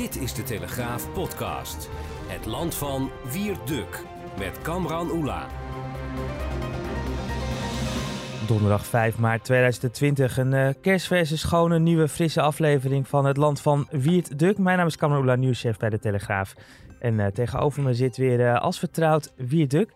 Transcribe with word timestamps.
Dit 0.00 0.16
is 0.16 0.34
de 0.34 0.42
Telegraaf 0.42 1.12
podcast. 1.12 1.88
Het 2.26 2.46
land 2.46 2.74
van 2.74 3.10
Wierduk 3.32 4.04
met 4.38 4.60
Kamran 4.62 5.10
Oela. 5.10 5.46
Donderdag 8.46 8.86
5 8.86 9.18
maart 9.18 9.44
2020. 9.44 10.38
Een 10.38 10.52
uh, 10.52 10.68
kerstverse, 10.80 11.38
schone, 11.38 11.78
nieuwe, 11.78 12.08
frisse 12.08 12.40
aflevering 12.40 13.08
van 13.08 13.24
het 13.24 13.36
land 13.36 13.60
van 13.60 13.88
Wiert 13.90 14.38
Duk. 14.38 14.58
Mijn 14.58 14.76
naam 14.76 14.86
is 14.86 14.96
Kamran 14.96 15.20
Oela, 15.20 15.34
nieuwschef 15.34 15.76
bij 15.76 15.90
de 15.90 15.98
Telegraaf. 15.98 16.54
En 16.98 17.14
uh, 17.14 17.26
tegenover 17.26 17.82
me 17.82 17.94
zit 17.94 18.16
weer 18.16 18.40
uh, 18.40 18.60
als 18.60 18.78
vertrouwd 18.78 19.32
Wiert 19.36 19.70
Duk. 19.70 19.94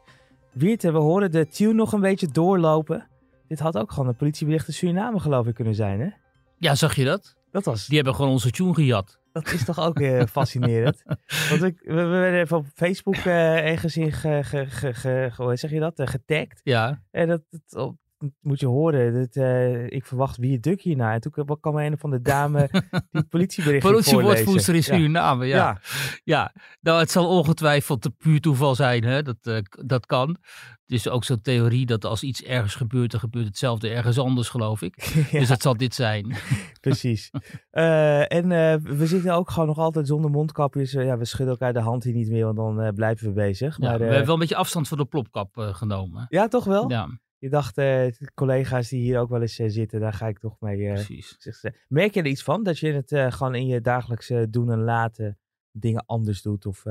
Wiert, 0.52 0.82
we 0.82 0.90
horen 0.90 1.30
de 1.30 1.46
tune 1.46 1.74
nog 1.74 1.92
een 1.92 2.00
beetje 2.00 2.28
doorlopen. 2.28 3.06
Dit 3.48 3.58
had 3.58 3.76
ook 3.76 3.92
gewoon 3.92 4.08
een 4.08 4.16
politiebericht 4.16 4.68
in 4.68 4.74
Suriname 4.74 5.20
geloof 5.20 5.46
ik 5.46 5.54
kunnen 5.54 5.74
zijn, 5.74 6.00
hè? 6.00 6.08
Ja, 6.58 6.74
zag 6.74 6.94
je 6.94 7.04
dat? 7.04 7.42
Dat 7.54 7.64
was... 7.64 7.86
Die 7.86 7.96
hebben 7.96 8.14
gewoon 8.14 8.30
onze 8.30 8.50
tune 8.50 8.74
gejat. 8.74 9.18
Dat 9.32 9.52
is 9.52 9.64
toch 9.64 9.80
ook 9.80 10.00
uh, 10.00 10.22
fascinerend. 10.24 11.02
Want 11.50 11.62
ik, 11.62 11.80
we, 11.80 11.94
we, 11.94 12.04
werden 12.04 12.40
even 12.40 12.56
op 12.56 12.66
Facebook 12.74 13.14
uh, 13.14 13.70
ergens 13.70 13.96
in 13.96 14.12
ge, 14.12 14.40
ge, 14.42 14.94
ge, 14.94 15.32
hoe 15.36 15.56
zeg 15.56 15.70
je 15.70 15.80
dat? 15.80 15.98
Uh, 15.98 16.06
getagd. 16.06 16.60
Ja. 16.64 17.02
En 17.10 17.28
dat, 17.28 17.42
dat, 17.66 17.94
moet 18.40 18.60
je 18.60 18.66
horen. 18.66 19.12
Dat, 19.12 19.44
ik 19.92 20.06
verwacht 20.06 20.36
wie 20.36 20.52
het 20.52 20.62
duk 20.62 20.80
hierna. 20.80 21.12
En 21.12 21.20
toen 21.20 21.58
kwam 21.60 21.76
een 21.76 21.98
van 21.98 22.10
de 22.10 22.20
dame 22.20 22.68
die 23.10 23.24
politiebericht 23.34 23.86
Politiewoordvoerster 23.86 24.74
in 24.74 24.82
Suriname, 24.82 25.46
ja. 25.46 25.56
ja. 25.56 25.80
ja. 26.24 26.52
nou 26.80 26.98
het 26.98 27.10
zal 27.10 27.28
ongetwijfeld 27.28 28.10
puur 28.18 28.40
toeval 28.40 28.74
zijn. 28.74 29.04
Hè? 29.04 29.22
Dat, 29.22 29.62
dat 29.84 30.06
kan. 30.06 30.38
Het 30.86 30.96
is 30.96 31.08
ook 31.08 31.24
zo'n 31.24 31.40
theorie 31.40 31.86
dat 31.86 32.04
als 32.04 32.22
iets 32.22 32.42
ergens 32.42 32.74
gebeurt, 32.74 33.10
dan 33.10 33.20
gebeurt 33.20 33.46
hetzelfde 33.46 33.88
ergens 33.88 34.18
anders, 34.18 34.48
geloof 34.48 34.82
ik. 34.82 35.02
ja. 35.30 35.38
Dus 35.38 35.48
dat 35.48 35.62
zal 35.62 35.76
dit 35.76 35.94
zijn. 35.94 36.34
Precies. 36.80 37.30
uh, 37.72 38.32
en 38.32 38.48
we 38.82 39.06
zitten 39.06 39.34
ook 39.34 39.50
gewoon 39.50 39.68
nog 39.68 39.78
altijd 39.78 40.06
zonder 40.06 40.30
mondkapjes. 40.30 40.94
Uh, 40.94 41.04
ja, 41.04 41.18
we 41.18 41.24
schudden 41.24 41.48
elkaar 41.48 41.72
de 41.72 41.80
hand 41.80 42.04
hier 42.04 42.14
niet 42.14 42.30
meer, 42.30 42.54
want 42.54 42.56
dan 42.56 42.94
blijven 42.94 43.26
we 43.26 43.32
bezig. 43.32 43.76
Ja, 43.78 43.88
maar, 43.88 43.98
we 43.98 44.04
hebben 44.04 44.24
wel 44.24 44.34
een 44.34 44.40
beetje 44.40 44.56
afstand 44.56 44.88
van 44.88 44.98
de 44.98 45.04
plopkap 45.04 45.56
genomen. 45.56 46.26
Ja, 46.28 46.48
toch 46.48 46.64
wel? 46.64 46.90
Ja. 46.90 47.08
Je 47.44 47.50
dacht, 47.50 47.80
collega's 48.34 48.88
die 48.88 49.00
hier 49.00 49.18
ook 49.18 49.28
wel 49.28 49.40
eens 49.40 49.54
zitten, 49.54 50.00
daar 50.00 50.12
ga 50.12 50.26
ik 50.26 50.38
toch 50.38 50.60
mee. 50.60 50.92
Precies. 50.92 51.38
Merk 51.88 52.14
je 52.14 52.20
er 52.20 52.26
iets 52.26 52.42
van? 52.42 52.62
Dat 52.62 52.78
je 52.78 52.92
het 52.92 53.34
gewoon 53.34 53.54
in 53.54 53.66
je 53.66 53.80
dagelijkse 53.80 54.46
doen 54.50 54.70
en 54.70 54.82
laten 54.82 55.38
dingen 55.70 56.06
anders 56.06 56.42
doet? 56.42 56.66
Of, 56.66 56.84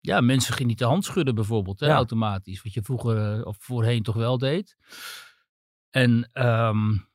ja, 0.00 0.20
mensen 0.20 0.52
gingen 0.52 0.68
niet 0.68 0.78
de 0.78 0.84
hand 0.84 1.04
schudden 1.04 1.34
bijvoorbeeld, 1.34 1.80
hè, 1.80 1.86
ja. 1.86 1.94
automatisch. 1.94 2.62
Wat 2.62 2.72
je 2.72 2.82
vroeger 2.82 3.44
of 3.44 3.56
voorheen 3.60 4.02
toch 4.02 4.14
wel 4.14 4.38
deed. 4.38 4.76
En 5.90 6.30
um, 6.32 7.08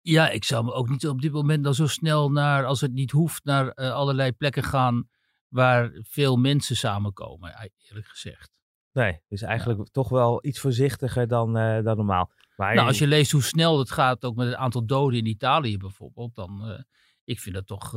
ja, 0.00 0.30
ik 0.30 0.44
zou 0.44 0.64
me 0.64 0.72
ook 0.72 0.88
niet 0.88 1.06
op 1.06 1.20
dit 1.20 1.32
moment 1.32 1.64
dan 1.64 1.74
zo 1.74 1.86
snel 1.86 2.30
naar, 2.30 2.64
als 2.64 2.80
het 2.80 2.92
niet 2.92 3.10
hoeft, 3.10 3.44
naar 3.44 3.64
uh, 3.66 3.92
allerlei 3.92 4.32
plekken 4.32 4.62
gaan 4.62 5.08
waar 5.48 5.90
veel 6.02 6.36
mensen 6.36 6.76
samenkomen, 6.76 7.70
eerlijk 7.88 8.06
gezegd. 8.06 8.52
Nee, 8.94 9.20
dus 9.28 9.42
eigenlijk 9.42 9.78
ja. 9.78 9.86
toch 9.92 10.08
wel 10.08 10.38
iets 10.46 10.60
voorzichtiger 10.60 11.28
dan, 11.28 11.58
uh, 11.58 11.82
dan 11.82 11.96
normaal. 11.96 12.30
Maar 12.56 12.74
nou, 12.74 12.86
als 12.86 12.98
je 12.98 13.06
leest 13.06 13.32
hoe 13.32 13.42
snel 13.42 13.78
het 13.78 13.90
gaat, 13.90 14.24
ook 14.24 14.36
met 14.36 14.46
het 14.46 14.56
aantal 14.56 14.86
doden 14.86 15.18
in 15.18 15.26
Italië 15.26 15.76
bijvoorbeeld, 15.76 16.34
dan 16.34 16.70
uh, 16.70 16.78
ik 17.24 17.40
vind 17.40 17.54
dat 17.54 17.66
toch 17.66 17.92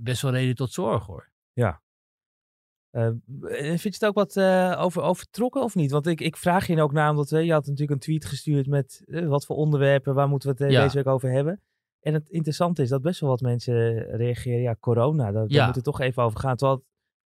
best 0.00 0.22
wel 0.22 0.30
reden 0.30 0.54
tot 0.54 0.72
zorg 0.72 1.06
hoor. 1.06 1.30
Ja, 1.52 1.82
vind 3.50 3.82
je 3.82 3.88
het 3.88 4.04
ook 4.04 4.14
wat 4.14 4.38
over, 4.78 5.02
overtrokken 5.02 5.62
of 5.62 5.74
niet? 5.74 5.90
Want 5.90 6.06
ik, 6.06 6.20
ik 6.20 6.36
vraag 6.36 6.66
je 6.66 6.82
ook 6.82 6.92
naar, 6.92 7.10
omdat 7.10 7.28
je 7.28 7.52
had 7.52 7.66
natuurlijk 7.66 7.90
een 7.90 7.98
tweet 7.98 8.24
gestuurd 8.24 8.66
met 8.66 9.04
wat 9.06 9.46
voor 9.46 9.56
onderwerpen, 9.56 10.14
waar 10.14 10.28
moeten 10.28 10.56
we 10.56 10.64
het 10.64 10.72
ja. 10.72 10.82
deze 10.82 10.96
week 10.96 11.06
over 11.06 11.30
hebben? 11.30 11.60
En 12.00 12.14
het 12.14 12.28
interessante 12.28 12.82
is 12.82 12.88
dat 12.88 13.02
best 13.02 13.20
wel 13.20 13.30
wat 13.30 13.40
mensen 13.40 13.96
reageren, 14.16 14.60
ja, 14.60 14.76
corona, 14.80 15.32
daar, 15.32 15.44
ja. 15.48 15.56
daar 15.56 15.66
moet 15.66 15.74
het 15.74 15.84
toch 15.84 16.00
even 16.00 16.22
over 16.22 16.40
gaan. 16.40 16.56
Terwijl 16.56 16.84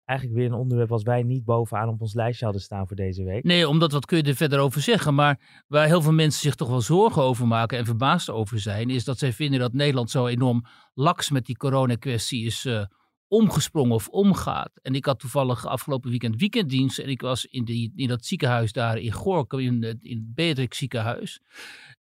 eigenlijk 0.08 0.38
weer 0.38 0.48
een 0.48 0.58
onderwerp 0.58 0.88
was 0.88 1.02
wij 1.02 1.22
niet 1.22 1.44
bovenaan 1.44 1.88
op 1.88 2.00
ons 2.00 2.14
lijstje 2.14 2.44
hadden 2.44 2.62
staan 2.62 2.86
voor 2.86 2.96
deze 2.96 3.24
week. 3.24 3.44
Nee, 3.44 3.68
omdat 3.68 3.92
wat 3.92 4.06
kun 4.06 4.16
je 4.16 4.22
er 4.22 4.34
verder 4.34 4.58
over 4.58 4.80
zeggen? 4.80 5.14
Maar 5.14 5.64
waar 5.66 5.86
heel 5.86 6.02
veel 6.02 6.12
mensen 6.12 6.40
zich 6.40 6.54
toch 6.54 6.68
wel 6.68 6.80
zorgen 6.80 7.22
over 7.22 7.46
maken 7.46 7.78
en 7.78 7.84
verbaasd 7.84 8.30
over 8.30 8.60
zijn, 8.60 8.90
is 8.90 9.04
dat 9.04 9.18
zij 9.18 9.32
vinden 9.32 9.60
dat 9.60 9.72
Nederland 9.72 10.10
zo 10.10 10.26
enorm 10.26 10.64
laks 10.94 11.30
met 11.30 11.46
die 11.46 11.56
corona-kwestie 11.56 12.46
is 12.46 12.66
omgesprongen 13.28 13.94
of 13.94 14.08
omgaat. 14.08 14.70
En 14.82 14.94
ik 14.94 15.04
had 15.04 15.18
toevallig 15.18 15.66
afgelopen 15.66 16.10
weekend 16.10 16.36
weekenddienst 16.36 16.98
en 16.98 17.08
ik 17.08 17.20
was 17.20 17.44
in, 17.44 17.64
die, 17.64 17.92
in 17.96 18.08
dat 18.08 18.24
ziekenhuis 18.24 18.72
daar 18.72 18.98
in 18.98 19.12
Gorkum, 19.12 19.58
in, 19.58 19.98
in 20.02 20.16
het 20.16 20.34
Beatrix 20.34 20.78
ziekenhuis. 20.78 21.40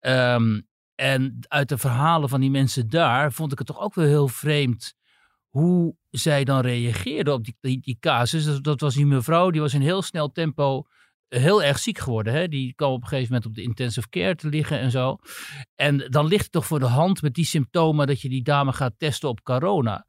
Um, 0.00 0.66
en 0.94 1.38
uit 1.48 1.68
de 1.68 1.78
verhalen 1.78 2.28
van 2.28 2.40
die 2.40 2.50
mensen 2.50 2.88
daar 2.88 3.32
vond 3.32 3.52
ik 3.52 3.58
het 3.58 3.66
toch 3.66 3.80
ook 3.80 3.94
wel 3.94 4.06
heel 4.06 4.28
vreemd 4.28 4.94
hoe 5.48 5.96
zij 6.16 6.44
dan 6.44 6.60
reageerden 6.60 7.34
op 7.34 7.44
die, 7.44 7.56
die, 7.60 7.80
die 7.80 7.96
casus. 8.00 8.44
Dat, 8.44 8.64
dat, 8.64 8.80
was 8.80 8.94
die 8.94 9.06
mevrouw, 9.06 9.50
die 9.50 9.60
was 9.60 9.74
in 9.74 9.80
heel 9.80 10.02
snel 10.02 10.32
tempo 10.32 10.86
heel 11.28 11.62
erg 11.62 11.78
ziek 11.78 11.98
geworden. 11.98 12.32
Hè? 12.32 12.48
Die 12.48 12.74
kwam 12.74 12.92
op 12.92 13.02
een 13.02 13.08
gegeven 13.08 13.32
moment 13.32 13.46
op 13.50 13.54
de 13.54 13.62
intensive 13.62 14.08
care 14.08 14.34
te 14.34 14.48
liggen 14.48 14.78
en 14.78 14.90
zo. 14.90 15.16
En 15.74 15.98
dan 16.10 16.26
ligt 16.26 16.42
het 16.42 16.52
toch 16.52 16.66
voor 16.66 16.78
de 16.78 16.86
hand 16.86 17.22
met 17.22 17.34
die 17.34 17.44
symptomen 17.44 18.06
dat 18.06 18.20
je 18.20 18.28
die 18.28 18.42
dame 18.42 18.72
gaat 18.72 18.94
testen 18.98 19.28
op 19.28 19.42
corona. 19.42 20.06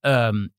Um, 0.00 0.52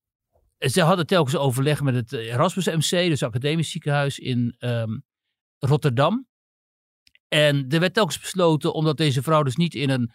ze 0.59 0.81
hadden 0.81 1.07
telkens 1.07 1.35
overleg 1.35 1.81
met 1.81 1.95
het 1.95 2.13
Erasmus 2.13 2.65
MC, 2.65 2.89
dus 3.09 3.23
academisch 3.23 3.71
ziekenhuis 3.71 4.19
in 4.19 4.55
um, 4.59 5.03
Rotterdam. 5.59 6.27
En 7.27 7.69
er 7.69 7.79
werd 7.79 7.93
telkens 7.93 8.19
besloten, 8.19 8.73
omdat 8.73 8.97
deze 8.97 9.23
vrouw 9.23 9.43
dus 9.43 9.55
niet 9.55 9.75
in 9.75 9.89
een, 9.89 10.11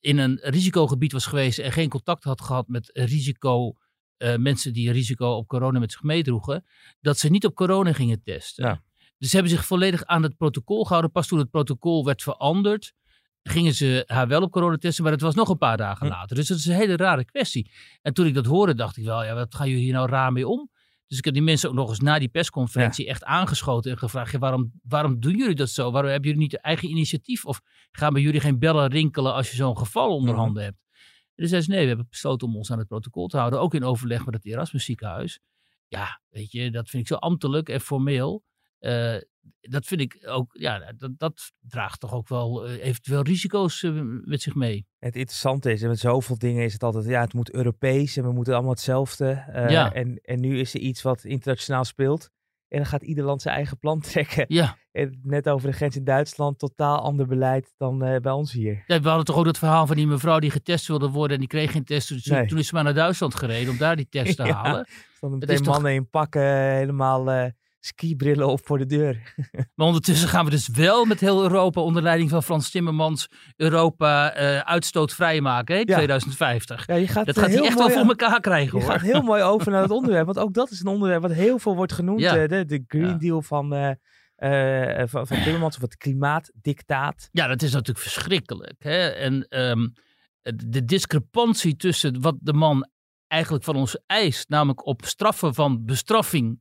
in 0.00 0.18
een 0.18 0.38
risicogebied 0.42 1.12
was 1.12 1.26
geweest 1.26 1.58
en 1.58 1.72
geen 1.72 1.88
contact 1.88 2.24
had 2.24 2.40
gehad 2.40 2.68
met 2.68 2.90
risico, 2.92 3.72
uh, 4.22 4.36
mensen 4.36 4.72
die 4.72 4.92
risico 4.92 5.26
op 5.26 5.46
corona 5.46 5.78
met 5.78 5.92
zich 5.92 6.02
meedroegen, 6.02 6.64
dat 7.00 7.18
ze 7.18 7.28
niet 7.28 7.44
op 7.46 7.54
corona 7.54 7.92
gingen 7.92 8.22
testen. 8.22 8.64
Ja. 8.66 8.82
Dus 9.18 9.28
ze 9.30 9.36
hebben 9.36 9.54
zich 9.54 9.66
volledig 9.66 10.04
aan 10.04 10.22
het 10.22 10.36
protocol 10.36 10.82
gehouden. 10.84 11.10
Pas 11.10 11.26
toen 11.26 11.38
het 11.38 11.50
protocol 11.50 12.04
werd 12.04 12.22
veranderd, 12.22 12.92
gingen 13.42 13.74
ze 13.74 14.02
haar 14.06 14.28
wel 14.28 14.42
op 14.42 14.50
corona 14.50 14.76
testen, 14.76 15.02
maar 15.04 15.12
het 15.12 15.20
was 15.20 15.34
nog 15.34 15.48
een 15.48 15.58
paar 15.58 15.76
dagen 15.76 16.06
Hm. 16.06 16.12
later. 16.12 16.36
Dus 16.36 16.46
dat 16.48 16.58
is 16.58 16.66
een 16.66 16.74
hele 16.74 16.96
rare 16.96 17.24
kwestie. 17.24 17.70
En 18.02 18.14
toen 18.14 18.26
ik 18.26 18.34
dat 18.34 18.46
hoorde, 18.46 18.74
dacht 18.74 18.96
ik 18.96 19.04
wel, 19.04 19.24
ja, 19.24 19.34
wat 19.34 19.54
gaan 19.54 19.68
jullie 19.68 19.82
hier 19.84 19.92
nou 19.92 20.08
raar 20.08 20.32
mee 20.32 20.48
om? 20.48 20.70
Dus 21.06 21.18
ik 21.18 21.24
heb 21.24 21.34
die 21.34 21.42
mensen 21.42 21.68
ook 21.68 21.74
nog 21.74 21.88
eens 21.88 22.00
na 22.00 22.18
die 22.18 22.28
persconferentie 22.28 23.06
echt 23.06 23.24
aangeschoten 23.24 23.90
en 23.90 23.98
gevraagd, 23.98 24.32
ja, 24.32 24.38
waarom, 24.38 24.72
waarom 24.82 25.20
doen 25.20 25.36
jullie 25.36 25.54
dat 25.54 25.70
zo? 25.70 25.90
Waarom 25.90 26.10
hebben 26.10 26.30
jullie 26.30 26.44
niet 26.44 26.60
eigen 26.60 26.88
initiatief? 26.88 27.44
Of 27.44 27.60
gaan 27.90 28.12
bij 28.12 28.22
jullie 28.22 28.40
geen 28.40 28.58
bellen 28.58 28.88
rinkelen 28.90 29.34
als 29.34 29.50
je 29.50 29.56
zo'n 29.56 29.78
geval 29.78 30.14
onder 30.14 30.34
Mhm. 30.34 30.42
handen 30.42 30.62
hebt? 30.62 30.76
En 31.40 31.46
toen 31.46 31.54
zei 31.54 31.62
ze, 31.62 31.70
nee, 31.70 31.80
we 31.80 31.88
hebben 31.88 32.06
besloten 32.10 32.48
om 32.48 32.56
ons 32.56 32.70
aan 32.72 32.78
het 32.78 32.88
protocol 32.88 33.26
te 33.26 33.36
houden, 33.36 33.60
ook 33.60 33.74
in 33.74 33.84
overleg 33.84 34.24
met 34.24 34.34
het 34.34 34.46
Erasmus 34.46 34.84
ziekenhuis. 34.84 35.40
Ja, 35.88 36.20
weet 36.28 36.52
je, 36.52 36.70
dat 36.70 36.88
vind 36.88 37.02
ik 37.02 37.08
zo 37.08 37.14
ambtelijk 37.14 37.68
en 37.68 37.80
formeel. 37.80 38.44
Uh, 38.80 39.16
dat 39.60 39.86
vind 39.86 40.00
ik 40.00 40.22
ook, 40.26 40.50
ja, 40.52 40.92
dat, 40.92 41.18
dat 41.18 41.52
draagt 41.60 42.00
toch 42.00 42.12
ook 42.12 42.28
wel 42.28 42.68
uh, 42.68 42.84
eventueel 42.84 43.22
risico's 43.22 43.82
uh, 43.82 44.02
met 44.24 44.42
zich 44.42 44.54
mee. 44.54 44.86
Het 44.98 45.16
interessante 45.16 45.72
is, 45.72 45.82
en 45.82 45.88
met 45.88 45.98
zoveel 45.98 46.38
dingen 46.38 46.64
is 46.64 46.72
het 46.72 46.82
altijd, 46.82 47.04
ja, 47.04 47.20
het 47.20 47.34
moet 47.34 47.52
Europees 47.52 48.16
en 48.16 48.24
we 48.24 48.32
moeten 48.32 48.54
allemaal 48.54 48.72
hetzelfde. 48.72 49.44
Ja. 49.68 49.92
en, 49.92 50.20
en 50.22 50.40
nu 50.40 50.58
is 50.58 50.74
er 50.74 50.80
iets 50.80 51.02
wat 51.02 51.24
internationaal 51.24 51.84
speelt. 51.84 52.30
En 52.70 52.76
dan 52.78 52.86
gaat 52.86 53.02
ieder 53.02 53.24
land 53.24 53.42
zijn 53.42 53.54
eigen 53.54 53.78
plan 53.78 54.00
trekken. 54.10 54.44
Ja, 54.48 54.76
En 54.92 55.20
net 55.22 55.48
over 55.48 55.70
de 55.70 55.76
grens 55.76 55.96
in 55.96 56.04
Duitsland, 56.04 56.58
totaal 56.58 56.98
ander 57.00 57.26
beleid 57.26 57.74
dan 57.78 58.02
eh, 58.04 58.20
bij 58.20 58.32
ons 58.32 58.52
hier. 58.52 58.84
Ja, 58.86 59.00
we 59.00 59.06
hadden 59.08 59.24
toch 59.26 59.36
ook 59.36 59.44
dat 59.44 59.58
verhaal 59.58 59.86
van 59.86 59.96
die 59.96 60.06
mevrouw 60.06 60.38
die 60.38 60.50
getest 60.50 60.86
wilde 60.86 61.08
worden 61.08 61.32
en 61.34 61.38
die 61.38 61.48
kreeg 61.48 61.72
geen 61.72 61.84
test. 61.84 62.08
Dus 62.08 62.24
Nee. 62.24 62.46
toen 62.46 62.58
is 62.58 62.66
ze 62.66 62.74
maar 62.74 62.84
naar 62.84 62.94
Duitsland 62.94 63.34
gereden 63.34 63.72
om 63.72 63.78
daar 63.78 63.96
die 63.96 64.08
test 64.10 64.36
te 64.36 64.44
Ja. 64.52 64.52
halen. 64.54 64.86
Het 65.20 65.30
meteen 65.30 65.48
is 65.54 65.60
toch- 65.60 65.72
mannen 65.74 65.92
in 65.94 66.08
pakken, 66.10 66.42
helemaal 66.74 67.30
eh, 67.30 67.44
skibrillen 67.80 68.48
op 68.48 68.66
voor 68.66 68.78
de 68.78 68.86
deur. 68.86 69.34
Maar 69.74 69.86
ondertussen 69.86 70.28
gaan 70.28 70.44
we 70.44 70.50
dus 70.50 70.68
wel 70.68 71.04
met 71.04 71.20
heel 71.20 71.42
Europa 71.42 71.80
onder 71.80 72.02
leiding 72.02 72.30
van 72.30 72.42
Frans 72.42 72.70
Timmermans 72.70 73.28
Europa 73.56 74.32
eh, 74.34 74.58
uitstootvrij 74.58 75.40
maken, 75.40 75.74
hè, 75.74 75.80
Ja. 75.80 75.94
2050. 75.96 76.86
Ja, 76.86 76.94
je 76.94 77.06
gaat, 77.08 77.26
Dat 77.26 77.36
eh, 77.36 77.42
gaat 77.42 77.52
hij 77.52 77.62
echt 77.64 77.78
wel 77.78 77.90
voor 77.90 78.06
elkaar 78.06 78.40
krijgen 78.40 78.78
Je 78.78 78.84
hoor. 78.84 78.92
gaat 78.92 79.00
heel 79.02 79.22
mooi 79.22 79.42
over 79.42 79.72
naar 79.72 79.82
het 79.82 79.90
onderwerp, 79.98 80.26
want 80.26 80.38
ook 80.38 80.54
dat 80.54 80.70
is 80.70 80.80
een 80.80 80.86
onderwerp 80.86 81.22
wat 81.22 81.32
heel 81.32 81.58
veel 81.58 81.76
wordt 81.76 81.92
genoemd. 81.92 82.20
Ja. 82.20 82.36
eh, 82.36 82.48
de, 82.48 82.64
de 82.64 82.84
Green 82.86 83.06
Ja. 83.08 83.14
Deal 83.14 83.42
van, 83.42 83.74
uh, 83.74 83.90
van, 85.06 85.26
van 85.26 85.42
Timmermans 85.42 85.76
of 85.76 85.82
het 85.82 85.96
klimaatdictaat. 85.96 87.28
Ja, 87.32 87.46
dat 87.46 87.62
is 87.62 87.72
natuurlijk 87.72 87.98
verschrikkelijk. 87.98 88.74
Hè? 88.82 89.08
En 89.08 89.46
ehm, 89.48 89.88
de 90.66 90.84
discrepantie 90.84 91.76
tussen 91.76 92.20
wat 92.20 92.36
de 92.40 92.52
man 92.52 92.88
eigenlijk 93.26 93.64
van 93.64 93.76
ons 93.76 93.98
eist, 94.06 94.48
namelijk 94.48 94.86
op 94.86 95.04
straffen 95.04 95.54
van 95.54 95.84
bestraffing, 95.84 96.60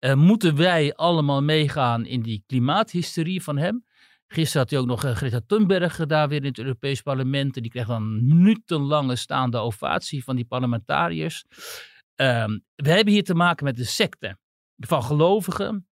uh, 0.00 0.14
moeten 0.14 0.56
wij 0.56 0.94
allemaal 0.94 1.42
meegaan 1.42 2.06
in 2.06 2.22
die 2.22 2.42
klimaathysterie 2.46 3.42
van 3.42 3.56
hem. 3.58 3.84
Gisteren 4.26 4.60
had 4.62 4.70
hij 4.70 4.78
ook 4.80 4.86
nog 4.86 5.04
uh, 5.04 5.14
Greta 5.14 5.40
Thunberg 5.46 6.06
daar 6.06 6.28
weer 6.28 6.40
in 6.40 6.46
het 6.46 6.58
Europees 6.58 7.02
Parlement. 7.02 7.56
En 7.56 7.62
die 7.62 7.70
kreeg 7.70 7.86
dan 7.86 8.02
een 8.02 8.26
minutenlange 8.26 9.16
staande 9.16 9.58
ovatie 9.58 10.24
van 10.24 10.36
die 10.36 10.44
parlementariërs. 10.44 11.44
Um, 12.16 12.64
we 12.74 12.90
hebben 12.90 13.12
hier 13.12 13.24
te 13.24 13.34
maken 13.34 13.64
met 13.64 13.76
de 13.76 13.84
secte 13.84 14.38
van 14.76 15.02
gelovigen 15.02 15.88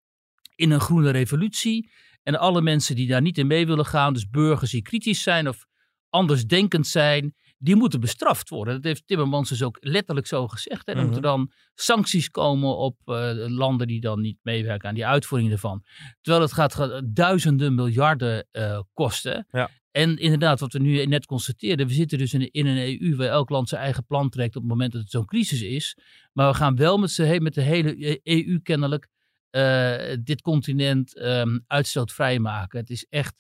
in 0.56 0.72
een 0.72 0.80
groene 0.80 1.10
revolutie. 1.10 1.92
En 2.24 2.40
alle 2.40 2.62
mensen 2.62 2.96
die 2.96 3.08
daar 3.08 3.22
niet 3.22 3.38
in 3.38 3.48
mee 3.48 3.66
willen 3.66 3.86
gaan, 3.86 4.14
dus 4.14 4.30
burgers 4.30 4.72
die 4.72 4.82
kritisch 4.82 5.24
zijn 5.24 5.48
of 5.48 5.66
andersdenkend 6.10 6.88
zijn, 6.88 7.36
die 7.64 7.76
moeten 7.76 8.00
bestraft 8.00 8.50
worden. 8.50 8.74
Dat 8.74 8.84
heeft 8.84 9.08
Timmermans 9.08 9.50
dus 9.50 9.64
ook 9.64 9.78
letterlijk 9.80 10.28
zo 10.28 10.48
gezegd. 10.48 10.86
Hè. 10.86 10.94
Er 10.94 11.04
moeten 11.04 11.22
dan 11.22 11.52
sancties 11.74 12.30
komen 12.30 12.78
op 12.78 12.98
uh, 13.06 13.32
landen 13.36 13.88
die 13.88 14.02
dan 14.02 14.22
niet 14.22 14.38
meewerken 14.42 14.90
aan 14.90 14.96
die 14.96 15.06
uitvoering 15.06 15.52
ervan. 15.52 15.84
Terwijl 16.22 16.44
het 16.44 16.54
gaat, 16.54 16.74
gaat 16.74 17.02
duizenden 17.06 17.76
miljarden 17.76 18.48
uh, 18.52 18.80
kosten. 18.94 19.48
Ja. 19.52 19.70
En 19.92 20.18
inderdaad, 20.18 20.60
wat 20.60 20.74
we 20.74 20.80
nu 20.80 21.06
net 21.06 21.26
constateerden, 21.26 21.88
we 21.88 21.94
zitten 21.94 22.18
dus 22.18 22.34
in, 22.34 22.52
in, 22.52 22.66
een 22.66 23.02
EU 23.02 23.16
waar 23.16 23.28
elk 23.28 23.50
land 23.50 23.70
zijn 23.70 23.82
eigen 23.82 24.06
plan 24.06 24.30
trekt 24.30 24.56
op 24.56 24.62
het 24.62 24.72
moment 24.72 24.92
dat 24.92 25.02
het 25.02 25.12
zo'n 25.12 25.26
crisis 25.26 25.62
is. 25.62 25.98
Maar 26.34 26.52
we 26.52 26.58
gaan 26.58 26.76
wel 26.76 26.98
met, 26.98 27.40
met 27.40 27.54
de 27.54 27.62
hele 27.62 28.20
EU 28.24 28.60
kennelijk 28.60 29.08
uh, 29.52 30.16
dit 30.24 30.42
continent 30.42 31.20
um, 31.22 31.64
uitstootvrij 31.68 32.40
maken. 32.40 32.80
Het 32.80 32.90
is 32.90 33.06
echt 33.10 33.36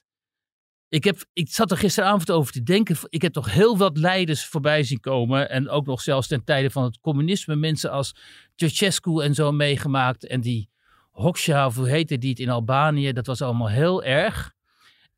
ik, 0.91 1.03
heb, 1.03 1.25
ik 1.33 1.49
zat 1.49 1.71
er 1.71 1.77
gisteravond 1.77 2.31
over 2.31 2.53
te 2.53 2.63
denken. 2.63 2.97
Ik 3.09 3.21
heb 3.21 3.33
toch 3.33 3.51
heel 3.51 3.77
wat 3.77 3.97
leiders 3.97 4.45
voorbij 4.45 4.83
zien 4.83 4.99
komen. 4.99 5.49
En 5.49 5.69
ook 5.69 5.85
nog 5.85 6.01
zelfs 6.01 6.27
ten 6.27 6.43
tijde 6.43 6.69
van 6.69 6.83
het 6.83 6.99
communisme. 6.99 7.55
Mensen 7.55 7.91
als 7.91 8.15
Ceausescu 8.55 9.21
en 9.21 9.33
zo 9.33 9.51
meegemaakt. 9.51 10.27
En 10.27 10.41
die 10.41 10.69
Hoxha, 11.11 11.65
of 11.65 11.75
hoe 11.75 11.89
heette 11.89 12.17
die 12.17 12.29
het 12.29 12.39
in 12.39 12.49
Albanië. 12.49 13.13
Dat 13.13 13.25
was 13.25 13.41
allemaal 13.41 13.69
heel 13.69 14.03
erg. 14.03 14.53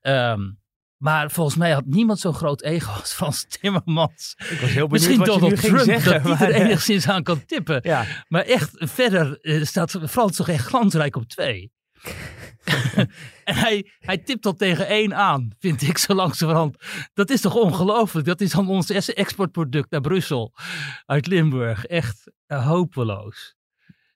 Um, 0.01 0.61
maar 0.97 1.31
volgens 1.31 1.55
mij 1.55 1.71
had 1.71 1.85
niemand 1.85 2.19
zo'n 2.19 2.33
groot 2.33 2.61
ego 2.61 2.91
als 2.91 3.13
Frans 3.13 3.45
Timmermans. 3.47 4.35
Ik 4.37 4.59
was 4.59 4.69
heel 4.69 4.87
benieuwd 4.87 4.89
Misschien 4.89 5.17
wat 5.17 5.27
Donald 5.27 5.61
Trump, 5.61 5.79
zeggen, 5.79 6.23
dat 6.23 6.37
hij 6.37 6.53
er 6.53 6.61
enigszins 6.61 7.07
aan 7.07 7.23
kan 7.23 7.45
tippen. 7.45 7.79
Ja. 7.83 8.05
Maar 8.27 8.43
echt, 8.43 8.71
verder 8.73 9.39
eh, 9.41 9.63
staat 9.63 9.99
Frans 10.09 10.35
toch 10.35 10.49
echt 10.49 10.65
glansrijk 10.65 11.15
op 11.15 11.27
twee. 11.27 11.71
en 13.44 13.56
hij, 13.56 13.92
hij 14.00 14.18
tipt 14.18 14.45
al 14.45 14.54
tegen 14.54 14.88
één 14.88 15.15
aan, 15.15 15.51
vind 15.60 15.81
ik 15.81 15.98
zo 15.98 16.13
langzamerhand. 16.13 16.77
Dat 17.13 17.30
is 17.30 17.42
toch 17.42 17.56
ongelooflijk? 17.56 18.25
Dat 18.25 18.42
is 18.42 18.51
dan 18.51 18.68
ons 18.68 18.89
exportproduct 18.89 19.92
naar 19.92 20.01
Brussel 20.01 20.54
uit 21.06 21.27
Limburg. 21.27 21.86
Echt 21.86 22.31
uh, 22.48 22.68
hopeloos. 22.68 23.56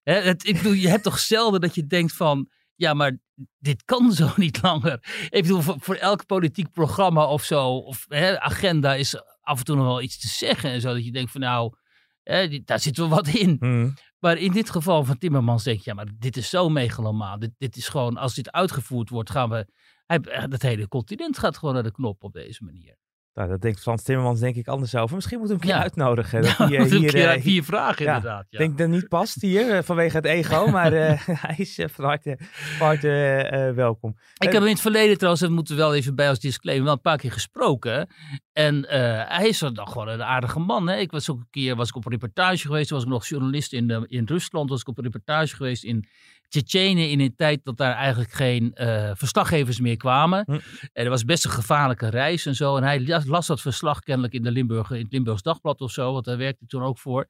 het, 0.03 0.47
ik 0.47 0.55
bedoel, 0.57 0.73
je 0.73 0.89
hebt 0.89 1.03
toch 1.03 1.19
zelden 1.19 1.61
dat 1.61 1.75
je 1.75 1.87
denkt 1.87 2.13
van... 2.13 2.49
Ja, 2.75 2.93
maar 2.93 3.17
dit 3.57 3.83
kan 3.83 4.11
zo 4.11 4.29
niet 4.35 4.61
langer. 4.61 5.27
Ik 5.29 5.41
bedoel, 5.41 5.61
voor, 5.61 5.75
voor 5.79 5.95
elk 5.95 6.25
politiek 6.25 6.71
programma 6.71 7.25
of 7.25 7.43
zo, 7.43 7.77
of 7.77 8.05
agenda, 8.37 8.95
is 8.95 9.21
af 9.41 9.59
en 9.59 9.65
toe 9.65 9.75
nog 9.75 9.85
wel 9.85 10.01
iets 10.01 10.19
te 10.19 10.27
zeggen. 10.27 10.69
En 10.69 10.81
zo 10.81 10.93
dat 10.93 11.05
je 11.05 11.11
denkt 11.11 11.31
van 11.31 11.41
nou, 11.41 11.73
daar 12.65 12.79
zit 12.79 12.97
wel 12.97 13.09
wat 13.09 13.27
in. 13.27 13.55
Hmm. 13.59 13.93
Maar 14.27 14.37
in 14.37 14.51
dit 14.51 14.69
geval 14.69 15.03
van 15.03 15.17
Timmermans 15.17 15.63
denk 15.63 15.77
je, 15.77 15.89
ja, 15.89 15.93
maar 15.95 16.07
dit 16.19 16.37
is 16.37 16.49
zo 16.49 16.69
megalomaan. 16.69 17.39
Dit, 17.39 17.51
dit 17.57 17.75
is 17.75 17.87
gewoon, 17.87 18.17
als 18.17 18.33
dit 18.35 18.51
uitgevoerd 18.51 19.09
wordt, 19.09 19.29
gaan 19.29 19.49
we. 19.49 19.67
Het 20.49 20.61
hele 20.61 20.87
continent 20.87 21.37
gaat 21.37 21.57
gewoon 21.57 21.73
naar 21.73 21.83
de 21.83 21.91
knop 21.91 22.23
op 22.23 22.33
deze 22.33 22.63
manier. 22.63 22.97
Nou, 23.37 23.49
dat 23.49 23.61
denkt 23.61 23.79
Frans 23.79 24.03
Timmermans 24.03 24.39
denk 24.39 24.55
ik 24.55 24.67
anders 24.67 24.95
over. 24.95 25.15
Misschien 25.15 25.39
moeten 25.39 25.57
we 25.57 25.63
hem 25.63 25.71
een 25.71 25.75
keer 25.75 25.85
ja. 25.85 26.03
uitnodigen. 26.05 26.41
Dat 26.57 26.57
ja, 26.57 26.67
hier, 26.67 26.99
hier, 26.99 27.11
keer, 27.11 27.35
uh, 27.35 27.41
vier 27.41 27.63
vragen 27.63 28.05
ja, 28.05 28.15
inderdaad. 28.15 28.45
Ik 28.49 28.57
denk 28.57 28.77
dat 28.77 28.87
niet 28.87 29.07
past 29.07 29.41
hier 29.41 29.75
uh, 29.75 29.81
vanwege 29.81 30.15
het 30.15 30.25
ego, 30.25 30.67
maar 30.77 30.93
uh, 30.93 31.27
hij 31.45 31.55
is 31.57 31.79
van 31.87 32.05
harte, 32.05 32.37
van 32.77 32.87
harte 32.87 33.71
welkom. 33.75 34.15
Ik 34.37 34.43
heb 34.43 34.53
hem 34.53 34.63
in 34.63 34.69
het 34.69 34.81
verleden 34.81 35.15
trouwens, 35.15 35.41
dat 35.41 35.51
moeten 35.51 35.75
we 35.75 35.81
wel 35.81 35.95
even 35.95 36.15
bij 36.15 36.29
als 36.29 36.39
disclaimer, 36.39 36.85
wel 36.85 36.93
een 36.93 37.01
paar 37.01 37.17
keer 37.17 37.31
gesproken. 37.31 38.09
En 38.53 38.85
hij 39.27 39.47
is 39.47 39.59
dan 39.59 39.87
gewoon 39.87 40.07
een 40.07 40.23
aardige 40.23 40.59
man. 40.59 40.87
Hè? 40.87 40.97
Ik 40.97 41.11
was 41.11 41.29
ook 41.29 41.39
een 41.39 41.47
keer 41.49 41.75
was 41.75 41.89
ik 41.89 41.95
op 41.95 42.05
een 42.05 42.11
reportage 42.11 42.67
geweest, 42.67 42.89
was 42.89 43.03
ik 43.03 43.09
nog 43.09 43.27
journalist 43.27 43.73
in, 43.73 44.05
in 44.07 44.25
Rusland, 44.25 44.69
was 44.69 44.81
ik 44.81 44.87
op 44.87 44.97
een 44.97 45.03
reportage 45.03 45.55
geweest 45.55 45.83
in 45.83 46.07
Tsjetsjenen 46.49 47.09
in 47.09 47.19
een 47.19 47.35
tijd 47.35 47.59
dat 47.63 47.77
daar 47.77 47.93
eigenlijk 47.93 48.31
geen 48.31 48.71
uh, 48.75 49.11
verslaggevers 49.13 49.79
meer 49.79 49.97
kwamen. 49.97 50.43
Hm. 50.45 50.51
En 50.93 51.03
er 51.03 51.09
was 51.09 51.23
best 51.23 51.45
een 51.45 51.51
gevaarlijke 51.51 52.09
reis 52.09 52.45
en 52.45 52.55
zo. 52.55 52.77
En 52.77 52.83
hij 52.83 53.21
las, 53.25 53.47
dat 53.47 53.61
verslag 53.61 53.99
kennelijk 53.99 54.33
in, 54.33 54.43
de 54.43 54.51
Limburg, 54.51 54.91
in 54.91 55.03
het 55.03 55.11
Limburgs 55.11 55.41
Dagblad 55.41 55.81
of 55.81 55.91
zo, 55.91 56.13
want 56.13 56.25
daar 56.25 56.37
werkte 56.37 56.65
toen 56.65 56.83
ook 56.83 56.97
voor. 56.97 57.27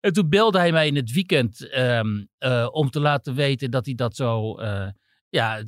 En 0.00 0.12
toen 0.12 0.28
belde 0.28 0.58
hij 0.58 0.72
mij 0.72 0.86
in 0.86 0.96
het 0.96 1.12
weekend 1.12 1.76
um, 1.78 2.28
uh, 2.38 2.68
om 2.70 2.90
te 2.90 3.00
laten 3.00 3.34
weten 3.34 3.70
dat 3.70 3.86
hij 3.86 3.94
dat 3.94 4.16
zo 4.16 4.60
uh, 4.60 4.86
ja, 5.28 5.62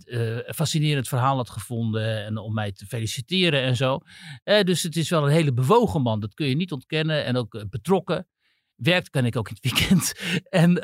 fascinerend 0.46 1.08
verhaal 1.08 1.36
had 1.36 1.50
gevonden. 1.50 2.24
En 2.24 2.36
om 2.36 2.54
mij 2.54 2.72
te 2.72 2.86
feliciteren 2.86 3.62
en 3.62 3.76
zo. 3.76 4.00
dus 4.44 4.82
het 4.82 4.96
is 4.96 5.10
wel 5.10 5.24
een 5.24 5.32
hele 5.32 5.52
bewogen 5.52 6.02
man, 6.02 6.20
dat 6.20 6.34
kun 6.34 6.46
je 6.46 6.56
niet 6.56 6.72
ontkennen. 6.72 7.24
En 7.24 7.36
ook 7.36 7.64
betrokken 7.70 8.26
werkt 8.74 9.10
kan 9.10 9.24
ik 9.24 9.36
ook 9.36 9.48
in 9.48 9.56
het 9.60 9.72
weekend. 9.72 10.12
En 10.64 10.74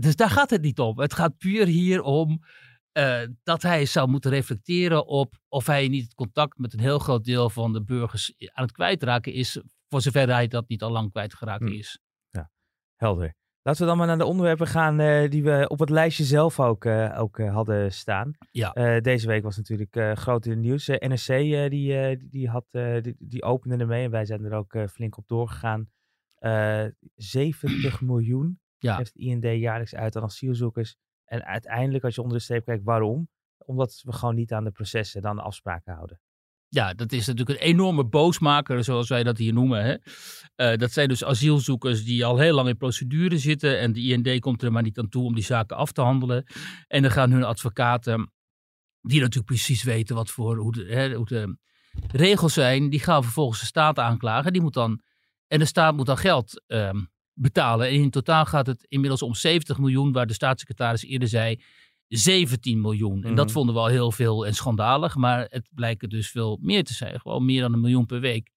dus 0.00 0.16
daar 0.16 0.30
gaat 0.30 0.50
het 0.50 0.62
niet 0.62 0.78
om. 0.78 0.98
Het 1.00 1.14
gaat 1.14 1.38
puur 1.38 1.66
hier 1.66 2.02
om 2.02 2.40
uh, 2.98 3.20
dat 3.42 3.62
hij 3.62 3.86
zou 3.86 4.08
moeten 4.08 4.30
reflecteren 4.30 5.06
op 5.06 5.34
of 5.48 5.66
hij 5.66 5.88
niet 5.88 6.04
het 6.04 6.14
contact 6.14 6.58
met 6.58 6.72
een 6.72 6.80
heel 6.80 6.98
groot 6.98 7.24
deel 7.24 7.50
van 7.50 7.72
de 7.72 7.82
burgers 7.82 8.34
aan 8.52 8.64
het 8.64 8.72
kwijtraken 8.72 9.32
is, 9.32 9.60
voor 9.88 10.00
zover 10.00 10.28
hij 10.28 10.48
dat 10.48 10.68
niet 10.68 10.82
al 10.82 10.90
lang 10.90 11.10
kwijtgeraakt 11.10 11.62
hmm. 11.62 11.72
is. 11.72 11.98
Ja, 12.30 12.50
helder. 12.96 13.34
Laten 13.62 13.80
we 13.80 13.88
dan 13.88 13.96
maar 13.98 14.06
naar 14.06 14.18
de 14.18 14.24
onderwerpen 14.24 14.66
gaan 14.66 15.00
uh, 15.00 15.30
die 15.30 15.42
we 15.42 15.68
op 15.68 15.78
het 15.78 15.90
lijstje 15.90 16.24
zelf 16.24 16.60
ook, 16.60 16.84
uh, 16.84 17.20
ook 17.20 17.38
hadden 17.38 17.92
staan. 17.92 18.32
Ja. 18.50 19.00
deze 19.00 19.26
week 19.26 19.42
was 19.42 19.56
natuurlijk 19.56 19.98
groot 20.14 20.44
in 20.44 20.50
het 20.50 20.60
nieuws. 20.60 20.86
NRC 20.86 21.26
die, 21.70 22.16
die, 22.28 22.48
had, 22.48 22.66
die, 22.70 23.16
die 23.18 23.42
opende 23.42 23.76
ermee 23.76 24.04
en 24.04 24.10
wij 24.10 24.24
zijn 24.24 24.44
er 24.44 24.52
ook 24.52 24.76
flink 24.90 25.16
op 25.16 25.28
doorgegaan. 25.28 25.90
70 27.14 28.00
miljoen 28.00 28.60
ja. 28.78 28.96
heeft 28.96 29.16
IND 29.16 29.44
jaarlijks 29.44 29.94
uit 29.94 30.16
aan 30.16 30.22
asielzoekers. 30.22 30.96
En 31.24 31.44
uiteindelijk, 31.44 32.04
als 32.04 32.14
je 32.14 32.22
onder 32.22 32.36
de 32.36 32.42
streep 32.42 32.64
kijkt, 32.64 32.84
waarom? 32.84 33.28
Omdat 33.58 34.02
we 34.04 34.12
gewoon 34.12 34.34
niet 34.34 34.52
aan 34.52 34.64
de 34.64 34.70
processen, 34.70 35.22
dan 35.22 35.36
de 35.36 35.42
afspraken 35.42 35.94
houden. 35.94 36.20
Ja, 36.68 36.94
dat 36.94 37.12
is 37.12 37.26
natuurlijk 37.26 37.60
een 37.60 37.66
enorme 37.66 38.04
boosmaker, 38.04 38.84
zoals 38.84 39.08
wij 39.08 39.22
dat 39.22 39.38
hier 39.38 39.52
noemen. 39.52 39.84
Hè? 39.84 39.94
Uh, 40.72 40.78
dat 40.78 40.92
zijn 40.92 41.08
dus 41.08 41.24
asielzoekers 41.24 42.04
die 42.04 42.24
al 42.24 42.38
heel 42.38 42.54
lang 42.54 42.68
in 42.68 42.76
procedure 42.76 43.38
zitten. 43.38 43.78
En 43.78 43.92
de 43.92 44.00
IND 44.00 44.40
komt 44.40 44.62
er 44.62 44.72
maar 44.72 44.82
niet 44.82 44.98
aan 44.98 45.08
toe 45.08 45.24
om 45.24 45.34
die 45.34 45.44
zaken 45.44 45.76
af 45.76 45.92
te 45.92 46.00
handelen. 46.00 46.46
En 46.86 47.02
dan 47.02 47.10
gaan 47.10 47.30
hun 47.30 47.44
advocaten, 47.44 48.32
die 49.00 49.20
natuurlijk 49.20 49.46
precies 49.46 49.82
weten 49.82 50.14
wat 50.16 50.30
voor, 50.30 50.56
hoe, 50.56 50.72
de, 50.72 50.84
hè, 50.84 51.14
hoe 51.14 51.26
de 51.26 51.58
regels 52.10 52.52
zijn, 52.52 52.90
die 52.90 53.00
gaan 53.00 53.22
vervolgens 53.22 53.60
de 53.60 53.66
staat 53.66 53.98
aanklagen. 53.98 54.52
Die 54.52 54.62
moet 54.62 54.74
dan, 54.74 55.02
en 55.46 55.58
de 55.58 55.64
staat 55.64 55.96
moet 55.96 56.06
dan 56.06 56.18
geld 56.18 56.64
um, 56.66 57.10
betalen. 57.38 57.88
En 57.88 57.94
in 57.94 58.10
totaal 58.10 58.44
gaat 58.44 58.66
het 58.66 58.84
inmiddels 58.88 59.22
om 59.22 59.34
70 59.34 59.78
miljoen, 59.78 60.12
waar 60.12 60.26
de 60.26 60.32
staatssecretaris 60.32 61.04
eerder 61.04 61.28
zei 61.28 61.60
17 62.08 62.80
miljoen. 62.80 63.24
En 63.24 63.34
dat 63.34 63.44
mhm. 63.44 63.54
vonden 63.54 63.74
we 63.74 63.80
al 63.80 63.86
heel 63.86 64.12
veel 64.12 64.46
en 64.46 64.54
schandalig, 64.54 65.16
maar 65.16 65.46
het 65.50 65.68
blijkt 65.74 66.10
dus 66.10 66.30
veel 66.30 66.58
meer 66.60 66.84
te 66.84 66.94
zijn. 66.94 67.20
Gewoon 67.20 67.44
meer 67.44 67.60
dan 67.60 67.72
een 67.72 67.80
miljoen 67.80 68.06
per 68.06 68.20
week. 68.20 68.50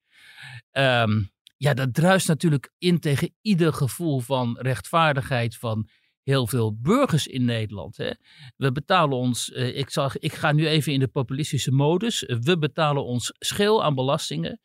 Um, 0.71 1.31
ja, 1.57 1.73
dat 1.73 1.93
druist 1.93 2.27
natuurlijk 2.27 2.71
in 2.77 2.99
tegen 2.99 3.33
ieder 3.41 3.73
gevoel 3.73 4.19
van 4.19 4.57
rechtvaardigheid 4.59 5.55
van 5.55 5.89
heel 6.23 6.47
veel 6.47 6.77
burgers 6.81 7.27
in 7.27 7.45
Nederland. 7.45 7.97
Hè. 7.97 8.11
We 8.57 8.71
betalen 8.71 9.17
ons, 9.17 9.51
eh, 9.51 9.77
ik, 9.77 9.89
zag, 9.89 10.17
ik 10.17 10.33
ga 10.33 10.51
nu 10.51 10.67
even 10.67 10.93
in 10.93 10.99
de 10.99 11.07
populistische 11.07 11.71
modus, 11.71 12.23
we 12.41 12.57
betalen 12.57 13.05
ons 13.05 13.33
schil 13.39 13.83
aan 13.83 13.95
belastingen. 13.95 14.59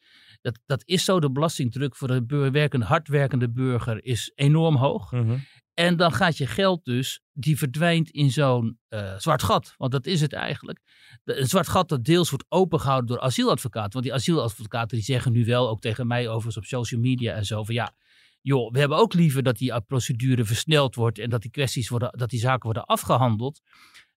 Dat, 0.45 0.61
dat 0.67 0.83
is 0.85 1.05
zo. 1.05 1.21
De 1.21 1.31
belastingdruk 1.31 1.97
voor 1.97 2.09
de 2.09 2.51
werkende, 2.51 2.87
hardwerkende 2.87 3.51
burger 3.51 4.05
is 4.05 4.33
enorm 4.35 4.77
hoog. 4.77 5.13
Mhm. 5.13 5.37
En 5.75 5.97
dan 5.97 6.13
gaat 6.13 6.37
je 6.37 6.47
geld 6.47 6.85
dus, 6.85 7.21
die 7.33 7.59
verdwijnt 7.59 8.11
in 8.11 8.31
zo'n 8.31 8.79
uh, 8.89 9.19
zwart 9.19 9.43
gat. 9.43 9.75
Want 9.77 9.93
dat 9.93 10.07
is 10.07 10.21
het 10.21 10.33
eigenlijk. 10.33 10.81
een 11.25 11.47
zwart 11.47 11.69
gat 11.69 11.89
dat 11.89 12.05
deels 12.05 12.31
wordt 12.31 12.45
opengehouden 12.49 13.09
door 13.09 13.21
asieladvocaten. 13.21 13.93
Want 13.93 14.05
die 14.05 14.15
asieladvocaten 14.15 14.97
die 14.97 15.07
zeggen 15.07 15.33
nu 15.33 15.45
wel, 15.45 15.69
ook 15.69 15.81
tegen 15.81 16.07
mij 16.07 16.29
overigens 16.29 16.57
op 16.57 16.65
social 16.65 17.01
media 17.01 17.35
en 17.35 17.45
zo, 17.45 17.65
van 17.65 17.75
ja, 17.75 17.95
joh, 18.41 18.73
we 18.73 18.79
hebben 18.79 18.99
ook 18.99 19.15
liever 19.15 19.43
dat 19.43 19.59
die 19.59 19.83
procedure 19.83 20.45
versneld 20.45 20.95
wordt 20.95 21.19
en 21.19 21.31
dat 21.31 21.43
die 21.43 21.51
kwesties 21.51 21.89
worden, 21.89 22.19
dat 22.19 22.31
die 22.31 22.41
zaken 22.41 22.65
worden 22.65 22.85
afgehandeld. 22.85 23.61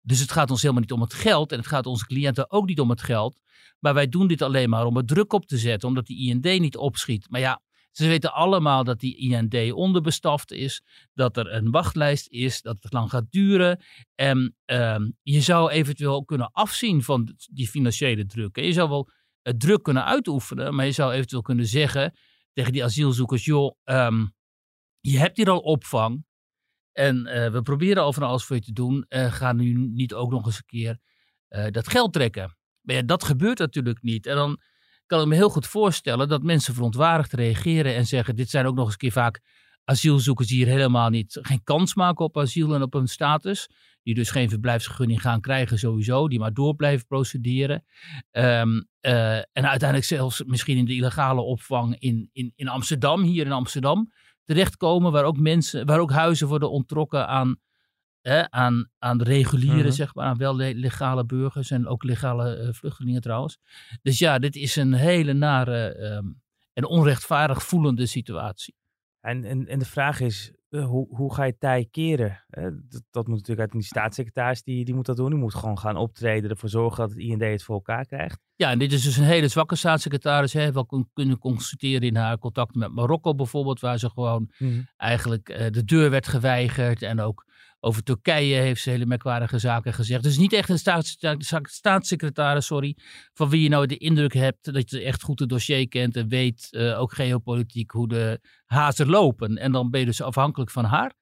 Dus 0.08 0.20
het 0.20 0.32
gaat 0.32 0.52
ons 0.52 0.62
helemaal 0.62 0.82
niet 0.82 0.92
om 0.92 1.02
het 1.02 1.14
geld 1.14 1.52
en 1.52 1.58
het 1.58 1.68
gaat 1.68 1.86
onze 1.86 2.06
cliënten 2.06 2.52
ook 2.52 2.66
niet 2.68 2.80
om 2.80 2.90
het 2.90 3.02
geld. 3.02 3.40
Maar 3.80 3.94
wij 3.94 4.08
doen 4.10 4.28
dit 4.28 4.42
alleen 4.42 4.70
maar 4.70 4.86
om 4.86 4.98
er 4.98 5.06
druk 5.06 5.34
op 5.34 5.46
te 5.46 5.58
zetten, 5.58 5.88
omdat 5.88 6.06
die 6.06 6.30
IND 6.30 6.60
niet 6.60 6.78
opschiet. 6.78 7.30
Maar 7.30 7.40
ja, 7.40 7.62
Ze 7.92 8.08
weten 8.08 8.34
allemaal 8.34 8.84
dat 8.84 9.00
die 9.00 9.16
IND 9.18 9.72
onderbestaft 9.74 10.52
is, 10.52 10.82
dat 11.14 11.38
er 11.38 11.54
een 11.54 11.72
wachtlijst 11.72 12.28
is, 12.28 12.62
dat 12.62 12.78
het 12.82 12.94
lang 12.94 13.10
gaat 13.10 13.32
duren. 13.32 13.80
En 14.16 14.56
ehm, 14.66 15.10
je 15.24 15.42
zou 15.42 15.70
eventueel 15.72 16.26
kunnen 16.26 16.52
afzien 16.52 17.04
van 17.04 17.36
die 17.52 17.68
financiële 17.68 18.26
druk. 18.26 18.56
Je 18.56 18.74
zou 18.74 18.90
wel 18.90 19.10
het 19.42 19.60
druk 19.60 19.84
kunnen 19.84 20.06
uitoefenen, 20.06 20.76
maar 20.76 20.86
je 20.86 20.92
zou 20.92 21.14
eventueel 21.14 21.42
kunnen 21.42 21.66
zeggen 21.68 22.18
tegen 22.54 22.72
die 22.72 22.84
asielzoekers: 22.84 23.46
joh, 23.46 23.76
ehm, 23.84 24.26
je 25.00 25.18
hebt 25.18 25.38
hier 25.38 25.50
al 25.50 25.60
opvang. 25.60 26.26
En 26.98 27.26
eh, 27.26 27.52
we 27.52 27.62
proberen 27.62 28.04
al 28.04 28.14
van 28.14 28.24
alles 28.24 28.44
voor 28.44 28.56
je 28.56 28.62
te 28.62 28.74
doen. 28.74 29.06
Uh, 29.10 29.32
ga 29.32 29.54
nu 29.54 29.74
niet 29.74 30.14
ook 30.14 30.32
nog 30.32 30.46
eens 30.46 30.58
een 30.58 30.66
keer 30.66 31.00
uh, 31.50 31.66
dat 31.70 31.90
geld 31.90 32.14
trekken. 32.14 32.58
Maar 32.82 32.96
ja, 32.96 33.02
dat 33.02 33.24
gebeurt 33.24 33.58
natuurlijk 33.58 34.02
niet. 34.02 34.26
En 34.26 34.36
dan 34.36 34.60
kan 35.06 35.22
ik 35.22 35.28
me 35.28 35.36
heel 35.36 35.50
goed 35.50 35.68
voorstellen 35.68 36.28
dat 36.28 36.44
mensen 36.44 36.74
verontwaardigd 36.74 37.34
reageren 37.34 37.96
en 37.96 38.06
zeggen: 38.06 38.36
Dit 38.36 38.50
zijn 38.50 38.66
ook 38.66 38.76
nog 38.76 38.84
eens 38.84 38.94
een 38.94 39.00
keer 39.00 39.12
vaak 39.12 39.42
asielzoekers 39.84 40.48
die 40.48 40.58
hier 40.58 40.68
helemaal 40.68 41.10
niet, 41.10 41.40
geen 41.42 41.64
kans 41.64 41.96
maken 41.96 42.26
op 42.26 42.38
asiel 42.38 42.76
en 42.76 42.82
op 42.82 42.94
hun 42.94 43.08
status. 43.08 43.70
Die 44.04 44.16
dus 44.16 44.30
geen 44.30 44.50
verblijfsvergunning 44.50 45.22
gaan 45.22 45.42
krijgen 45.42 45.80
sowieso, 45.80 46.28
die 46.28 46.40
maar 46.40 46.54
door 46.54 46.76
blijven 46.76 47.08
procederen. 47.08 47.84
Uh, 48.32 48.62
en 49.36 49.68
uiteindelijk 49.68 50.04
zelfs 50.04 50.44
misschien 50.46 50.78
in 50.78 50.86
de 50.86 50.96
illegale 50.96 51.42
opvang 51.42 52.00
in, 52.00 52.30
in, 52.34 52.54
in 52.56 52.68
Amsterdam, 52.68 53.22
hier 53.22 53.46
in 53.46 53.52
Amsterdam, 53.52 54.12
terechtkomen, 54.48 55.12
waar 55.12 55.24
ook 55.24 55.38
mensen, 55.40 55.86
waar 55.86 56.00
ook 56.00 56.12
huizen 56.12 56.48
worden 56.48 56.72
ontrokken 56.72 57.28
aan 57.28 57.60
aan, 58.50 58.90
aan 58.98 59.18
de 59.18 59.24
reguliere, 59.24 59.84
Mhm. 59.84 59.92
zeg 59.92 60.14
maar, 60.16 60.26
aan 60.26 60.38
wel 60.38 60.56
le- 60.56 60.72
legale 60.76 61.26
burgers 61.26 61.72
en 61.72 61.88
ook 61.88 62.04
legale 62.04 62.56
eh, 62.56 62.74
vluchtelingen 62.74 63.22
trouwens. 63.22 63.58
Dus 64.02 64.20
ja, 64.20 64.40
dit 64.40 64.56
is 64.56 64.76
een 64.76 64.94
hele 64.94 65.34
nare 65.34 65.88
ehm, 65.94 66.26
en 66.74 66.86
onrechtvaardig 66.86 67.64
voelende 67.64 68.06
situatie. 68.06 68.76
En, 69.20 69.44
en, 69.44 69.68
en 69.68 69.80
de 69.80 69.86
vraag 69.86 70.20
is, 70.20 70.52
hoe, 70.70 71.08
hoe 71.10 71.34
ga 71.34 71.44
je 71.44 71.58
tij 71.58 71.88
keren? 71.92 72.44
Eh, 72.50 72.64
dat, 72.64 73.04
dat 73.12 73.28
moet 73.28 73.36
natuurlijk 73.36 73.60
uit 73.60 73.72
die 73.72 73.84
staatssecretaris, 73.84 74.64
die, 74.64 74.86
die 74.86 74.96
moet 74.96 75.06
dat 75.06 75.18
doen. 75.18 75.30
Die 75.30 75.40
moet 75.40 75.56
gewoon 75.56 75.78
gaan 75.80 75.98
optreden, 75.98 76.50
ervoor 76.50 76.70
zorgen 76.70 76.98
dat 77.00 77.10
het 77.10 77.20
IND 77.20 77.42
het 77.42 77.64
voor 77.64 77.76
elkaar 77.76 78.06
krijgt. 78.06 78.40
Ja, 78.56 78.72
en 78.72 78.80
dit 78.80 78.94
is 78.94 79.04
dus 79.04 79.18
een 79.18 79.24
hele 79.24 79.48
zwakke 79.48 79.76
staatssecretaris. 79.76 80.54
Hè, 80.54 80.72
wel 80.72 80.86
kun- 80.86 81.10
kunnen 81.14 81.38
constateren 81.40 82.02
in 82.08 82.16
haar 82.16 82.38
contacten 82.38 82.80
met 82.80 82.92
Marokko 82.92 83.36
bijvoorbeeld, 83.36 83.80
waar 83.80 83.98
ze 84.00 84.10
gewoon 84.10 84.52
eigenlijk 84.98 85.50
eh, 85.50 85.72
de 85.72 85.84
deur 85.84 86.10
werd 86.10 86.28
geweigerd. 86.28 87.02
En 87.02 87.20
ook 87.20 87.46
over 87.80 88.04
Turkije 88.04 88.56
heeft 88.56 88.82
ze 88.82 88.90
hele 88.90 89.06
merkwaardige 89.06 89.60
zaken 89.60 89.94
gezegd. 89.94 90.24
Dus 90.24 90.38
niet 90.38 90.54
echt 90.54 90.70
een 90.70 90.78
staats, 90.80 91.10
staats- 91.10 91.74
staatssecretaris, 91.76 92.66
sorry, 92.66 92.98
van 93.34 93.50
wie 93.50 93.62
je 93.64 93.70
nou 93.70 93.86
de 93.86 93.98
indruk 93.98 94.34
hebt 94.34 94.74
dat 94.74 94.90
je 94.90 95.02
echt 95.04 95.24
goed 95.24 95.40
het 95.40 95.50
dossier 95.50 95.88
kent 95.88 96.16
en 96.16 96.28
weet, 96.28 96.68
eh, 96.72 97.00
ook 97.00 97.14
geopolitiek, 97.14 97.92
hoe 97.92 98.08
de 98.08 98.40
hazen 98.66 99.08
lopen. 99.10 99.58
En 99.58 99.72
dan 99.72 99.90
ben 99.90 100.00
je 100.00 100.06
dus 100.06 100.22
afhankelijk 100.22 100.72
van 100.72 100.86
haar. 100.86 101.14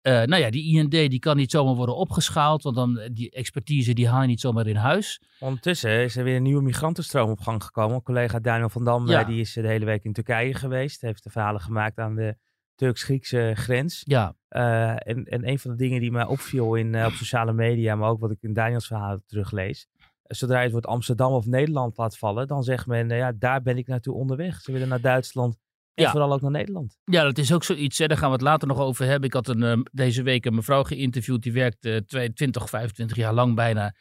Eh, 0.00 0.12
nou 0.22 0.36
ja, 0.42 0.50
die 0.50 0.76
IND 0.76 0.90
die 0.90 1.18
kan 1.18 1.36
niet 1.36 1.50
zomaar 1.50 1.74
worden 1.74 1.96
opgeschaald, 1.96 2.62
want 2.62 2.76
dan 2.76 2.98
eh, 2.98 3.08
die 3.12 3.30
expertise 3.30 3.92
die 3.92 4.08
haal 4.08 4.20
je 4.20 4.26
niet 4.26 4.40
zomaar 4.40 4.66
in 4.66 4.76
huis. 4.76 5.20
Ondertussen 5.38 5.90
is 6.04 6.16
er 6.16 6.24
weer 6.24 6.36
een 6.36 6.42
nieuwe 6.42 6.62
migrantenstroom 6.62 7.30
op 7.30 7.40
gang 7.40 7.64
gekomen. 7.64 8.02
Collega 8.02 8.38
Daniel 8.38 8.68
van 8.68 8.84
Dam, 8.84 9.08
Ja. 9.08 9.24
die 9.24 9.40
is 9.40 9.52
de 9.52 9.66
hele 9.66 9.84
week 9.84 10.04
in 10.04 10.12
Turkije 10.12 10.54
geweest. 10.54 11.00
Heeft 11.00 11.22
de 11.24 11.30
verhalen 11.30 11.60
gemaakt 11.60 11.98
aan 11.98 12.14
de 12.14 12.36
Turks-Griekse 12.78 13.52
grens. 13.54 14.02
Ja, 14.06 14.36
Eh, 14.48 14.90
en, 14.90 15.24
en 15.24 15.48
een 15.48 15.58
van 15.58 15.70
de 15.70 15.76
dingen 15.76 16.00
die 16.00 16.10
mij 16.10 16.24
opviel 16.24 16.74
in, 16.74 16.94
eh, 16.94 17.06
op 17.06 17.12
sociale 17.12 17.52
media, 17.52 17.94
maar 17.94 18.08
ook 18.08 18.20
wat 18.20 18.30
ik 18.30 18.38
in 18.40 18.52
Daniels 18.52 18.86
verhaal 18.86 19.18
teruglees. 19.26 19.86
Zodra 20.22 20.56
je 20.58 20.62
het 20.62 20.72
woord 20.72 20.86
Amsterdam 20.86 21.32
of 21.32 21.46
Nederland 21.46 21.96
laat 21.96 22.18
vallen, 22.18 22.46
dan 22.46 22.62
zegt 22.62 22.86
men, 22.86 23.10
eh, 23.10 23.18
ja, 23.18 23.32
daar 23.38 23.62
ben 23.62 23.78
ik 23.78 23.86
naartoe 23.86 24.14
onderweg. 24.14 24.60
Ze 24.60 24.72
willen 24.72 24.88
naar 24.88 25.00
Duitsland 25.00 25.58
en 25.94 26.04
Ja. 26.04 26.10
vooral 26.10 26.32
ook 26.32 26.40
naar 26.40 26.50
Nederland. 26.50 26.98
Ja, 27.04 27.22
dat 27.22 27.38
is 27.38 27.52
ook 27.52 27.64
zoiets. 27.64 27.98
Hè. 27.98 28.06
Daar 28.06 28.16
gaan 28.18 28.28
we 28.28 28.34
het 28.34 28.42
later 28.44 28.68
nog 28.68 28.78
over 28.78 29.04
hebben. 29.06 29.28
Ik 29.28 29.34
had 29.34 29.48
een, 29.48 29.62
eh, 29.62 29.78
deze 29.92 30.22
week 30.22 30.44
een 30.46 30.54
mevrouw 30.54 30.82
geïnterviewd. 30.84 31.42
Die 31.42 31.52
werkte 31.52 32.04
22, 32.06 32.68
25 32.68 33.16
jaar 33.16 33.34
lang 33.34 33.54
bijna 33.54 33.94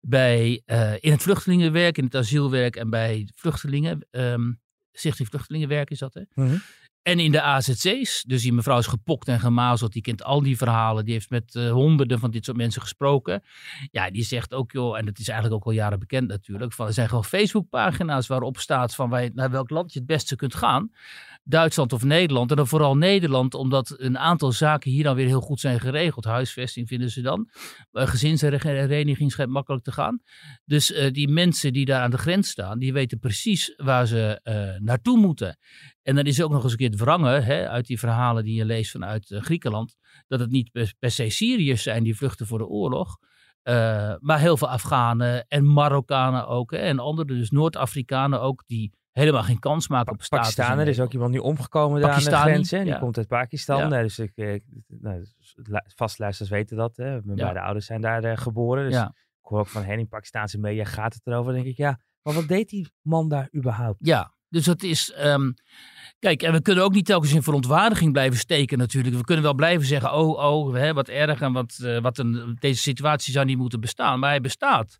bij, 0.00 0.62
in 1.00 1.12
het 1.12 1.22
vluchtelingenwerk, 1.22 1.98
in 1.98 2.04
het 2.04 2.14
asielwerk 2.14 2.76
en 2.76 2.90
bij 2.90 3.28
vluchtelingen. 3.34 4.06
ehm 4.10 4.52
Stichting 4.92 5.28
Vluchtelingenwerk 5.28 5.90
is 5.90 5.98
dat, 5.98 6.14
hè? 6.14 6.22
Mhm. 6.34 6.56
En 7.02 7.18
in 7.18 7.32
de 7.32 7.40
AZC's. 7.40 8.24
Dus 8.26 8.42
die 8.42 8.52
mevrouw 8.52 8.78
is 8.78 8.86
gepokt 8.86 9.28
en 9.28 9.40
gemazeld. 9.40 9.92
Die 9.92 10.02
kent 10.02 10.22
al 10.22 10.42
die 10.42 10.56
verhalen. 10.56 11.04
Die 11.04 11.14
heeft 11.14 11.30
met 11.30 11.54
eh, 11.54 11.70
honderden 11.70 12.18
van 12.18 12.30
dit 12.30 12.44
soort 12.44 12.56
mensen 12.56 12.82
gesproken. 12.82 13.42
Ja, 13.90 14.10
die 14.10 14.24
zegt 14.24 14.54
ook, 14.54 14.72
joh, 14.72 14.98
en 14.98 15.04
dat 15.04 15.18
is 15.18 15.28
eigenlijk 15.28 15.60
ook 15.60 15.66
al 15.66 15.78
jaren 15.78 15.98
bekend 15.98 16.28
natuurlijk. 16.28 16.72
Van, 16.72 16.86
er 16.86 16.92
zijn 16.92 17.08
gewoon 17.08 17.24
Facebookpagina's 17.24 18.26
waarop 18.26 18.58
staat 18.58 18.94
van 18.94 19.10
wij, 19.10 19.30
naar 19.34 19.50
welk 19.50 19.70
land 19.70 19.92
je 19.92 19.98
het 19.98 20.08
beste 20.08 20.36
kunt 20.36 20.54
gaan. 20.54 20.90
Duitsland 21.42 21.92
of 21.92 22.04
Nederland. 22.04 22.50
En 22.50 22.56
dan 22.56 22.66
vooral 22.66 22.96
Nederland, 22.96 23.54
omdat 23.54 23.94
een 23.96 24.18
aantal 24.18 24.52
zaken 24.52 24.90
hier 24.90 25.02
dan 25.02 25.16
weer 25.16 25.26
heel 25.26 25.40
goed 25.40 25.60
zijn 25.60 25.80
geregeld. 25.80 26.24
Huisvesting 26.24 26.88
vinden 26.88 27.10
ze 27.10 27.20
dan. 27.20 27.48
Uh, 27.92 28.06
gezinshereniging 28.06 29.32
schijnt 29.32 29.50
makkelijk 29.50 29.84
te 29.84 29.92
gaan. 29.92 30.22
Dus 30.64 30.92
eh, 30.92 31.12
die 31.12 31.28
mensen 31.28 31.72
die 31.72 31.84
daar 31.84 32.02
aan 32.02 32.10
de 32.10 32.18
grens 32.18 32.48
staan, 32.48 32.78
die 32.78 32.92
weten 32.92 33.18
precies 33.18 33.74
waar 33.76 34.06
ze 34.06 34.40
eh, 34.42 34.80
naartoe 34.80 35.18
moeten. 35.18 35.58
En 36.02 36.14
dan 36.14 36.24
is 36.24 36.38
er 36.38 36.44
ook 36.44 36.50
nog 36.50 36.62
eens 36.62 36.72
een 36.72 36.78
keer 36.78 36.90
het 36.90 37.00
wrangen 37.00 37.44
hè, 37.44 37.68
uit 37.68 37.86
die 37.86 37.98
verhalen 37.98 38.44
die 38.44 38.54
je 38.54 38.64
leest 38.64 38.90
vanuit 38.90 39.30
eh, 39.30 39.40
Griekenland. 39.40 39.96
Dat 40.28 40.40
het 40.40 40.50
niet 40.50 40.70
per, 40.70 40.94
per 40.98 41.10
se 41.10 41.30
Syriërs 41.30 41.82
zijn 41.82 42.02
die 42.02 42.16
vluchten 42.16 42.46
voor 42.46 42.58
de 42.58 42.66
oorlog. 42.66 43.18
Eh, 43.62 44.14
maar 44.20 44.38
heel 44.38 44.56
veel 44.56 44.68
Afghanen 44.68 45.48
en 45.48 45.72
Marokkanen 45.72 46.46
ook. 46.46 46.70
Hè, 46.70 46.76
en 46.78 46.98
andere, 46.98 47.28
dus 47.28 47.50
Noord-Afrikanen 47.50 48.40
ook, 48.40 48.62
die 48.66 48.92
helemaal 49.12 49.42
geen 49.42 49.58
kans 49.58 49.88
maken 49.88 50.12
op 50.12 50.22
status. 50.22 50.58
er 50.58 50.88
is 50.88 51.00
ook 51.00 51.12
iemand 51.12 51.30
nu 51.30 51.38
omgekomen 51.38 52.00
daar 52.00 52.10
aan 52.10 52.24
de 52.24 52.30
grens. 52.30 52.70
Hè? 52.70 52.78
Die 52.78 52.92
ja. 52.92 52.98
komt 52.98 53.18
uit 53.18 53.26
Pakistan. 53.26 53.88
Ja. 53.88 53.96
Eh, 53.96 54.02
dus 54.02 54.18
ik, 54.18 54.32
eh, 54.34 54.60
nou, 54.86 55.24
vastluisteraars 55.94 56.52
weten 56.52 56.76
dat. 56.76 56.96
Hè? 56.96 57.04
Mijn 57.04 57.38
Ja. 57.38 57.42
beide 57.42 57.60
ouders 57.60 57.86
zijn 57.86 58.00
daar 58.00 58.24
eh, 58.24 58.36
geboren. 58.36 58.90
Dus 58.90 59.00
ik 59.00 59.10
hoor 59.40 59.58
ook 59.58 59.66
van 59.66 59.82
hen 59.82 59.98
in 59.98 60.08
Pakistaanse 60.08 60.58
media 60.58 60.84
gaat 60.84 61.14
het 61.14 61.26
erover. 61.26 61.52
Denk 61.52 61.66
ik, 61.66 61.76
ja, 61.76 62.00
maar 62.22 62.34
wat 62.34 62.48
deed 62.48 62.68
die 62.68 62.88
man 63.02 63.28
daar 63.28 63.48
überhaupt? 63.56 63.98
Ja, 64.06 64.32
dus 64.50 64.64
dat 64.64 64.82
is. 64.82 65.12
ehm, 65.12 65.50
kijk, 66.18 66.42
en 66.42 66.52
we 66.52 66.62
kunnen 66.62 66.84
ook 66.84 66.94
niet 66.94 67.06
telkens 67.06 67.32
in 67.32 67.42
verontwaardiging 67.42 68.12
blijven 68.12 68.38
steken, 68.38 68.78
natuurlijk. 68.78 69.16
We 69.16 69.24
kunnen 69.24 69.44
wel 69.44 69.54
blijven 69.54 69.86
zeggen: 69.86 70.14
oh, 70.14 70.38
oh, 70.38 70.74
hè, 70.74 70.92
wat 70.92 71.08
erg 71.08 71.40
en 71.40 71.52
wat, 71.52 71.78
eh, 71.82 72.00
wat 72.00 72.18
een, 72.18 72.56
deze 72.60 72.80
situatie 72.80 73.32
zou 73.32 73.46
niet 73.46 73.58
moeten 73.58 73.80
bestaan. 73.80 74.18
Maar 74.18 74.30
hij 74.30 74.40
bestaat, 74.40 74.98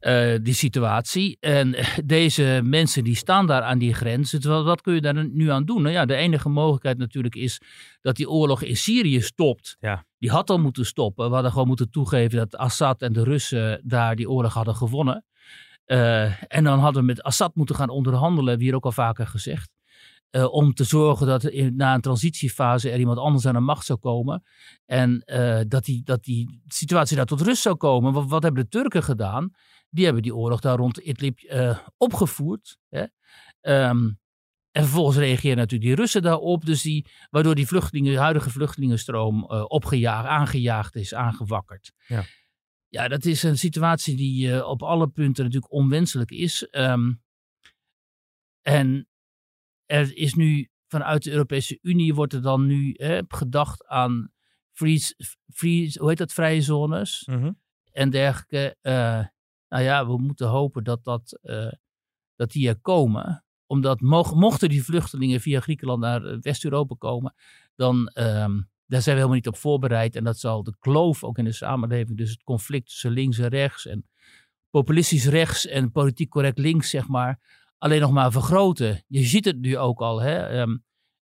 eh, 0.00 0.34
die 0.42 0.54
situatie. 0.54 1.36
En 1.40 1.74
deze 2.04 2.60
mensen 2.64 3.04
die 3.04 3.16
staan 3.16 3.46
daar 3.46 3.62
aan 3.62 3.78
die 3.78 3.94
grens. 3.94 4.30
Dus 4.30 4.44
wat, 4.44 4.64
wat 4.64 4.80
kun 4.80 4.94
je 4.94 5.00
daar 5.00 5.28
nu 5.28 5.50
aan 5.50 5.64
doen? 5.64 5.82
Nou 5.82 5.94
ja, 5.94 6.06
de 6.06 6.14
enige 6.14 6.48
mogelijkheid 6.48 6.98
natuurlijk 6.98 7.34
is 7.34 7.60
dat 8.00 8.16
die 8.16 8.30
oorlog 8.30 8.62
in 8.62 8.76
Syrië 8.76 9.20
stopt. 9.20 9.76
Ja. 9.80 10.04
Die 10.18 10.30
had 10.30 10.50
al 10.50 10.58
moeten 10.58 10.86
stoppen. 10.86 11.28
We 11.28 11.34
hadden 11.34 11.52
gewoon 11.52 11.66
moeten 11.66 11.90
toegeven 11.90 12.38
dat 12.38 12.56
Assad 12.56 13.02
en 13.02 13.12
de 13.12 13.24
Russen 13.24 13.80
daar 13.84 14.16
die 14.16 14.30
oorlog 14.30 14.54
hadden 14.54 14.74
gewonnen. 14.74 15.24
Eh, 15.90 16.42
en 16.52 16.64
dan 16.64 16.78
hadden 16.78 17.00
we 17.00 17.06
met 17.06 17.22
Assad 17.22 17.54
moeten 17.54 17.74
gaan 17.74 17.88
onderhandelen, 17.88 18.58
we 18.58 18.64
hier 18.64 18.74
ook 18.74 18.84
al 18.84 18.92
vaker 18.92 19.26
gezegd. 19.26 19.70
eh, 20.30 20.52
om 20.52 20.74
te 20.74 20.84
zorgen 20.84 21.26
dat 21.26 21.44
in, 21.44 21.76
na 21.76 21.94
een 21.94 22.00
transitiefase 22.00 22.90
er 22.90 22.98
iemand 22.98 23.18
anders 23.18 23.46
aan 23.46 23.54
de 23.54 23.60
macht 23.60 23.86
zou 23.86 23.98
komen. 23.98 24.42
En 24.86 25.20
eh, 25.20 25.60
dat, 25.68 25.84
die, 25.84 26.02
dat 26.02 26.24
die 26.24 26.62
situatie 26.66 27.16
daar 27.16 27.26
tot 27.26 27.40
rust 27.40 27.62
zou 27.62 27.76
komen. 27.76 28.12
Wat, 28.12 28.28
wat 28.28 28.42
hebben 28.42 28.62
de 28.62 28.68
Turken 28.68 29.02
gedaan? 29.02 29.50
Die 29.88 30.04
hebben 30.04 30.22
die 30.22 30.34
oorlog 30.34 30.60
daar 30.60 30.76
rond 30.76 30.96
Idlib 30.96 31.38
opgevoerd. 31.96 32.78
Hè? 32.88 33.04
Ehm, 33.60 34.10
en 34.70 34.82
vervolgens 34.82 35.16
reageren 35.16 35.56
natuurlijk 35.56 35.90
die 35.90 35.98
Russen 36.00 36.22
daarop. 36.22 36.64
Dus 36.64 36.82
die, 36.82 37.06
waardoor 37.30 37.54
die 37.54 37.66
vluchtelingen, 37.66 38.16
huidige 38.16 38.50
vluchtelingenstroom 38.50 39.44
opgejaagd, 39.44 40.28
aangejaagd 40.28 40.96
is, 40.96 41.14
aangewakkerd. 41.14 41.92
Ja. 42.06 42.24
Ja, 42.90 43.08
dat 43.08 43.24
is 43.24 43.42
een 43.42 43.58
situatie 43.58 44.16
die 44.16 44.52
eh, 44.54 44.68
op 44.68 44.82
alle 44.82 45.08
punten 45.08 45.44
natuurlijk 45.44 45.72
onwenselijk 45.72 46.30
is. 46.30 46.68
Ehm, 46.68 47.12
en 48.62 49.08
er 49.86 50.16
is 50.16 50.34
nu 50.34 50.68
vanuit 50.86 51.22
de 51.22 51.30
Europese 51.30 51.78
Unie 51.82 52.14
wordt 52.14 52.32
er 52.32 52.42
dan 52.42 52.66
nu 52.66 52.94
hè, 52.96 53.20
gedacht 53.28 53.86
aan 53.86 54.32
free, 54.72 55.00
free, 55.52 55.92
hoe 55.98 56.08
heet 56.08 56.18
dat, 56.18 56.32
vrije 56.32 56.62
zones 56.62 57.26
Mhm. 57.26 57.52
en 57.92 58.10
dergelijke. 58.10 58.76
Eh, 58.80 59.24
nou 59.68 59.82
ja, 59.84 60.06
we 60.06 60.18
moeten 60.18 60.48
hopen 60.48 60.84
dat, 60.84 61.04
dat, 61.04 61.38
eh, 61.42 61.72
dat 62.36 62.50
die 62.50 62.68
er 62.68 62.80
komen. 62.80 63.44
Omdat 63.66 64.00
mocht, 64.00 64.34
mochten 64.34 64.68
die 64.68 64.84
vluchtelingen 64.84 65.40
via 65.40 65.60
Griekenland 65.60 66.00
naar 66.00 66.40
West-Europa 66.40 66.94
komen, 66.98 67.34
dan 67.74 68.08
ehm, 68.08 68.60
daar 68.90 69.02
zijn 69.02 69.14
we 69.14 69.20
helemaal 69.20 69.42
niet 69.42 69.46
op 69.46 69.56
voorbereid. 69.56 70.16
En 70.16 70.24
dat 70.24 70.38
zal 70.38 70.62
de 70.62 70.74
kloof 70.78 71.24
ook 71.24 71.38
in 71.38 71.44
de 71.44 71.52
samenleving, 71.52 72.18
dus 72.18 72.30
het 72.30 72.42
conflict 72.42 72.88
tussen 72.88 73.10
links 73.10 73.38
en 73.38 73.48
rechts 73.48 73.86
en 73.86 74.08
populistisch 74.70 75.26
rechts 75.26 75.66
en 75.66 75.90
politiek 75.90 76.28
correct 76.28 76.58
links, 76.58 76.90
zeg 76.90 77.08
maar, 77.08 77.38
alleen 77.78 78.00
nog 78.00 78.10
maar 78.10 78.32
vergroten. 78.32 79.04
Je 79.06 79.24
ziet 79.24 79.44
het 79.44 79.60
nu 79.60 79.78
ook 79.78 80.00
al, 80.00 80.20
hè. 80.20 80.38
ehm, 80.38 80.76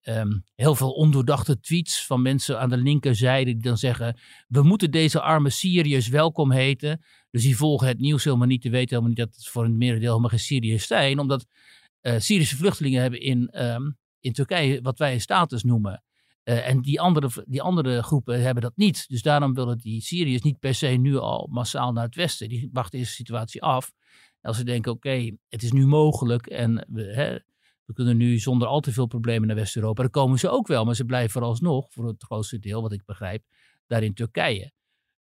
ehm, 0.00 0.38
heel 0.54 0.74
veel 0.74 0.90
ondoordachte 0.90 1.60
tweets 1.60 2.06
van 2.06 2.22
mensen 2.22 2.60
aan 2.60 2.68
de 2.68 2.76
linkerzijde 2.76 3.52
die 3.52 3.62
dan 3.62 3.78
zeggen, 3.78 4.18
we 4.48 4.62
moeten 4.62 4.90
deze 4.90 5.20
arme 5.20 5.50
Syriërs 5.50 6.08
welkom 6.08 6.52
heten. 6.52 7.04
Dus 7.30 7.42
die 7.42 7.56
volgen 7.56 7.88
het 7.88 7.98
nieuws 7.98 8.24
helemaal 8.24 8.46
niet, 8.46 8.62
die 8.62 8.70
weten 8.70 8.88
helemaal 8.88 9.08
niet 9.08 9.26
dat 9.26 9.34
het 9.34 9.48
voor 9.48 9.64
een 9.64 9.78
merendeel 9.78 10.08
helemaal 10.08 10.30
geen 10.30 10.38
Syriërs 10.38 10.86
zijn, 10.86 11.18
omdat 11.18 11.46
eh, 12.00 12.18
Syrische 12.18 12.56
vluchtelingen 12.56 13.02
hebben 13.02 13.20
in, 13.20 13.48
ehm, 13.48 13.90
in 14.20 14.32
Turkije 14.32 14.82
wat 14.82 14.98
wij 14.98 15.12
een 15.12 15.20
status 15.20 15.62
noemen. 15.62 16.02
Eh, 16.44 16.68
en 16.68 16.80
die 16.80 17.00
andere, 17.00 17.44
die 17.46 17.62
andere 17.62 18.02
groepen 18.02 18.42
hebben 18.42 18.62
dat 18.62 18.76
niet. 18.76 19.08
Dus 19.08 19.22
daarom 19.22 19.54
willen 19.54 19.78
die 19.78 20.00
Syriërs 20.00 20.42
niet 20.42 20.58
per 20.58 20.74
se 20.74 20.86
nu 20.86 21.16
al 21.16 21.48
massaal 21.50 21.92
naar 21.92 22.04
het 22.04 22.14
westen. 22.14 22.48
Die 22.48 22.70
wachten 22.72 22.98
eerst 22.98 23.10
de 23.10 23.16
situatie 23.16 23.62
af. 23.62 23.92
Als 24.40 24.56
ze 24.56 24.64
denken, 24.64 24.92
oké, 24.92 25.36
het 25.48 25.62
is 25.62 25.72
nu 25.72 25.86
mogelijk 25.86 26.46
en 26.46 26.86
we, 26.88 27.02
hè, 27.02 27.38
we 27.84 27.92
kunnen 27.92 28.16
nu 28.16 28.38
zonder 28.38 28.68
al 28.68 28.80
te 28.80 28.92
veel 28.92 29.06
problemen 29.06 29.46
naar 29.46 29.56
West-Europa. 29.56 30.02
Dan 30.02 30.10
komen 30.10 30.38
ze 30.38 30.48
ook 30.48 30.66
wel, 30.66 30.84
maar 30.84 30.94
ze 30.94 31.04
blijven 31.04 31.30
vooralsnog, 31.30 31.92
voor 31.92 32.06
het 32.06 32.24
grootste 32.24 32.58
deel, 32.58 32.82
wat 32.82 32.92
ik 32.92 33.04
begrijp, 33.04 33.44
daar 33.86 34.02
in 34.02 34.14
Turkije. 34.14 34.72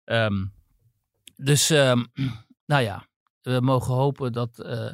Ehm, 0.04 0.46
dus, 1.36 1.70
ehm, 1.70 2.04
nou 2.72 2.82
ja, 2.82 3.08
we 3.42 3.60
mogen 3.60 3.94
hopen 3.94 4.32
dat, 4.32 4.58
uh, 4.58 4.90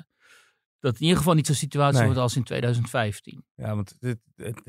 dat 0.80 0.94
in 0.94 1.00
ieder 1.00 1.16
geval 1.16 1.34
niet 1.34 1.46
zo'n 1.46 1.54
situatie 1.54 1.96
Nee. 1.96 2.04
wordt 2.06 2.20
als 2.20 2.36
in 2.36 2.44
2015. 2.44 3.44
Ja, 3.54 3.74
want 3.74 3.96
dit- 4.00 4.18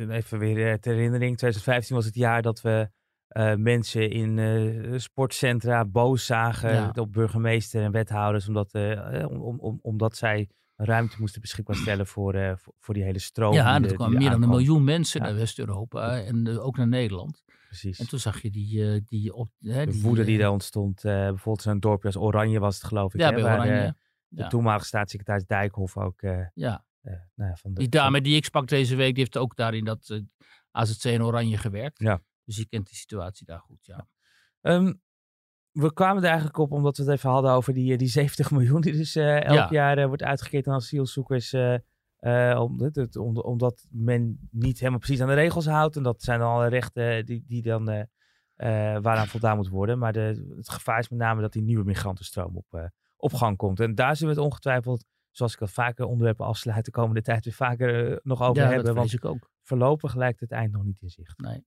even 0.10 0.39
weer 0.39 0.68
eh, 0.72 0.74
ter 0.77 0.94
herinnering. 0.94 1.38
2015 1.38 1.96
was 1.96 2.06
het 2.06 2.15
jaar 2.15 2.41
dat 2.41 2.62
we 2.62 2.89
eh, 3.27 3.56
mensen 3.56 4.10
in 4.10 4.39
eh, 4.39 5.00
sportcentra 5.00 5.86
boos 5.86 6.25
zagen 6.25 6.74
Ja. 6.74 6.91
op 6.96 7.12
burgemeester 7.13 7.84
en 7.84 7.91
wethouders. 7.91 8.48
Omdat, 8.48 8.74
eh, 8.74 9.25
om, 9.30 9.41
om, 9.41 9.60
om- 9.60 9.80
omdat 9.82 10.15
zij 10.18 10.50
ruimte 10.75 11.15
moesten 11.20 11.41
beschikbaar 11.41 11.75
stellen 11.86 12.08
voor, 12.08 12.34
voor, 12.58 12.74
voor 12.80 12.94
die 12.94 13.03
hele 13.03 13.20
stroom. 13.20 13.53
ja, 13.53 13.75
er 13.82 13.91
er 14.01 14.10
meer 14.10 14.30
dan 14.30 14.44
een 14.44 14.50
miljoen 14.50 14.84
mensen 14.84 15.22
Ja. 15.22 15.27
naar 15.27 15.36
West-Europa 15.36 16.22
en 16.22 16.60
ook 16.60 16.77
naar 16.77 16.88
Nederland. 16.88 17.44
Precies. 17.68 18.00
En 18.00 18.08
toen 18.08 18.20
zag 18.20 18.41
je 18.41 18.50
die, 18.50 19.03
die, 19.03 19.34
op, 19.34 19.50
hè, 19.60 19.86
de 19.86 19.91
die 19.91 20.01
woede 20.01 20.24
die 20.24 20.38
daar 20.38 20.51
ontstond. 20.51 21.01
bijvoorbeeld 21.01 21.62
zo'n 21.62 21.80
dorpje 21.80 22.08
als 22.08 22.18
Oranje 22.18 22.60
was 22.60 22.75
het 22.75 22.84
geloof 22.84 23.13
ik. 23.13 23.20
Ja, 23.20 23.27
hè, 23.27 23.34
bij 23.34 23.44
waar, 23.44 23.60
Oranje. 23.60 23.96
De 24.34 24.48
toenmalige 24.48 24.86
staatssecretaris 24.86 25.46
Dijkhoff 25.46 25.98
ook... 25.98 26.22
eh, 26.22 26.48
ja. 26.54 26.86
eh, 27.02 27.14
nou 27.36 27.50
ja, 27.50 27.56
van 27.56 27.74
de, 27.74 27.80
Die 27.80 27.90
dame 27.90 28.22
die 28.22 28.36
ik 28.36 28.46
sprak 28.46 28.68
deze 28.68 28.96
week, 28.96 29.10
die 29.14 29.24
heeft 29.24 29.38
ook 29.38 29.56
daar 29.56 29.74
in 29.74 29.86
dat 29.86 30.10
eh, 30.10 30.20
AZC 30.72 31.04
in 31.04 31.24
Oranje 31.24 31.58
gewerkt. 31.58 32.00
Ja. 32.00 32.22
Dus 32.46 32.56
die 32.56 32.68
kent 32.68 32.88
die 32.88 32.96
situatie 32.96 33.46
daar 33.46 33.60
goed, 33.60 33.80
ja. 33.86 34.08
Ehm, 34.62 34.94
we 35.72 35.94
kwamen 35.94 36.22
er 36.24 36.28
eigenlijk 36.30 36.58
op 36.58 36.72
omdat 36.72 36.98
we 36.98 37.04
het 37.04 37.12
even 37.12 37.30
hadden 37.30 37.52
over 37.52 37.74
die, 37.74 37.98
die 37.98 38.08
70 38.08 38.52
miljoen 38.58 38.82
die 38.82 38.94
dus 38.94 39.16
elk 39.16 39.44
Ja. 39.54 39.68
jaar 39.72 40.08
wordt 40.08 40.24
uitgekeerd 40.24 40.68
aan 40.68 40.74
asielzoekers. 40.76 41.54
om, 41.54 42.82
om- 43.18 43.38
omdat 43.38 43.88
men 43.90 44.48
niet 44.52 44.80
helemaal 44.80 45.00
precies 45.00 45.22
aan 45.22 45.28
de 45.28 45.34
regels 45.34 45.66
houdt. 45.66 45.96
En 45.96 46.04
dat 46.04 46.22
zijn 46.24 46.40
dan 46.40 46.52
alle 46.52 46.68
rechten 46.68 47.26
die, 47.26 47.44
die 47.48 47.62
dan, 47.62 47.86
waaraan 49.02 49.28
voldaan 49.28 49.56
moet 49.58 49.70
worden. 49.70 50.00
Maar 50.00 50.14
de, 50.14 50.54
het 50.58 50.70
gevaar 50.70 51.00
is 51.00 51.10
met 51.10 51.20
name 51.20 51.42
dat 51.42 51.54
die 51.54 51.62
nieuwe 51.62 51.84
migrantenstroom 51.84 52.56
op, 52.58 52.90
op 53.22 53.34
gang 53.34 53.58
komt. 53.58 53.80
En 53.80 53.96
daar 53.96 54.16
zullen 54.16 54.34
we 54.34 54.40
het 54.40 54.50
ongetwijfeld, 54.50 55.06
zoals 55.32 55.54
ik 55.54 55.62
al 55.62 55.68
vaker 55.68 56.06
onderwerpen 56.06 56.46
afsluit, 56.46 56.86
de 56.86 56.92
komende 56.92 57.22
tijd 57.22 57.46
weer 57.46 57.54
vaker 57.54 58.12
eh, 58.12 58.18
nog 58.24 58.42
over 58.42 58.62
ja, 58.62 58.68
hebben. 58.68 58.86
dat 58.86 58.96
Want 58.96 59.13
ik 59.13 59.25
ook. 59.25 59.50
voorlopig 59.62 60.16
lijkt 60.16 60.40
het 60.40 60.51
eind 60.51 60.72
nog 60.72 60.84
niet 60.84 61.01
in 61.01 61.10
zicht. 61.10 61.40
Nee. 61.40 61.66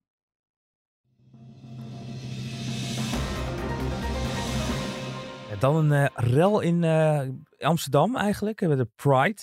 Dan 5.58 5.76
een 5.76 5.92
eh, 5.92 6.10
rel 6.14 6.60
in 6.60 6.84
eh, 6.84 7.28
Amsterdam 7.58 8.16
eigenlijk. 8.16 8.60
We 8.60 8.66
hebben 8.66 8.86
de 8.86 8.92
Pride. 8.96 9.42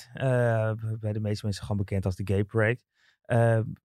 bij 0.99 1.13
de 1.13 1.19
meeste 1.19 1.45
mensen 1.45 1.63
gewoon 1.63 1.77
bekend 1.77 2.05
als 2.05 2.15
de 2.15 2.27
Gay 2.27 2.43
Parade. 2.43 2.79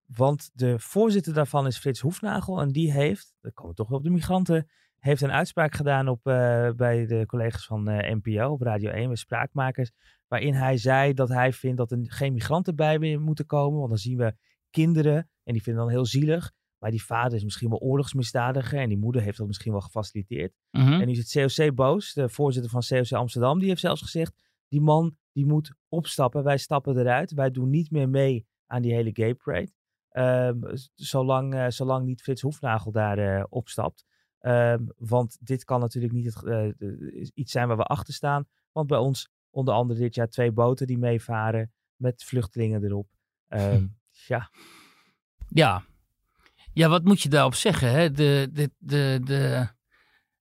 Want 0.06 0.50
de 0.52 0.78
voorzitter 0.78 1.34
daarvan 1.34 1.66
is 1.66 1.78
Frits 1.78 2.00
Hoefnagel. 2.00 2.60
En 2.60 2.72
die 2.72 2.92
heeft, 2.92 3.34
dan 3.40 3.52
komen 3.52 3.70
we 3.70 3.76
toch 3.76 3.88
weer 3.88 3.98
op 3.98 4.04
de 4.04 4.10
migranten, 4.10 4.68
heeft 5.06 5.22
een 5.22 5.32
uitspraak 5.32 5.74
gedaan 5.74 6.08
op, 6.08 6.26
eh, 6.26 6.70
bij 6.70 7.06
de 7.06 7.26
collega's 7.26 7.66
van 7.66 7.88
eh, 7.88 8.14
NPO 8.14 8.50
op 8.50 8.60
Radio 8.60 8.90
1 8.90 9.08
met 9.08 9.18
spraakmakers. 9.18 9.90
Waarin 10.28 10.54
hij 10.54 10.76
zei 10.76 11.12
dat 11.12 11.28
hij 11.28 11.52
vindt 11.52 11.76
dat 11.76 11.90
er 11.90 11.98
geen 12.02 12.32
migranten 12.32 12.76
bij 12.76 13.16
moeten 13.16 13.46
komen. 13.46 13.78
Want 13.78 13.88
dan 13.88 13.98
zien 13.98 14.16
we 14.16 14.36
kinderen 14.70 15.30
en 15.42 15.52
die 15.52 15.62
vinden 15.62 15.82
dan 15.82 15.92
heel 15.92 16.06
zielig. 16.06 16.52
Maar 16.78 16.90
die 16.90 17.04
vader 17.04 17.34
is 17.34 17.44
misschien 17.44 17.68
wel 17.68 17.78
oorlogsmisdadiger 17.78 18.78
en 18.78 18.88
die 18.88 18.98
moeder 18.98 19.22
heeft 19.22 19.38
dat 19.38 19.46
misschien 19.46 19.72
wel 19.72 19.80
gefaciliteerd. 19.80 20.52
Mhm. 20.70 20.92
En 20.92 21.06
nu 21.06 21.12
is 21.12 21.32
het 21.32 21.56
COC 21.56 21.74
boos. 21.74 22.12
De 22.12 22.28
voorzitter 22.28 22.70
van 22.70 22.82
COC 22.88 23.12
Amsterdam, 23.12 23.58
die 23.58 23.68
heeft 23.68 23.80
zelfs 23.80 24.02
gezegd... 24.02 24.34
die 24.68 24.80
man 24.80 25.16
die 25.32 25.46
moet 25.46 25.74
opstappen. 25.88 26.44
Wij 26.44 26.58
stappen 26.58 26.98
eruit. 26.98 27.32
Wij 27.32 27.50
doen 27.50 27.70
niet 27.70 27.90
meer 27.90 28.08
mee 28.08 28.46
aan 28.66 28.82
die 28.82 28.94
hele 28.94 29.10
gay 29.12 29.34
parade. 29.34 29.72
Ehm, 30.08 30.76
zolang, 30.94 31.54
eh, 31.54 31.68
zolang 31.68 32.06
niet 32.06 32.22
Frits 32.22 32.42
Hoefnagel 32.42 32.92
daar 32.92 33.44
opstapt. 33.44 34.04
Ehm, 34.46 34.84
want 34.96 35.36
dit 35.40 35.64
kan 35.64 35.80
natuurlijk 35.80 36.12
niet 36.12 36.24
het, 36.34 36.44
eh, 36.44 36.68
de- 36.76 37.30
iets 37.34 37.52
zijn 37.52 37.68
waar 37.68 37.76
we 37.76 37.82
achter 37.82 38.14
staan. 38.14 38.46
Want 38.72 38.86
bij 38.86 38.98
ons 38.98 39.28
onder 39.50 39.74
andere 39.74 40.00
dit 40.00 40.14
jaar 40.14 40.28
twee 40.28 40.52
boten 40.52 40.86
die 40.86 40.98
meevaren... 40.98 41.70
met 41.96 42.24
vluchtelingen 42.24 42.84
erop. 42.84 43.08
Ehm, 43.48 43.86
ja, 44.28 44.50
Ja. 45.48 45.82
ja, 46.72 46.88
wat 46.88 47.04
moet 47.04 47.20
je 47.22 47.28
daarop 47.28 47.54
zeggen? 47.54 47.90
Hè? 47.90 48.10
De, 48.10 48.48
de, 48.52 48.70
de, 48.78 49.20
de 49.24 49.68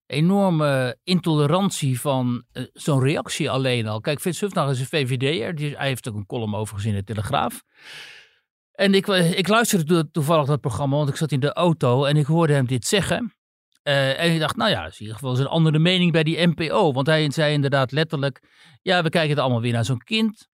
enorme 0.05 0.97
intolerantie 1.03 1.99
van 1.99 2.43
eh, 2.51 2.63
zo'n 2.73 2.99
reactie 3.01 3.49
alleen 3.49 3.87
al. 3.87 3.99
Kijk, 4.01 4.19
Frits 4.19 4.39
Hufnagel 4.39 4.71
is 4.71 4.79
een 4.79 4.85
VVD'er. 4.85 5.55
Die, 5.55 5.75
hij 5.77 5.87
heeft 5.87 6.09
ook 6.09 6.15
een 6.15 6.25
column 6.25 6.55
over 6.55 6.75
gezien 6.75 6.91
in 6.91 6.97
de 6.97 7.03
Telegraaf. 7.13 7.63
En 8.71 8.93
ik, 8.93 9.07
eh, 9.07 9.37
ik 9.37 9.47
luisterde 9.47 9.85
to- 9.85 10.09
toevallig 10.11 10.45
dat 10.45 10.61
programma, 10.61 10.95
want 10.95 11.09
ik 11.09 11.15
zat 11.15 11.31
in 11.31 11.39
de 11.39 11.53
auto 11.53 12.03
en 12.05 12.17
ik 12.17 12.25
hoorde 12.25 12.53
hem 12.53 12.65
dit 12.67 12.85
zeggen. 12.85 13.33
Eh, 13.85 14.19
en 14.19 14.33
ik 14.33 14.39
dacht, 14.39 14.55
nou 14.55 14.69
ja, 14.69 14.83
dat 14.83 14.91
is 14.91 14.99
in 14.99 15.05
ieder 15.05 15.19
geval 15.19 15.39
een 15.39 15.47
andere 15.47 15.79
mening 15.79 16.11
bij 16.11 16.23
die 16.23 16.47
NPO. 16.47 16.93
Want 16.93 17.07
hij 17.07 17.31
zei 17.31 17.53
inderdaad 17.53 17.91
letterlijk, 17.91 18.41
ja, 18.81 19.03
we 19.03 19.09
kijken 19.09 19.29
het 19.29 19.39
allemaal 19.39 19.61
weer 19.61 19.73
naar 19.73 19.85
zo'n 19.85 20.03
kind. 20.03 20.47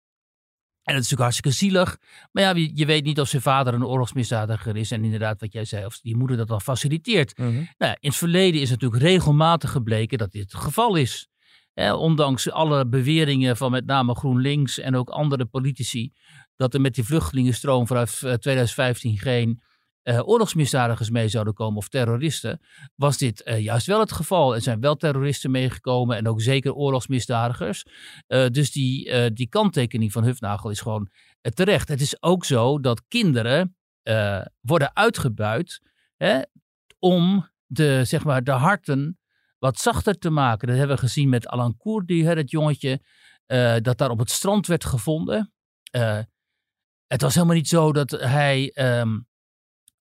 En 0.83 0.95
dat 0.95 1.03
is 1.03 1.09
natuurlijk 1.09 1.21
hartstikke 1.21 1.51
zielig. 1.51 1.97
Maar 2.31 2.43
ja, 2.43 2.53
je, 2.55 2.71
je 2.73 2.85
weet 2.85 3.03
niet 3.03 3.19
of 3.19 3.27
zijn 3.27 3.41
vader 3.41 3.73
een 3.73 3.85
oorlogsmisdadiger 3.85 4.75
is. 4.75 4.91
En 4.91 5.03
inderdaad, 5.03 5.39
wat 5.39 5.53
jij 5.53 5.65
zei, 5.65 5.85
of 5.85 5.99
die 5.99 6.17
moeder 6.17 6.37
dat 6.37 6.47
dan 6.47 6.61
faciliteert. 6.61 7.37
Mhm. 7.37 7.63
Nou, 7.77 7.95
in 7.99 8.09
het 8.09 8.15
verleden 8.15 8.61
is 8.61 8.69
natuurlijk 8.69 9.01
regelmatig 9.01 9.71
gebleken 9.71 10.17
dat 10.17 10.31
dit 10.31 10.51
het 10.51 10.61
geval 10.61 10.95
is. 10.95 11.27
Ondanks 11.73 12.51
alle 12.51 12.87
beweringen 12.87 13.57
van 13.57 13.71
met 13.71 13.85
name 13.85 14.15
GroenLinks 14.15 14.79
en 14.79 14.95
ook 14.95 15.09
andere 15.09 15.45
politici. 15.45 16.11
dat 16.55 16.73
er 16.73 16.81
met 16.81 16.95
die 16.95 17.03
vluchtelingenstroom 17.03 17.87
vanaf 17.87 18.23
eh, 18.23 18.33
2015 18.33 19.17
geen 19.17 19.61
eh, 20.03 20.27
oorlogsmisdadigers 20.27 21.09
mee 21.09 21.27
zouden 21.27 21.53
komen 21.53 21.77
of 21.77 21.87
terroristen. 21.87 22.61
was 22.95 23.17
dit 23.17 23.43
eh, 23.43 23.63
juist 23.63 23.87
wel 23.87 23.99
het 23.99 24.11
geval. 24.11 24.55
Er 24.55 24.61
zijn 24.61 24.79
wel 24.79 24.95
terroristen 24.95 25.51
meegekomen 25.51 26.17
en 26.17 26.27
ook 26.27 26.41
zeker 26.41 26.73
oorlogsmisdadigers. 26.73 27.85
Eh, 28.27 28.47
dus 28.47 28.71
die, 28.71 29.31
die 29.33 29.49
kanttekening 29.49 30.11
van 30.11 30.23
Hufnagel 30.23 30.69
is 30.69 30.81
gewoon 30.81 31.09
terecht. 31.41 31.87
Het 31.87 32.01
is 32.01 32.21
ook 32.21 32.45
zo 32.45 32.79
dat 32.79 33.03
kinderen 33.07 33.75
worden 34.61 34.95
uitgebuit 34.95 35.81
hè, 36.17 36.41
om 36.99 37.49
de, 37.65 38.01
zeg 38.05 38.23
maar, 38.23 38.43
de 38.43 38.51
harten 38.51 39.19
wat 39.59 39.79
zachter 39.79 40.17
te 40.17 40.29
maken. 40.29 40.67
Dat 40.67 40.77
hebben 40.77 40.95
we 40.95 41.01
gezien 41.01 41.29
met 41.29 41.47
Alan 41.47 41.77
Koerdi, 41.77 42.23
dat 42.23 42.51
jongetje 42.51 43.01
dat 43.81 43.97
daar 43.97 44.09
op 44.09 44.19
het 44.19 44.29
strand 44.29 44.67
werd 44.67 44.85
gevonden. 44.85 45.53
Het 47.07 47.21
was 47.21 47.33
helemaal 47.33 47.55
niet 47.55 47.67
zo 47.67 47.91
dat 47.91 48.11
hij 48.11 48.71
ehm, 48.73 49.17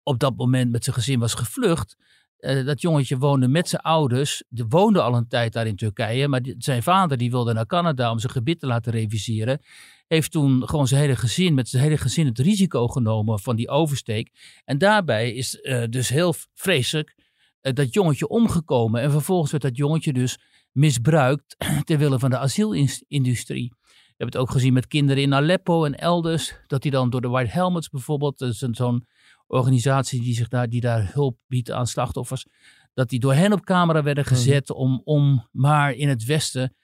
op 0.09 0.19
dat 0.19 0.37
moment 0.37 0.71
met 0.71 0.85
zijn 0.85 0.97
gezin 0.97 1.19
was 1.19 1.35
gevlucht. 1.35 1.97
Eh, 2.39 2.65
dat 2.67 2.81
jongetje 2.81 3.19
woonde 3.19 3.49
met 3.49 3.69
zijn 3.69 3.83
ouders. 3.83 4.43
Die 4.49 4.65
woonde 4.69 5.03
al 5.03 5.15
een 5.15 5.29
tijd 5.29 5.53
daar 5.53 5.67
in 5.67 5.77
Turkije. 5.77 6.29
Maar 6.29 6.41
zijn 6.59 6.83
vader 6.83 7.17
die 7.17 7.31
wilde 7.31 7.53
naar 7.53 7.67
Canada 7.67 8.11
om 8.11 8.19
zijn 8.19 8.33
gebit 8.33 8.61
te 8.61 8.67
laten 8.67 8.93
reviseren. 8.93 9.61
Heeft 10.07 10.31
toen 10.31 10.69
gewoon 10.69 10.89
zijn 10.89 11.01
hele 11.01 11.17
gezin, 11.17 11.55
met 11.55 11.69
zijn 11.69 11.83
hele 11.83 11.97
gezin 11.97 12.27
het 12.27 12.39
risico 12.39 12.89
genomen 12.89 13.39
van 13.39 13.57
die 13.57 13.69
oversteek. 13.69 14.61
En 14.65 14.79
daarbij 14.79 15.33
is 15.33 15.61
eh, 15.61 15.85
dus 15.89 16.09
heel 16.09 16.35
vreselijk 16.55 17.15
eh, 17.61 17.73
dat 17.73 17.95
jongetje 17.95 18.29
omgekomen. 18.29 19.01
En 19.01 19.11
vervolgens 19.11 19.51
werd 19.51 19.63
dat 19.63 19.77
jongetje 19.77 20.13
dus 20.13 20.39
misbruikt 20.73 21.57
ter 21.85 21.99
wille 21.99 22.19
van 22.19 22.31
de 22.31 22.39
asielindustrie. 22.39 23.73
We 23.89 24.25
hebben 24.25 24.41
het 24.41 24.49
ook 24.49 24.57
gezien 24.57 24.73
met 24.73 24.87
kinderen 24.87 25.23
in 25.23 25.35
Aleppo 25.35 25.85
en 25.85 25.95
elders. 25.95 26.55
Dat 26.67 26.83
die 26.83 26.91
dan 26.91 27.11
door 27.11 27.21
de 27.21 27.29
White 27.29 27.51
Helmets 27.51 27.89
bijvoorbeeld, 27.89 28.47
zo'n 28.49 29.07
organisatie 29.49 30.21
die, 30.23 30.35
zich 30.35 30.49
daar, 30.49 30.69
die 30.69 30.81
daar 30.81 31.11
hulp 31.13 31.39
biedt 31.47 31.71
aan 31.71 31.87
slachtoffers. 31.87 32.47
Dat 32.95 33.09
die 33.09 33.21
door 33.21 33.35
hen 33.35 33.53
op 33.53 33.65
camera 33.65 34.03
werden 34.03 34.25
gezet 34.25 34.71
om, 34.71 35.01
om 35.05 35.49
maar 35.53 35.93
in 35.93 36.09
het 36.09 36.25
Westen 36.25 36.75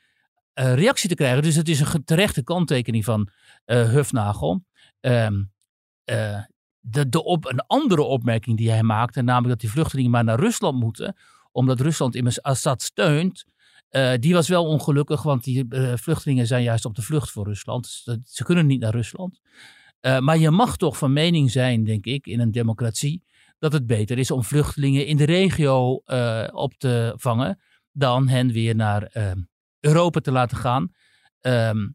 eh, 0.52 0.74
reactie 0.74 1.08
te 1.08 1.14
krijgen. 1.14 1.42
Dus 1.42 1.54
het 1.54 1.68
is 1.68 1.80
een 1.80 2.04
terechte 2.04 2.42
kanttekening 2.42 3.04
van 3.04 3.28
eh 3.64 3.88
Hufnagel. 3.90 4.64
Ehm, 5.00 5.42
eh, 6.04 6.42
de, 6.80 7.08
de 7.08 7.24
op, 7.24 7.44
een 7.44 7.60
andere 7.66 8.02
opmerking 8.02 8.56
die 8.56 8.70
hij 8.70 8.82
maakte, 8.82 9.22
namelijk 9.22 9.48
dat 9.50 9.60
die 9.60 9.70
vluchtelingen 9.70 10.10
maar 10.10 10.24
naar 10.24 10.40
Rusland 10.40 10.80
moeten, 10.80 11.16
omdat 11.52 11.80
Rusland 11.80 12.14
immers 12.14 12.42
Assad 12.42 12.82
steunt. 12.82 13.44
die 14.20 14.34
was 14.34 14.48
wel 14.48 14.64
ongelukkig, 14.66 15.22
want 15.22 15.44
die 15.44 15.66
vluchtelingen 15.94 16.46
zijn 16.46 16.62
juist 16.62 16.84
op 16.84 16.94
de 16.94 17.02
vlucht 17.02 17.30
voor 17.30 17.44
Rusland. 17.44 17.84
Dus 17.84 18.02
dat- 18.04 18.18
ze 18.24 18.44
kunnen 18.44 18.66
niet 18.66 18.80
naar 18.80 18.94
Rusland. 18.94 19.40
Eh, 20.04 20.18
maar 20.18 20.38
je 20.38 20.50
mag 20.50 20.76
toch 20.76 20.98
van 20.98 21.12
mening 21.12 21.50
zijn, 21.50 21.84
denk 21.84 22.04
ik, 22.04 22.26
in 22.26 22.40
een 22.40 22.50
democratie, 22.50 23.22
dat 23.58 23.72
het 23.72 23.86
beter 23.86 24.18
is 24.18 24.30
om 24.30 24.44
vluchtelingen 24.44 25.06
in 25.06 25.16
de 25.16 25.24
regio 25.24 26.00
eh, 26.04 26.48
op 26.52 26.74
te 26.74 27.12
vangen, 27.16 27.60
dan 27.92 28.28
hen 28.28 28.52
weer 28.52 28.74
naar 28.74 29.02
eh, 29.02 29.32
Europa 29.80 30.20
te 30.20 30.32
laten 30.32 30.56
gaan. 30.56 30.92
Ehm, 31.40 31.88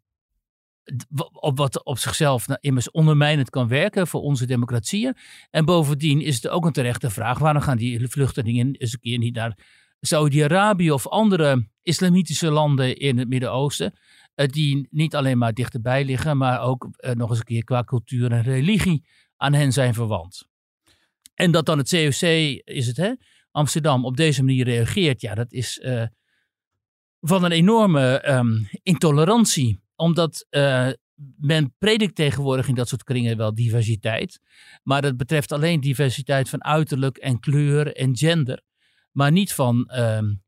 op 1.33 1.57
wat 1.57 1.83
op 1.83 1.97
zichzelf 1.97 2.47
nou, 2.47 2.59
immers 2.61 2.91
ondermijnend 2.91 3.49
kan 3.49 3.67
werken 3.67 4.07
voor 4.07 4.21
onze 4.21 4.45
democratieën. 4.45 5.15
En 5.49 5.65
bovendien 5.65 6.21
is 6.21 6.35
het 6.35 6.47
ook 6.47 6.65
een 6.65 6.71
terechte 6.71 7.09
vraag: 7.09 7.39
waarom 7.39 7.61
gaan 7.61 7.77
die 7.77 8.07
vluchtelingen 8.07 8.75
eens 8.75 8.93
een 8.93 8.99
keer 8.99 9.17
niet 9.17 9.35
naar 9.35 9.57
Saudi-Arabië 10.01 10.91
of 10.91 11.07
andere 11.07 11.67
islamitische 11.81 12.51
landen 12.51 12.97
in 12.97 13.17
het 13.17 13.29
Midden-Oosten? 13.29 13.93
Eh, 14.39 14.47
die 14.47 14.87
niet 14.89 15.15
alleen 15.15 15.37
maar 15.37 15.53
dichterbij 15.53 16.05
liggen, 16.05 16.37
maar 16.37 16.61
ook 16.61 16.87
eh, 16.91 17.11
nog 17.11 17.29
eens 17.29 17.39
een 17.39 17.45
keer 17.45 17.63
qua 17.63 17.83
cultuur 17.83 18.31
en 18.31 18.41
religie 18.41 19.05
aan 19.37 19.53
hen 19.53 19.71
zijn 19.71 19.93
verwant. 19.93 20.47
En 21.33 21.51
dat 21.51 21.65
dan 21.65 21.77
het 21.77 21.89
COC, 21.89 22.21
is 22.63 22.87
het 22.87 22.97
hè, 22.97 23.13
Amsterdam, 23.51 24.05
op 24.05 24.17
deze 24.17 24.43
manier 24.43 24.65
reageert, 24.65 25.21
ja, 25.21 25.35
dat 25.35 25.51
is 25.51 25.77
uh, 25.77 26.03
van 27.21 27.43
een 27.43 27.51
enorme 27.51 28.29
um, 28.29 28.69
intolerantie. 28.83 29.79
Omdat 29.95 30.47
men 31.37 31.75
predikt 31.77 32.15
tegenwoordig 32.15 32.67
in 32.67 32.75
dat 32.75 32.87
soort 32.87 33.03
kringen 33.03 33.37
wel 33.37 33.55
diversiteit. 33.55 34.39
Maar 34.83 35.01
dat 35.01 35.17
betreft 35.17 35.51
alleen 35.51 35.79
diversiteit 35.79 36.49
van 36.49 36.63
uiterlijk 36.63 37.17
en 37.17 37.39
kleur 37.39 37.95
en 37.95 38.17
gender. 38.17 38.61
Maar 39.11 39.31
niet 39.31 39.53
van 39.53 39.91
um, 39.95 40.43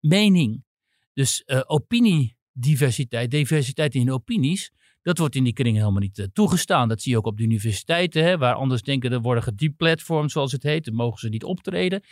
mening. 0.00 0.64
Dus 1.12 1.42
opiniediversiteit, 1.66 2.38
diversiteit 2.52 3.94
in 3.94 4.12
opinies. 4.12 4.72
Dat 5.02 5.18
wordt 5.18 5.34
in 5.34 5.44
die 5.44 5.52
kringen 5.52 5.80
helemaal 5.80 6.00
niet 6.00 6.18
uh, 6.18 6.26
toegestaan. 6.32 6.88
Dat 6.88 7.02
zie 7.02 7.12
je 7.12 7.18
ook 7.18 7.26
op 7.26 7.36
de 7.36 7.42
universiteiten, 7.42 8.24
hè, 8.24 8.38
waar 8.38 8.54
anders 8.54 8.82
denken 8.82 9.12
er 9.12 9.20
worden 9.20 9.42
gedeplatformd, 9.42 10.30
zoals 10.30 10.52
het 10.52 10.62
heet. 10.62 10.84
Dan 10.84 10.94
mogen 10.94 11.18
ze 11.18 11.28
niet 11.28 11.44
optreden. 11.44 12.02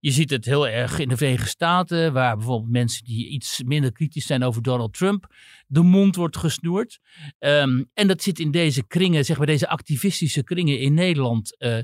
Je 0.00 0.10
ziet 0.10 0.30
het 0.30 0.44
heel 0.44 0.68
erg 0.68 0.98
in 0.98 1.08
de 1.08 1.16
Verenigde 1.16 1.48
Staten, 1.48 2.12
waar 2.12 2.36
bijvoorbeeld 2.36 2.72
mensen 2.72 3.04
die 3.04 3.28
iets 3.28 3.62
minder 3.62 3.92
kritisch 3.92 4.26
zijn 4.26 4.42
over 4.42 4.62
Donald 4.62 4.92
Trump, 4.92 5.34
de 5.66 5.82
mond 5.82 6.16
wordt 6.16 6.36
gesnoerd. 6.36 7.00
Um, 7.38 7.90
en 7.94 8.06
dat 8.06 8.22
zit 8.22 8.38
in 8.38 8.50
deze 8.50 8.86
kringen, 8.86 9.24
zeg 9.24 9.36
maar 9.36 9.46
deze 9.46 9.68
activistische 9.68 10.42
kringen 10.42 10.78
in 10.80 10.94
Nederland 10.94 11.56
uh, 11.58 11.78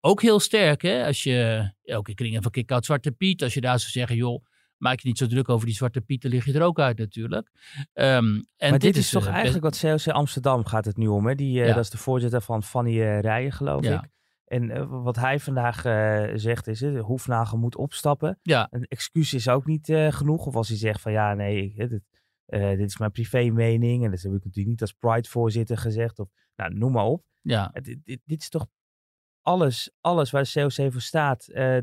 ook 0.00 0.22
heel 0.22 0.40
sterk. 0.40 0.82
Hè? 0.82 1.06
Als 1.06 1.22
je, 1.22 1.70
in 1.82 2.14
kringen 2.14 2.42
van 2.42 2.50
Kick 2.50 2.72
Zwarte 2.80 3.12
Piet, 3.12 3.42
als 3.42 3.54
je 3.54 3.60
daar 3.60 3.78
zou 3.78 3.90
zeggen, 3.90 4.16
joh, 4.16 4.44
maak 4.76 5.00
je 5.00 5.08
niet 5.08 5.18
zo 5.18 5.26
druk 5.26 5.48
over 5.48 5.66
die 5.66 5.74
zwarte 5.74 6.00
pieten, 6.00 6.30
lig 6.30 6.44
je 6.44 6.52
er 6.52 6.62
ook 6.62 6.78
uit 6.78 6.98
natuurlijk. 6.98 7.50
Um, 7.94 8.46
en 8.56 8.70
maar 8.70 8.78
dit, 8.78 8.96
is, 8.96 9.10
toch 9.10 9.26
uh, 9.26 9.32
eigenlijk 9.32 9.64
wat 9.64 9.78
COC 9.78 10.14
Amsterdam 10.14 10.64
gaat 10.64 10.84
het 10.84 10.96
nu 10.96 11.06
om. 11.06 11.26
Hè? 11.26 11.34
Die, 11.34 11.60
uh, 11.60 11.66
ja. 11.66 11.74
Dat 11.74 11.84
is 11.84 11.90
de 11.90 11.98
voorzitter 11.98 12.40
van 12.40 12.62
Fanny 12.62 12.92
uh, 12.92 13.20
Rijen, 13.20 13.52
geloof 13.52 13.84
ja. 13.84 14.02
ik. 14.02 14.10
En 14.44 14.88
wat 15.02 15.16
hij 15.16 15.40
vandaag 15.40 15.80
zegt 16.38 16.66
is, 16.66 16.78
de 16.78 16.98
Hoefnagel 16.98 17.58
moet 17.58 17.76
opstappen. 17.76 18.38
Ja. 18.42 18.66
Een 18.70 18.84
excuus 18.84 19.34
is 19.34 19.48
ook 19.48 19.66
niet 19.66 19.86
genoeg. 20.10 20.46
Of 20.46 20.56
als 20.56 20.68
hij 20.68 20.76
zegt 20.76 21.00
van 21.00 21.12
ja, 21.12 21.34
nee, 21.34 21.74
dit, 21.76 22.02
dit 22.46 22.80
is 22.80 22.98
mijn 22.98 23.10
privé 23.10 23.50
mening. 23.50 24.04
En 24.04 24.10
dat 24.10 24.20
heb 24.20 24.32
ik 24.32 24.44
natuurlijk 24.44 24.66
niet 24.66 24.80
als 24.80 24.92
Pride-voorzitter 24.92 25.78
gezegd. 25.78 26.18
Of 26.18 26.28
nou, 26.56 26.74
noem 26.74 26.92
maar 26.92 27.04
op. 27.04 27.24
Ja. 27.40 27.70
Dit, 27.72 27.98
dit, 28.04 28.20
dit 28.24 28.40
is 28.40 28.48
toch 28.48 28.66
alles, 29.46 29.90
alles 30.00 30.30
waar 30.30 30.42
de 30.42 30.50
COC 30.52 30.92
voor 30.92 31.00
staat, 31.00 31.48
uh, 31.48 31.76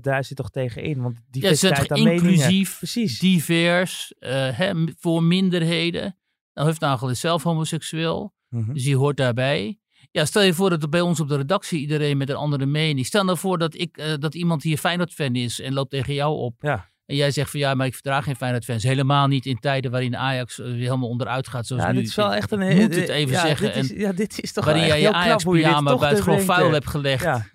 daar 0.00 0.24
zit 0.24 0.36
toch 0.36 0.50
tegen 0.50 0.82
in. 0.82 1.02
Want 1.02 1.20
diversiteit 1.30 1.88
ja, 1.88 1.94
aan 1.94 2.10
inclusief, 2.10 2.76
Precies. 2.78 3.18
divers, 3.18 4.14
uh, 4.20 4.30
hè, 4.58 4.72
voor 4.98 5.22
minderheden. 5.22 6.16
Nou, 6.54 6.68
Hufnagel 6.68 7.10
is 7.10 7.20
zelf 7.20 7.42
homoseksueel, 7.42 8.34
mm 8.48 8.64
-hmm. 8.64 8.74
dus 8.74 8.84
die 8.84 8.96
hoort 8.96 9.16
daarbij. 9.16 9.78
Ja, 10.10 10.24
stel 10.24 10.42
je 10.42 10.54
voor 10.54 10.70
dat 10.70 10.82
er 10.82 10.88
bij 10.88 11.00
ons 11.00 11.20
op 11.20 11.28
de 11.28 11.36
redactie 11.36 11.80
iedereen 11.80 12.16
met 12.16 12.28
een 12.28 12.36
andere 12.36 12.66
mening. 12.66 13.06
Stel 13.06 13.24
nou 13.24 13.38
voor 13.38 13.58
dat, 13.58 13.74
ik, 13.74 13.98
uh, 13.98 14.14
dat 14.18 14.34
iemand 14.34 14.62
hier 14.62 14.78
Feyenoord-fan 14.78 15.34
is 15.34 15.60
en 15.60 15.72
loopt 15.72 15.90
tegen 15.90 16.14
jou 16.14 16.36
op. 16.36 16.54
Ja. 16.60 16.90
En 17.08 17.16
jij 17.16 17.30
zegt 17.30 17.50
van 17.50 17.60
ja, 17.60 17.74
maar 17.74 17.86
ik 17.86 17.94
verdraag 17.94 18.24
geen 18.24 18.36
Feyenoord-fans. 18.36 18.82
Helemaal 18.82 19.26
niet 19.26 19.46
in 19.46 19.58
tijden 19.58 19.90
waarin 19.90 20.16
Ajax 20.16 20.56
weer 20.56 20.74
helemaal 20.74 21.08
onderuit 21.08 21.48
gaat. 21.48 21.66
Zoals 21.66 21.82
ja, 21.82 21.92
nu. 21.92 21.98
dit 21.98 22.08
is 22.08 22.14
wel 22.14 22.34
echt 22.34 22.50
een... 22.52 22.76
Moet 22.76 22.94
het 22.94 23.08
even 23.08 23.32
ja, 23.32 23.40
zeggen. 23.40 23.72
Dit 23.72 23.84
is, 23.84 23.90
ja, 23.90 24.12
dit 24.12 24.42
is 24.42 24.52
toch 24.52 24.64
waarin 24.64 24.86
jij 24.86 25.00
je 25.00 25.12
Ajax-pyjama 25.12 25.96
bij 25.96 26.08
het 26.08 26.18
grof 26.18 26.44
vuil 26.44 26.72
hebt 26.72 26.86
gelegd. 26.86 27.22
Ja. 27.22 27.46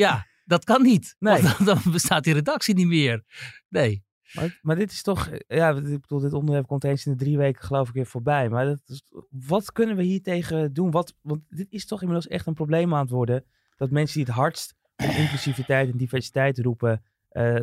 ja, 0.06 0.26
dat 0.46 0.64
kan 0.64 0.82
niet. 0.82 1.16
Nee. 1.20 1.42
Want 1.42 1.66
dan 1.66 1.82
bestaat 1.92 2.24
die 2.24 2.34
redactie 2.34 2.76
niet 2.76 2.88
meer. 2.88 3.24
Nee. 3.70 4.04
Maar, 4.34 4.60
maar 4.62 4.76
dit 4.76 4.92
is 4.92 5.02
toch... 5.02 5.30
Ja, 5.48 5.70
ik 5.70 6.02
bedoel, 6.02 6.20
dit 6.20 6.34
onderwerp 6.34 6.68
komt 6.68 6.84
eens 6.84 7.06
in 7.06 7.12
de 7.12 7.18
drie 7.18 7.38
weken 7.38 7.64
geloof 7.64 7.88
ik 7.88 7.94
weer 7.94 8.06
voorbij. 8.06 8.50
Maar 8.50 8.66
dat 8.66 8.82
is, 8.86 9.04
wat 9.30 9.72
kunnen 9.72 9.96
we 9.96 10.04
hier 10.04 10.22
tegen 10.22 10.74
doen? 10.74 10.92
Wat, 10.92 11.14
want 11.22 11.42
dit 11.50 11.68
is 11.70 11.86
toch 11.86 12.02
inmiddels 12.02 12.28
echt 12.28 12.48
een 12.48 12.54
probleem 12.54 12.94
aan 12.94 13.02
het 13.02 13.10
worden. 13.10 13.46
Dat 13.76 13.90
mensen 13.92 14.18
die 14.18 14.26
het 14.26 14.36
hardst 14.36 14.76
om 14.96 15.10
inclusiviteit 15.10 15.92
en 15.92 15.98
diversiteit 15.98 16.60
roepen 16.60 17.04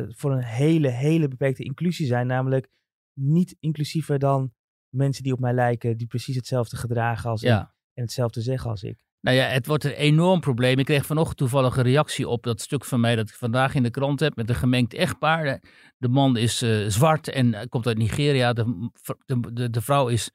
voor 0.09 0.31
een 0.31 0.43
hele, 0.43 0.89
hele 0.89 1.27
beperkte 1.27 1.63
inclusie 1.63 2.05
zijn. 2.05 2.27
Namelijk 2.27 2.67
niet 3.13 3.55
inclusiever 3.59 4.19
dan 4.19 4.53
mensen 4.89 5.23
die 5.23 5.33
op 5.33 5.39
mij 5.39 5.53
lijken, 5.53 5.97
die 5.97 6.07
precies 6.07 6.35
hetzelfde 6.35 6.75
gedragen 6.75 7.29
als 7.29 7.41
ja. 7.41 7.61
ik 7.61 7.67
en 7.93 8.03
hetzelfde 8.03 8.41
zeggen 8.41 8.69
als 8.69 8.83
ik. 8.83 9.03
Nou 9.21 9.37
ja, 9.37 9.45
het 9.45 9.67
wordt 9.67 9.83
een 9.83 9.91
enorm 9.91 10.39
probleem. 10.39 10.79
Ik 10.79 10.85
kreeg 10.85 11.05
vanochtend 11.05 11.37
toevallig 11.37 11.77
een 11.77 11.83
reactie 11.83 12.27
op 12.27 12.43
dat 12.43 12.61
stuk 12.61 12.85
van 12.85 12.99
mij 12.99 13.15
dat 13.15 13.29
ik 13.29 13.35
vandaag 13.35 13.75
in 13.75 13.83
de 13.83 13.89
krant 13.89 14.19
heb 14.19 14.35
met 14.35 14.49
een 14.49 14.55
gemengd 14.55 14.93
echtpaar. 14.93 15.61
De 15.97 16.07
man 16.07 16.37
is 16.37 16.63
uh, 16.63 16.89
zwart 16.89 17.27
en 17.27 17.69
komt 17.69 17.87
uit 17.87 17.97
Nigeria. 17.97 18.53
De, 18.53 18.89
de, 19.25 19.53
de, 19.53 19.69
de 19.69 19.81
vrouw 19.81 20.07
is 20.07 20.31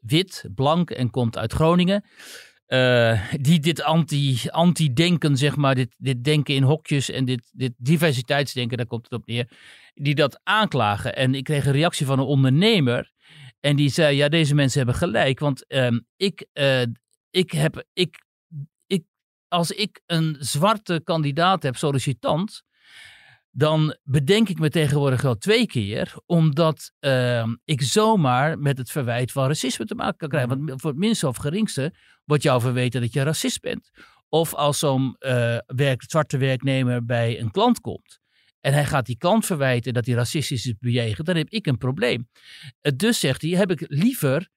wit, 0.00 0.48
blank 0.54 0.90
en 0.90 1.10
komt 1.10 1.38
uit 1.38 1.52
Groningen. 1.52 2.04
Uh, 2.72 3.32
die 3.40 3.60
dit 3.60 3.82
anti-denken, 3.82 5.28
anti 5.28 5.36
zeg 5.36 5.56
maar, 5.56 5.74
dit, 5.74 5.94
dit 5.98 6.24
denken 6.24 6.54
in 6.54 6.62
hokjes 6.62 7.10
en 7.10 7.24
dit, 7.24 7.50
dit 7.52 7.72
diversiteitsdenken, 7.76 8.76
daar 8.76 8.86
komt 8.86 9.04
het 9.04 9.20
op 9.20 9.26
neer, 9.26 9.48
die 9.94 10.14
dat 10.14 10.40
aanklagen. 10.42 11.16
En 11.16 11.34
ik 11.34 11.44
kreeg 11.44 11.66
een 11.66 11.72
reactie 11.72 12.06
van 12.06 12.18
een 12.18 12.24
ondernemer 12.24 13.12
en 13.60 13.76
die 13.76 13.88
zei, 13.88 14.16
ja, 14.16 14.28
deze 14.28 14.54
mensen 14.54 14.78
hebben 14.78 14.96
gelijk, 14.96 15.38
want 15.38 15.64
um, 15.68 16.06
ik, 16.16 16.46
uh, 16.54 16.82
ik 17.30 17.50
heb, 17.50 17.84
ik, 17.92 18.24
ik, 18.86 19.04
als 19.48 19.70
ik 19.70 20.00
een 20.06 20.36
zwarte 20.38 21.00
kandidaat 21.04 21.62
heb, 21.62 21.76
sollicitant, 21.76 22.62
dan 23.50 23.96
bedenk 24.02 24.48
ik 24.48 24.58
me 24.58 24.70
tegenwoordig 24.70 25.22
wel 25.22 25.36
twee 25.36 25.66
keer, 25.66 26.14
omdat 26.26 26.92
uh, 27.00 27.46
ik 27.64 27.82
zomaar 27.82 28.58
met 28.58 28.78
het 28.78 28.90
verwijt 28.90 29.32
van 29.32 29.46
racisme 29.46 29.84
te 29.84 29.94
maken 29.94 30.16
kan 30.16 30.28
krijgen. 30.28 30.66
Want 30.66 30.80
voor 30.80 30.90
het 30.90 30.98
minste 30.98 31.28
of 31.28 31.36
geringste 31.36 31.94
wordt 32.24 32.42
jou 32.42 32.60
verweten 32.60 33.00
dat 33.00 33.12
je 33.12 33.22
racist 33.22 33.60
bent. 33.60 33.90
Of 34.28 34.54
als 34.54 34.78
zo'n 34.78 35.16
uh, 35.18 35.58
werk, 35.66 36.02
zwarte 36.02 36.38
werknemer 36.38 37.04
bij 37.04 37.40
een 37.40 37.50
klant 37.50 37.80
komt 37.80 38.20
en 38.60 38.72
hij 38.72 38.86
gaat 38.86 39.06
die 39.06 39.16
klant 39.16 39.46
verwijten 39.46 39.92
dat 39.92 40.06
hij 40.06 40.14
racistisch 40.14 40.66
is 40.66 40.74
bejegend, 40.78 41.26
dan 41.26 41.36
heb 41.36 41.48
ik 41.48 41.66
een 41.66 41.78
probleem. 41.78 42.28
Uh, 42.82 42.92
dus 42.96 43.20
zegt 43.20 43.42
hij, 43.42 43.50
heb 43.50 43.70
ik 43.70 43.84
liever 43.86 44.48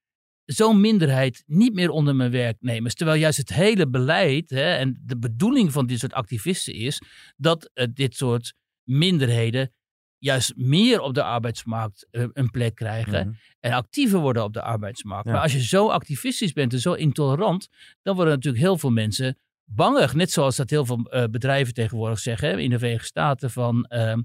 zo'n 0.46 0.82
minderheid 0.82 1.44
niet 1.46 1.74
meer 1.74 1.90
onder 1.90 2.16
mijn 2.16 2.32
werknemers. 2.32 2.94
Terwijl 2.94 3.20
juist 3.20 3.38
het 3.38 3.54
hele 3.54 3.90
beleid 3.90 4.50
hè, 4.50 4.76
en 4.76 5.02
de 5.06 5.18
bedoeling 5.18 5.72
van 5.72 5.86
dit 5.88 6.00
soort 6.00 6.14
activisten 6.14 6.74
is 6.74 7.02
dat 7.36 7.72
uh, 7.74 7.86
dit 7.94 8.16
soort 8.16 8.54
minderheden 8.84 9.72
juist 10.18 10.54
meer 10.56 11.00
op 11.00 11.14
de 11.14 11.24
arbeidsmarkt 11.24 12.08
uh, 12.12 12.26
een 12.34 12.52
plek 12.52 12.76
krijgen 12.76 13.26
mm 13.26 13.32
-hmm. 13.32 13.40
en 13.60 13.72
actiever 13.72 14.20
worden 14.20 14.44
op 14.44 14.54
de 14.54 14.62
arbeidsmarkt. 14.62 15.26
Ja. 15.26 15.32
Maar 15.32 15.42
als 15.42 15.54
je 15.54 15.64
zo 15.64 15.90
activistisch 15.90 16.54
bent 16.54 16.74
en 16.74 16.80
zo 16.80 16.94
intolerant, 16.94 17.70
dan 18.02 18.16
worden 18.16 18.34
natuurlijk 18.34 18.64
heel 18.64 18.78
veel 18.78 18.92
mensen 18.92 19.38
bangig. 19.66 20.14
Net 20.14 20.32
zoals 20.32 20.56
dat 20.56 20.70
heel 20.70 20.86
veel 20.86 21.08
uh, 21.10 21.24
bedrijven 21.24 21.74
tegenwoordig 21.74 22.20
zeggen 22.20 22.60
in 22.60 22.70
de 22.70 22.80
Verenigde 22.80 23.06
Staten 23.06 23.52
van, 23.52 23.86
uh, 23.90 24.18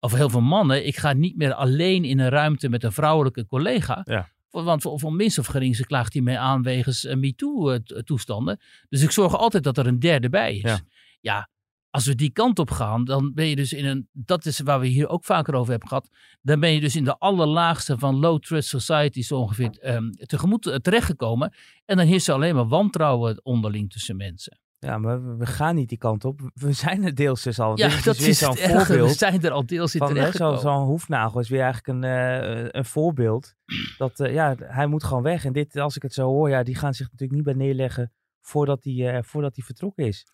of 0.00 0.12
heel 0.12 0.30
veel 0.30 0.40
mannen, 0.40 0.86
ik 0.86 0.96
ga 0.96 1.12
niet 1.12 1.36
meer 1.36 1.54
alleen 1.54 2.04
in 2.04 2.18
een 2.18 2.28
ruimte 2.28 2.68
met 2.68 2.84
een 2.84 2.92
vrouwelijke 2.92 3.46
collega. 3.46 4.00
Ja. 4.04 4.32
Want 4.50 4.82
voor, 4.82 5.00
voor 5.00 5.12
minst 5.12 5.38
of 5.38 5.46
geringste 5.46 5.86
klaagt 5.86 6.12
hij 6.12 6.22
mij 6.22 6.38
aan 6.38 6.62
wegens 6.62 7.04
uh, 7.04 7.14
MeToo-toestanden. 7.14 8.60
Dus 8.88 9.02
ik 9.02 9.10
zorg 9.10 9.36
altijd 9.36 9.64
dat 9.64 9.78
er 9.78 9.86
een 9.86 9.98
derde 9.98 10.28
bij 10.28 10.56
is. 10.56 10.62
Ja. 10.62 10.80
ja, 11.20 11.48
als 11.94 12.06
we 12.06 12.14
die 12.14 12.30
kant 12.30 12.58
op 12.58 12.70
gaan, 12.70 13.04
dan 13.04 13.32
ben 13.34 13.46
je 13.46 13.56
dus 13.56 13.72
in 13.72 13.84
een, 13.84 14.08
dat 14.12 14.46
is 14.46 14.60
waar 14.60 14.80
we 14.80 14.86
hier 14.86 15.08
ook 15.08 15.24
vaker 15.24 15.54
over 15.54 15.70
hebben 15.70 15.88
gehad, 15.88 16.08
dan 16.42 16.60
ben 16.60 16.72
je 16.72 16.80
dus 16.80 16.96
in 16.96 17.04
de 17.04 17.18
allerlaagste 17.18 17.98
van 17.98 18.16
low 18.16 18.40
trust 18.40 18.68
society 18.68 19.22
zo 19.22 19.36
ongeveer 19.36 19.94
um, 19.94 20.10
tegemoet 20.10 20.66
uh, 20.66 20.74
terechtgekomen. 20.74 21.54
En 21.84 21.96
dan 21.96 22.06
heerst 22.06 22.28
er 22.28 22.34
alleen 22.34 22.54
maar 22.54 22.68
wantrouwen 22.68 23.44
onderling 23.44 23.90
tussen 23.90 24.16
mensen. 24.16 24.58
Ja, 24.78 24.98
maar 24.98 25.38
we 25.38 25.46
gaan 25.46 25.74
niet 25.74 25.88
die 25.88 25.98
kant 25.98 26.24
op. 26.24 26.50
We 26.54 26.72
zijn 26.72 27.04
er 27.04 27.14
deels 27.14 27.42
dus 27.42 27.58
al. 27.58 27.78
Ja, 27.78 27.88
Dit 27.88 28.04
dat 28.04 28.16
weer 28.16 28.28
is 28.28 28.38
zo'n 28.38 28.56
erge. 28.56 28.84
voorbeeld. 28.86 29.10
We 29.10 29.16
zijn 29.16 29.42
er 29.42 29.50
al 29.50 29.66
deels 29.66 29.94
in 29.94 30.06
terechtgekomen. 30.06 30.60
Zo'n 30.60 30.72
zo 30.72 30.84
hoefnagel 30.84 31.40
is 31.40 31.48
weer 31.48 31.62
eigenlijk 31.62 32.04
een, 32.04 32.10
uh, 32.10 32.68
een 32.70 32.84
voorbeeld. 32.84 33.54
Dat, 33.98 34.20
uh, 34.20 34.32
ja, 34.32 34.54
hij 34.58 34.86
moet 34.86 35.04
gewoon 35.04 35.22
weg. 35.22 35.44
En 35.44 35.52
dit, 35.52 35.76
als 35.76 35.96
ik 35.96 36.02
het 36.02 36.12
zo 36.14 36.26
hoor, 36.26 36.48
ja, 36.48 36.62
die 36.62 36.74
gaan 36.74 36.94
zich 36.94 37.10
natuurlijk 37.10 37.32
niet 37.32 37.56
bij 37.56 37.66
neerleggen 37.66 38.12
voordat 38.40 38.84
hij, 38.84 39.22
voordat 39.22 39.56
hij 39.56 39.64
vertrokken 39.64 40.06
is. 40.06 40.26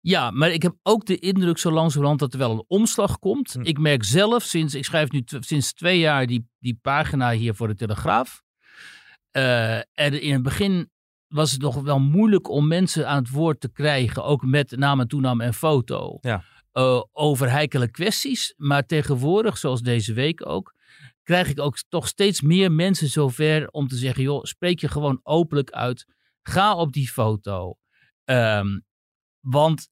Ja, 0.00 0.30
maar 0.30 0.50
ik 0.50 0.62
heb 0.62 0.74
ook 0.82 1.06
de 1.06 1.18
indruk 1.18 1.58
zo 1.58 1.70
langzamerhand 1.70 2.20
dat 2.20 2.32
er 2.32 2.38
wel 2.38 2.50
een 2.50 2.64
omslag 2.68 3.18
komt. 3.18 3.52
Hm. 3.52 3.62
Ik 3.62 3.78
merk 3.78 4.04
zelf, 4.04 4.42
sinds, 4.42 4.74
ik 4.74 4.84
schrijf 4.84 5.10
nu 5.10 5.22
sinds 5.24 5.72
twee 5.72 5.98
jaar 5.98 6.26
die, 6.26 6.48
die 6.58 6.78
pagina 6.82 7.32
hier 7.32 7.54
voor 7.54 7.68
de 7.68 7.74
Telegraaf. 7.74 8.42
Uh, 9.36 9.76
en 9.76 10.20
in 10.20 10.32
het 10.32 10.42
begin 10.42 10.90
was 11.28 11.52
het 11.52 11.60
nog 11.60 11.80
wel 11.80 11.98
moeilijk 11.98 12.48
om 12.48 12.66
mensen 12.66 13.08
aan 13.08 13.22
het 13.22 13.30
woord 13.30 13.60
te 13.60 13.72
krijgen, 13.72 14.24
ook 14.24 14.44
met 14.44 14.76
naam 14.76 15.00
en 15.00 15.08
toenaam 15.08 15.40
en 15.40 15.54
foto, 15.54 16.18
ja. 16.20 16.44
uh, 16.72 17.02
over 17.12 17.50
heikele 17.50 17.90
kwesties. 17.90 18.54
Maar 18.56 18.86
tegenwoordig, 18.86 19.58
zoals 19.58 19.82
deze 19.82 20.12
week 20.12 20.46
ook, 20.46 20.74
krijg 21.22 21.48
ik 21.48 21.60
ook 21.60 21.78
toch 21.88 22.08
steeds 22.08 22.40
meer 22.40 22.72
mensen 22.72 23.08
zover 23.08 23.68
om 23.68 23.88
te 23.88 23.96
zeggen, 23.96 24.22
joh, 24.22 24.44
spreek 24.44 24.80
je 24.80 24.88
gewoon 24.88 25.20
openlijk 25.22 25.70
uit. 25.70 26.06
Ga 26.42 26.74
op 26.74 26.92
die 26.92 27.08
foto. 27.08 27.74
Ehm, 28.24 28.78
want 29.40 29.88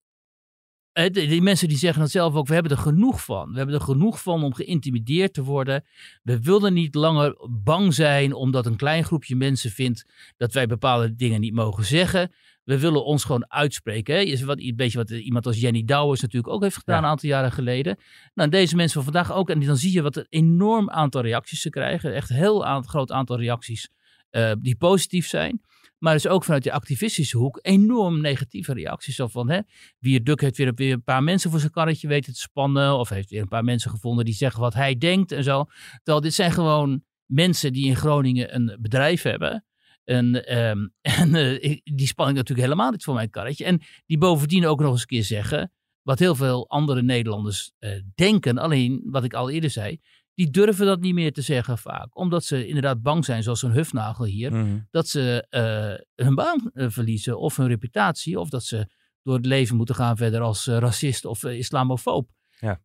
die, 1.12 1.42
mensen 1.42 1.68
die 1.68 1.76
zeggen 1.76 2.00
dat 2.00 2.10
zelf 2.10 2.34
ook, 2.34 2.46
we 2.46 2.54
hebben 2.54 2.72
er 2.72 2.78
genoeg 2.78 3.24
van. 3.24 3.50
We 3.50 3.56
hebben 3.56 3.74
er 3.74 3.80
genoeg 3.80 4.22
van 4.22 4.42
om 4.42 4.54
geïntimideerd 4.54 5.34
te 5.34 5.42
worden. 5.42 5.84
We 6.22 6.40
willen 6.40 6.72
niet 6.72 6.94
langer 6.94 7.36
bang 7.50 7.94
zijn 7.94 8.32
omdat 8.32 8.66
een 8.66 8.76
klein 8.76 9.04
groepje 9.04 9.36
mensen 9.36 9.70
vindt 9.70 10.04
dat 10.36 10.52
wij 10.52 10.66
bepaalde 10.66 11.14
dingen 11.14 11.40
niet 11.40 11.54
mogen 11.54 11.84
zeggen. 11.84 12.32
We 12.64 12.78
willen 12.78 13.04
ons 13.04 13.24
gewoon 13.24 13.50
uitspreken. 13.50 14.14
Hè? 14.14 14.20
Is 14.20 14.42
wat, 14.42 14.60
een 14.60 14.76
beetje 14.76 14.98
wat 14.98 15.10
iemand 15.10 15.46
als 15.46 15.60
Jenny 15.60 15.84
Douwers 15.84 16.20
natuurlijk 16.20 16.52
ook 16.52 16.62
heeft 16.62 16.76
gedaan 16.76 16.96
Ja. 16.96 17.02
een 17.02 17.08
aantal 17.08 17.28
jaren 17.28 17.52
geleden. 17.52 17.98
Nou, 18.34 18.48
deze 18.48 18.76
mensen 18.76 19.02
van 19.02 19.12
vandaag 19.12 19.36
ook. 19.36 19.50
En 19.50 19.60
dan 19.60 19.76
zie 19.76 19.92
je 19.92 20.02
wat 20.02 20.16
een 20.16 20.26
enorm 20.28 20.90
aantal 20.90 21.20
reacties 21.22 21.60
ze 21.60 21.70
krijgen. 21.70 22.14
Echt 22.14 22.30
een 22.30 22.36
heel 22.36 22.82
groot 22.82 23.12
aantal 23.12 23.38
reacties 23.38 23.88
eh, 24.30 24.52
die 24.58 24.76
positief 24.76 25.26
zijn. 25.26 25.60
Maar 25.98 26.12
dus 26.14 26.26
ook 26.26 26.44
vanuit 26.44 26.62
de 26.62 26.72
activistische 26.72 27.36
hoek 27.36 27.58
enorm 27.62 28.20
negatieve 28.20 28.72
reacties. 28.74 29.14
Zo 29.16 29.26
van, 29.26 29.50
hè, 29.50 29.60
Wie 29.98 30.22
Duk 30.22 30.40
heeft 30.40 30.56
weer, 30.56 30.74
weer 30.74 30.92
een 30.92 31.02
paar 31.02 31.22
mensen 31.22 31.50
voor 31.50 31.58
zijn 31.60 31.72
karretje 31.72 32.08
weten 32.08 32.32
te 32.32 32.40
spannen. 32.40 32.98
Of 32.98 33.08
heeft 33.08 33.30
weer 33.30 33.40
een 33.40 33.48
paar 33.48 33.64
mensen 33.64 33.90
gevonden 33.90 34.24
die 34.24 34.34
zeggen 34.34 34.60
wat 34.60 34.74
hij 34.74 34.98
denkt 34.98 35.32
en 35.32 35.44
zo. 35.44 35.64
Terwijl 36.02 36.20
dit 36.20 36.34
zijn 36.34 36.52
gewoon 36.52 37.02
mensen 37.26 37.72
die 37.72 37.86
in 37.86 37.96
Groningen 37.96 38.54
een 38.54 38.76
bedrijf 38.80 39.22
hebben. 39.22 39.64
En, 40.04 40.44
ehm, 40.46 40.86
en 41.20 41.34
ik- 41.62 41.96
die 41.96 42.06
span 42.06 42.28
ik 42.28 42.34
natuurlijk 42.34 42.68
helemaal 42.68 42.90
niet 42.90 43.04
voor 43.04 43.14
mijn 43.14 43.30
karretje. 43.30 43.64
En 43.64 43.80
die 44.06 44.18
bovendien 44.18 44.66
ook 44.66 44.80
nog 44.80 44.90
eens 44.90 45.00
een 45.00 45.06
keer 45.06 45.24
zeggen. 45.24 45.72
Wat 46.02 46.18
heel 46.18 46.34
veel 46.34 46.68
andere 46.68 47.02
Nederlanders 47.02 47.72
eh, 47.78 47.90
denken. 48.14 48.58
Alleen, 48.58 49.00
wat 49.04 49.24
ik 49.24 49.34
al 49.34 49.50
eerder 49.50 49.70
zei. 49.70 50.00
Die 50.38 50.50
durven 50.50 50.86
dat 50.86 51.00
niet 51.00 51.14
meer 51.14 51.32
te 51.32 51.42
zeggen 51.42 51.78
vaak. 51.78 52.18
Omdat 52.18 52.44
ze 52.44 52.66
inderdaad 52.66 53.02
bang 53.02 53.24
zijn, 53.24 53.42
zoals 53.42 53.62
een 53.62 53.70
hufnagel 53.70 54.24
hier 54.24 54.52
Mhm. 54.52 54.78
dat 54.90 55.08
ze 55.08 55.46
eh, 55.48 56.24
hun 56.26 56.34
baan 56.34 56.70
eh, 56.74 56.86
verliezen 56.88 57.38
of 57.38 57.56
hun 57.56 57.66
reputatie. 57.68 58.40
Of 58.40 58.48
dat 58.48 58.64
ze 58.64 58.86
door 59.22 59.36
het 59.36 59.46
leven 59.46 59.76
moeten 59.76 59.94
gaan 59.94 60.16
verder 60.16 60.40
als 60.40 60.66
eh, 60.66 60.78
racist 60.78 61.24
of 61.24 61.44
islamofoob. 61.44 62.30
Ja. 62.60 62.80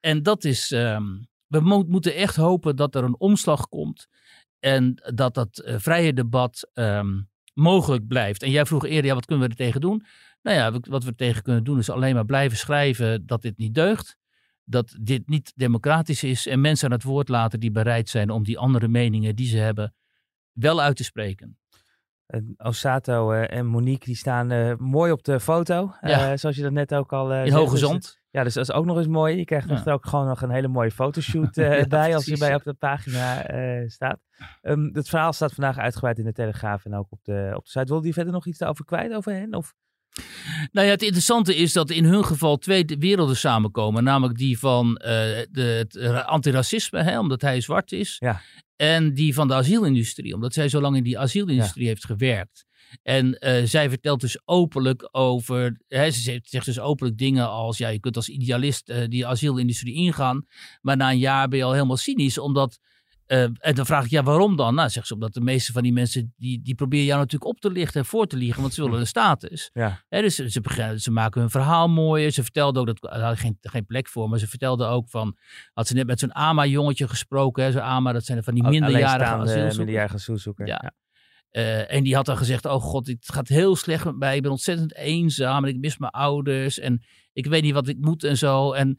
En 0.00 0.22
dat 0.22 0.44
is, 0.44 0.70
ehm, 0.72 1.04
we 1.46 1.60
mo- 1.60 1.84
moeten 1.88 2.14
echt 2.14 2.36
hopen 2.36 2.76
dat 2.76 2.94
er 2.94 3.04
een 3.04 3.20
omslag 3.20 3.68
komt. 3.68 4.06
En 4.58 5.02
dat 5.14 5.34
dat 5.34 5.62
vrije 5.64 6.12
debat 6.12 6.70
ehm, 6.74 7.20
mogelijk 7.54 8.06
blijft. 8.06 8.42
En 8.42 8.50
jij 8.50 8.66
vroeg 8.66 8.84
eerder, 8.86 9.04
ja, 9.04 9.14
wat 9.14 9.24
kunnen 9.26 9.44
we 9.44 9.50
er 9.50 9.56
tegen 9.58 9.80
doen? 9.80 10.04
Nou 10.42 10.56
ja, 10.56 10.72
wat- 10.72 10.86
wat 10.86 11.02
we 11.04 11.10
er 11.10 11.16
tegen 11.16 11.42
kunnen 11.42 11.64
doen 11.64 11.78
is 11.78 11.90
alleen 11.90 12.14
maar 12.14 12.24
blijven 12.24 12.58
schrijven 12.58 13.26
dat 13.26 13.42
dit 13.42 13.58
niet 13.58 13.74
deugt. 13.74 14.16
Dat 14.70 14.96
dit 15.00 15.28
niet 15.28 15.52
democratisch 15.56 16.22
is. 16.22 16.46
En 16.46 16.60
mensen 16.60 16.86
aan 16.88 16.94
het 16.94 17.02
woord 17.02 17.28
laten 17.28 17.60
die 17.60 17.70
bereid 17.70 18.08
zijn 18.08 18.30
om 18.30 18.44
die 18.44 18.58
andere 18.58 18.88
meningen 18.88 19.36
die 19.36 19.46
ze 19.46 19.56
hebben 19.56 19.94
wel 20.52 20.80
uit 20.80 20.96
te 20.96 21.04
spreken. 21.04 21.58
En 22.26 22.54
Osato 22.56 23.32
eh, 23.32 23.58
en 23.58 23.66
Monique 23.66 24.04
die 24.04 24.16
staan 24.16 24.50
eh, 24.50 24.76
mooi 24.76 25.12
op 25.12 25.24
de 25.24 25.40
foto. 25.40 25.94
Ja. 26.00 26.30
Eh, 26.30 26.38
zoals 26.38 26.56
je 26.56 26.62
dat 26.62 26.72
net 26.72 26.94
ook 26.94 27.12
al 27.12 27.34
In. 27.34 27.52
Hoge 27.52 27.70
Dus, 27.70 27.80
Zand. 27.80 28.20
Ja, 28.30 28.44
dus 28.44 28.54
dat 28.54 28.68
is 28.68 28.74
ook 28.74 28.84
nog 28.84 28.96
eens 28.96 29.06
mooi. 29.06 29.36
Je 29.36 29.44
krijgt 29.44 29.68
Ja. 29.68 29.84
er 29.84 29.92
ook 29.92 30.06
gewoon 30.06 30.26
nog 30.26 30.42
een 30.42 30.50
hele 30.50 30.68
mooie 30.68 30.90
fotoshoot 30.90 31.54
Ja, 31.56 31.86
bij 31.86 32.14
als 32.14 32.24
je 32.24 32.38
bij 32.38 32.48
ja. 32.48 32.54
op 32.54 32.62
de 32.62 32.74
pagina 32.74 33.44
staat. 33.86 34.20
Ehm, 34.62 34.88
het 34.92 35.08
verhaal 35.08 35.32
staat 35.32 35.52
vandaag 35.52 35.78
uitgebreid 35.78 36.18
in 36.18 36.24
de 36.24 36.32
Telegraaf 36.32 36.84
en 36.84 36.94
ook 36.94 37.06
op 37.10 37.24
de, 37.24 37.52
op 37.56 37.64
de 37.64 37.70
site. 37.70 37.92
Wil 37.92 38.04
je 38.04 38.12
verder 38.12 38.32
nog 38.32 38.46
iets 38.46 38.62
over 38.62 38.84
kwijt 38.84 39.12
over 39.14 39.32
hen? 39.32 39.54
Of? 39.54 39.74
Nou 40.72 40.86
ja, 40.86 40.92
het 40.92 41.02
interessante 41.02 41.56
is 41.56 41.72
dat 41.72 41.90
in 41.90 42.04
hun 42.04 42.24
geval 42.24 42.56
twee 42.56 42.84
werelden 42.98 43.36
samenkomen. 43.36 44.04
Namelijk 44.04 44.38
die 44.38 44.58
van 44.58 44.96
eh, 44.96 45.10
de, 45.50 45.62
het 45.62 45.94
ra- 45.94 46.20
antiracisme, 46.20 47.02
hè, 47.02 47.18
omdat 47.18 47.40
hij 47.40 47.60
zwart 47.60 47.92
is. 47.92 48.16
Ja. 48.18 48.40
En 48.76 49.14
die 49.14 49.34
van 49.34 49.48
de 49.48 49.54
asielindustrie, 49.54 50.34
omdat 50.34 50.54
zij 50.54 50.68
zo 50.68 50.80
lang 50.80 50.96
in 50.96 51.02
die 51.02 51.18
asielindustrie 51.18 51.86
heeft 51.86 52.04
gewerkt. 52.04 52.66
En 53.02 53.38
eh, 53.38 53.64
zij 53.64 53.88
vertelt 53.88 54.20
dus 54.20 54.38
openlijk 54.44 55.08
over. 55.10 55.80
Hè, 55.88 56.10
ze 56.10 56.20
zegt, 56.20 56.48
zegt 56.48 56.64
dus 56.64 56.80
openlijk 56.80 57.18
dingen 57.18 57.48
als: 57.48 57.78
ja, 57.78 57.88
je 57.88 58.00
kunt 58.00 58.16
als 58.16 58.28
idealist 58.28 58.88
eh, 58.88 59.08
die 59.08 59.26
asielindustrie 59.26 59.94
ingaan. 59.94 60.46
Maar 60.80 60.96
na 60.96 61.10
een 61.10 61.18
jaar 61.18 61.48
ben 61.48 61.58
je 61.58 61.64
al 61.64 61.72
helemaal 61.72 61.96
cynisch, 61.96 62.38
omdat. 62.38 62.78
Eh, 63.28 63.42
en 63.42 63.74
dan 63.74 63.86
vraag 63.86 64.04
ik, 64.04 64.10
ja, 64.10 64.22
waarom 64.22 64.56
dan? 64.56 64.74
Nou, 64.74 64.88
zegt 64.88 65.06
ze, 65.06 65.14
omdat 65.14 65.34
de 65.34 65.40
meeste 65.40 65.72
van 65.72 65.82
die 65.82 65.92
mensen, 65.92 66.34
die, 66.36 66.62
die 66.62 66.74
proberen 66.74 67.04
jou 67.04 67.18
natuurlijk 67.18 67.50
op 67.50 67.60
te 67.60 67.70
lichten 67.70 68.00
en 68.00 68.06
voor 68.06 68.26
te 68.26 68.36
liegen, 68.36 68.60
want 68.60 68.74
ze 68.74 68.82
willen 68.82 69.00
een 69.00 69.06
status. 69.06 69.70
Ja. 69.72 70.04
Hè, 70.08 70.20
dus 70.20 70.34
ze, 70.34 70.96
ze, 70.96 71.10
maken 71.10 71.40
hun 71.40 71.50
verhaal 71.50 71.88
mooier. 71.88 72.30
Ze 72.30 72.42
vertelde 72.42 72.80
ook, 72.80 72.86
dat 72.86 72.98
daar 73.00 73.20
had 73.20 73.32
ik 73.32 73.38
geen, 73.38 73.58
geen 73.60 73.86
plek 73.86 74.08
voor, 74.08 74.28
maar 74.28 74.38
ze 74.38 74.48
vertelde 74.48 74.86
ook 74.86 75.08
van, 75.08 75.36
had 75.72 75.86
ze 75.86 75.94
net 75.94 76.06
met 76.06 76.20
zo'n 76.20 76.32
AMA-jongetje 76.32 77.08
gesproken. 77.08 77.72
Zo'n 77.72 77.82
AMA, 77.82 78.12
dat 78.12 78.24
zijn 78.24 78.44
van 78.44 78.54
die 78.54 78.62
minderjarige 78.62 79.30
asielzoekers. 79.30 79.76
minderjarige 79.76 80.14
asielzoeker. 80.14 80.66
Ja. 80.66 80.80
Ja. 80.82 80.94
Eh, 81.50 81.92
en 81.92 82.04
die 82.04 82.14
had 82.14 82.26
dan 82.26 82.36
gezegd, 82.36 82.64
oh 82.64 82.82
god, 82.82 83.06
het 83.06 83.28
gaat 83.32 83.48
heel 83.48 83.76
slecht 83.76 84.04
met 84.04 84.18
mij. 84.18 84.36
Ik 84.36 84.42
ben 84.42 84.50
ontzettend 84.50 84.94
eenzaam 84.94 85.64
en 85.64 85.70
ik 85.70 85.78
mis 85.78 85.98
mijn 85.98 86.12
ouders. 86.12 86.78
En 86.78 87.02
ik 87.32 87.46
weet 87.46 87.62
niet 87.62 87.74
wat 87.74 87.88
ik 87.88 87.98
moet 88.00 88.24
en 88.24 88.36
zo. 88.36 88.72
En 88.72 88.98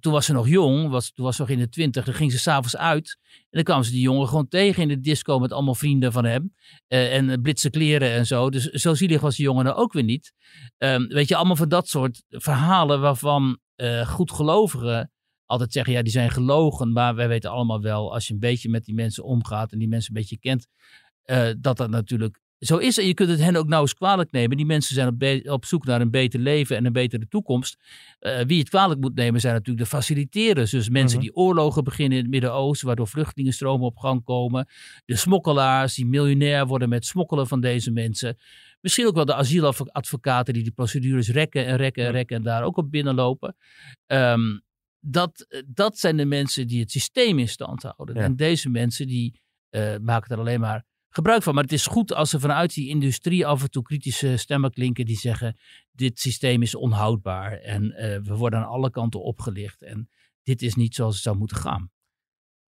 toen 0.00 0.12
was 0.12 0.26
ze 0.26 0.32
nog 0.32 0.48
jong, 0.48 0.88
was, 0.88 1.12
toen 1.12 1.24
was 1.24 1.36
ze 1.36 1.40
nog 1.40 1.50
in 1.50 1.58
de 1.58 1.68
twintig. 1.68 2.04
Dan 2.04 2.14
ging 2.14 2.32
ze 2.32 2.38
s'avonds 2.38 2.76
uit. 2.76 3.18
En 3.32 3.46
dan 3.50 3.62
kwam 3.62 3.82
ze 3.82 3.90
die 3.90 4.00
jongen 4.00 4.28
gewoon 4.28 4.48
tegen 4.48 4.82
in 4.82 4.88
de 4.88 5.00
disco 5.00 5.38
met 5.38 5.52
allemaal 5.52 5.74
vrienden 5.74 6.12
van 6.12 6.24
hem. 6.24 6.54
Eh, 6.86 7.16
en 7.16 7.30
eh, 7.30 7.40
blitse 7.42 7.70
kleren 7.70 8.10
en 8.10 8.26
zo. 8.26 8.50
Dus 8.50 8.64
zo 8.64 8.94
zielig 8.94 9.20
was 9.20 9.36
die 9.36 9.44
jongen 9.44 9.64
nou 9.64 9.76
ook 9.76 9.92
weer 9.92 10.02
niet. 10.02 10.32
Ehm, 10.78 11.06
weet 11.06 11.28
je, 11.28 11.36
allemaal 11.36 11.56
van 11.56 11.68
dat 11.68 11.88
soort 11.88 12.22
verhalen 12.28 13.00
waarvan 13.00 13.58
eh 13.76 14.08
goedgelovigen 14.08 15.10
altijd 15.50 15.72
zeggen, 15.72 15.92
ja, 15.92 16.02
die 16.02 16.12
zijn 16.12 16.30
gelogen. 16.30 16.92
Maar 16.92 17.14
wij 17.14 17.28
weten 17.28 17.50
allemaal 17.50 17.80
wel, 17.80 18.12
als 18.12 18.26
je 18.26 18.32
een 18.32 18.40
beetje 18.40 18.68
met 18.68 18.84
die 18.84 18.94
mensen 18.94 19.24
omgaat 19.24 19.72
en 19.72 19.78
die 19.78 19.88
mensen 19.88 20.14
een 20.14 20.20
beetje 20.20 20.38
kent, 20.38 20.66
eh, 21.22 21.48
dat 21.58 21.76
dat 21.76 21.90
natuurlijk 21.90 22.40
zo 22.60 22.76
is. 22.76 22.98
En 22.98 23.06
je 23.06 23.14
kunt 23.14 23.28
het 23.30 23.40
hen 23.40 23.56
ook 23.56 23.72
eens 23.72 23.94
kwalijk 23.94 24.30
nemen. 24.30 24.56
Die 24.56 24.66
mensen 24.66 24.94
zijn 24.94 25.50
op, 25.50 25.64
zoek 25.64 25.84
naar 25.84 26.00
een 26.00 26.10
beter 26.10 26.40
leven 26.40 26.76
en 26.76 26.84
een 26.86 26.92
betere 26.92 27.28
toekomst. 27.28 27.76
Eh, 28.18 28.40
wie 28.46 28.58
het 28.58 28.68
kwalijk 28.68 29.00
moet 29.00 29.14
nemen 29.14 29.40
zijn 29.40 29.54
natuurlijk 29.54 29.84
de 29.84 29.96
faciliterers. 29.96 30.70
Dus 30.70 30.88
mensen 30.88 31.18
Mhm. 31.18 31.26
die 31.26 31.36
oorlogen 31.36 31.84
beginnen 31.84 32.16
in 32.18 32.24
het 32.24 32.32
Midden-Oosten, 32.32 32.86
waardoor 32.86 33.08
vluchtelingenstromen 33.08 33.86
op 33.86 33.96
gang 33.98 34.24
komen. 34.24 34.68
De 35.04 35.16
smokkelaars 35.16 35.94
die 35.94 36.06
miljonair 36.06 36.66
worden 36.66 36.88
met 36.88 37.06
smokkelen 37.06 37.46
van 37.46 37.60
deze 37.60 37.90
mensen. 37.90 38.38
Misschien 38.80 39.06
ook 39.06 39.14
wel 39.14 39.24
de 39.24 39.34
asieladvocaten 39.34 40.54
die 40.54 40.62
die 40.62 40.72
procedures 40.72 41.28
rekken 41.28 41.66
en 41.66 41.76
rekken 41.76 42.04
en 42.06 42.12
rekken 42.12 42.36
en 42.36 42.42
daar 42.42 42.62
ook 42.62 42.76
op 42.76 42.90
binnenlopen. 42.90 43.56
Ehm, 44.06 44.58
dat, 45.00 45.62
dat 45.66 45.98
zijn 45.98 46.16
de 46.16 46.24
mensen 46.24 46.66
die 46.66 46.80
het 46.80 46.90
systeem 46.90 47.38
in 47.38 47.48
stand 47.48 47.82
houden. 47.82 48.16
Ja. 48.16 48.22
En 48.22 48.36
deze 48.36 48.68
mensen 48.68 49.06
die 49.06 49.40
eh, 49.70 49.96
maken 50.02 50.30
er 50.30 50.38
alleen 50.38 50.60
maar 50.60 50.84
gebruik 51.10 51.42
van. 51.42 51.54
Maar 51.54 51.62
het 51.62 51.72
is 51.72 51.86
goed 51.86 52.14
als 52.14 52.32
er 52.32 52.40
vanuit 52.40 52.74
die 52.74 52.88
industrie 52.88 53.46
af 53.46 53.62
en 53.62 53.70
toe 53.70 53.82
kritische 53.82 54.36
stemmen 54.36 54.70
klinken 54.70 55.04
die 55.04 55.18
zeggen: 55.18 55.56
dit 55.92 56.18
systeem 56.18 56.62
is 56.62 56.74
onhoudbaar 56.74 57.52
en 57.52 57.92
eh, 57.92 58.18
we 58.22 58.36
worden 58.36 58.58
aan 58.58 58.68
alle 58.68 58.90
kanten 58.90 59.22
opgelicht. 59.22 59.82
En 59.82 60.08
dit 60.42 60.62
is 60.62 60.74
niet 60.74 60.94
zoals 60.94 61.14
het 61.14 61.22
zou 61.22 61.36
moeten 61.36 61.56
gaan. 61.56 61.90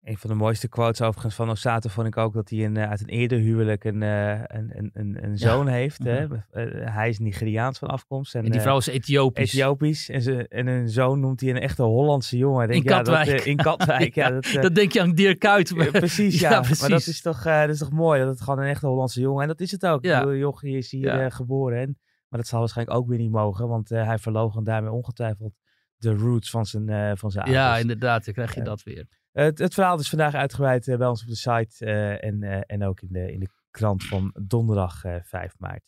Een 0.05 0.17
van 0.17 0.29
de 0.29 0.35
mooiste 0.35 0.67
quotes 0.67 1.01
overigens 1.01 1.35
van 1.35 1.49
Osato 1.49 1.89
vond 1.89 2.07
ik 2.07 2.17
ook 2.17 2.33
dat 2.33 2.49
hij 2.49 2.65
een, 2.65 2.77
eh, 2.77 2.89
uit 2.89 3.01
een 3.01 3.07
eerder 3.07 3.39
huwelijk 3.39 3.83
een, 3.83 4.03
eh, 4.03 4.29
een, 4.31 4.89
een, 4.93 5.17
een, 5.23 5.37
zoon 5.37 5.67
heeft. 5.67 6.03
hè. 6.03 6.27
Mhm. 6.27 6.35
Eh, 6.51 6.93
hij 6.95 7.09
is 7.09 7.19
Nigeriaans 7.19 7.79
van 7.79 7.87
afkomst. 7.87 8.35
En, 8.35 8.45
En 8.45 8.51
die 8.51 8.61
vrouw 8.61 8.77
is 8.77 8.87
Ethiopisch. 8.87 9.53
Ethiopisch. 9.53 10.09
En, 10.09 10.21
ze, 10.21 10.47
en 10.47 10.67
een 10.67 10.89
zoon 10.89 11.19
noemt 11.19 11.41
hij 11.41 11.49
een 11.49 11.59
echte 11.59 11.83
Hollandse 11.83 12.37
jongen. 12.37 12.67
Denk, 12.67 12.83
In 12.83 12.89
ja, 12.89 12.97
dat, 13.03 13.15
Katwijk. 13.15 13.39
eh, 13.39 13.45
in 13.45 13.55
Katwijk, 13.57 14.15
ja. 14.21 14.27
Ja, 14.27 14.33
dat, 14.39 14.61
Dat 14.61 14.75
denk 14.75 14.91
je 14.91 15.01
aan 15.01 15.13
Dirk 15.13 15.39
Kuyt. 15.39 15.73
precies, 15.91 16.39
ja. 16.39 16.59
precies. 16.59 16.79
Maar 16.81 16.89
dat 16.89 17.07
is, 17.07 17.21
toch, 17.21 17.43
dat 17.43 17.69
is 17.69 17.77
toch 17.79 17.91
mooi, 17.91 18.19
dat 18.19 18.29
het 18.29 18.41
gewoon 18.41 18.59
een 18.59 18.69
echte 18.69 18.87
Hollandse 18.87 19.19
jongen. 19.21 19.41
En 19.41 19.47
dat 19.47 19.59
is 19.59 19.71
het 19.71 19.85
ook. 19.85 20.03
Ja. 20.05 20.33
Jochie 20.33 20.77
is 20.77 20.91
hier 20.91 21.19
Ja. 21.19 21.29
geboren. 21.29 21.79
En, 21.79 21.97
maar 22.29 22.39
dat 22.39 22.47
zal 22.47 22.59
waarschijnlijk 22.59 22.97
ook 22.97 23.07
weer 23.07 23.17
niet 23.19 23.31
mogen. 23.31 23.67
Want 23.67 23.89
hij 23.89 24.17
verloog 24.17 24.61
daarmee 24.61 24.91
ongetwijfeld 24.91 25.53
de 25.97 26.13
roots 26.15 26.49
van 26.49 26.65
zijn, 26.65 27.17
van 27.17 27.31
zijn 27.31 27.49
Ja, 27.51 27.61
ouders. 27.63 27.81
inderdaad. 27.81 28.25
Dan 28.25 28.33
krijg 28.33 28.53
je 28.53 28.59
Ja. 28.59 28.65
dat 28.65 28.83
weer. 28.83 29.07
Het, 29.35 29.59
het 29.59 29.73
verhaal 29.73 29.99
is 29.99 30.09
vandaag 30.09 30.33
uitgebreid 30.33 30.87
eh, 30.87 30.97
bij 30.97 31.07
ons 31.07 31.21
op 31.21 31.27
de 31.27 31.35
site 31.35 31.85
eh, 31.85 32.23
en, 32.23 32.43
eh, 32.43 32.61
en 32.65 32.83
ook 32.83 33.01
in 33.01 33.07
de, 33.11 33.31
in 33.31 33.39
de 33.39 33.49
krant 33.71 34.03
van 34.03 34.35
donderdag 34.43 35.03
eh 35.03 35.15
5 35.21 35.59
maart. 35.59 35.83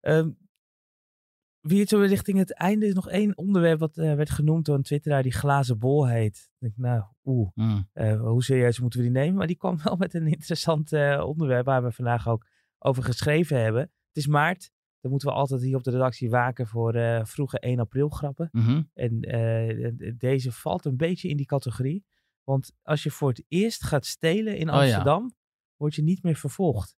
Ehm 0.00 0.30
wie 1.60 1.80
het 1.80 1.88
zo 1.88 1.98
richting 1.98 2.38
het 2.38 2.54
einde 2.54 2.86
is 2.86 2.94
nog 2.94 3.08
één 3.08 3.36
onderwerp 3.36 3.78
wat 3.78 3.94
werd 3.96 4.30
genoemd 4.30 4.64
door 4.64 4.76
een 4.76 4.82
twitteraar 4.82 5.22
die 5.22 5.32
glazen 5.32 5.78
bol 5.78 6.08
heet. 6.08 6.36
Ik 6.36 6.60
denk, 6.60 6.76
nou, 6.76 7.02
oeh, 7.24 7.50
Mm. 7.54 7.88
eh, 7.92 8.20
hoe 8.20 8.42
serieus 8.42 8.80
moeten 8.80 8.98
we 8.98 9.04
die 9.04 9.14
nemen? 9.14 9.34
Maar 9.34 9.46
die 9.46 9.56
kwam 9.56 9.78
wel 9.84 9.96
met 9.96 10.14
een 10.14 10.26
interessant 10.26 10.92
onderwerp 11.22 11.66
waar 11.66 11.82
we 11.82 11.92
vandaag 11.92 12.28
ook 12.28 12.46
over 12.78 13.02
geschreven 13.02 13.60
hebben. 13.60 13.82
Het 13.82 14.16
is 14.16 14.26
maart. 14.26 14.70
Dan 15.00 15.10
moeten 15.10 15.28
we 15.28 15.34
altijd 15.34 15.62
hier 15.62 15.76
op 15.76 15.84
de 15.84 15.90
redactie 15.90 16.30
waken 16.30 16.66
voor 16.66 16.92
vroege 17.26 17.58
1 17.58 17.78
april 17.78 18.08
grappen. 18.08 18.48
Mhm. 18.52 18.82
En 18.94 19.20
deze 20.18 20.52
valt 20.52 20.84
een 20.84 20.96
beetje 20.96 21.28
in 21.28 21.36
die 21.36 21.46
categorie. 21.46 22.04
Want 22.44 22.72
als 22.82 23.02
je 23.02 23.10
voor 23.10 23.28
het 23.28 23.44
eerst 23.48 23.84
gaat 23.84 24.06
stelen 24.06 24.56
in 24.56 24.68
Oh 24.68 24.74
ja. 24.74 24.80
Amsterdam, 24.80 25.34
word 25.76 25.94
je 25.94 26.02
niet 26.02 26.22
meer 26.22 26.36
vervolgd. 26.36 26.96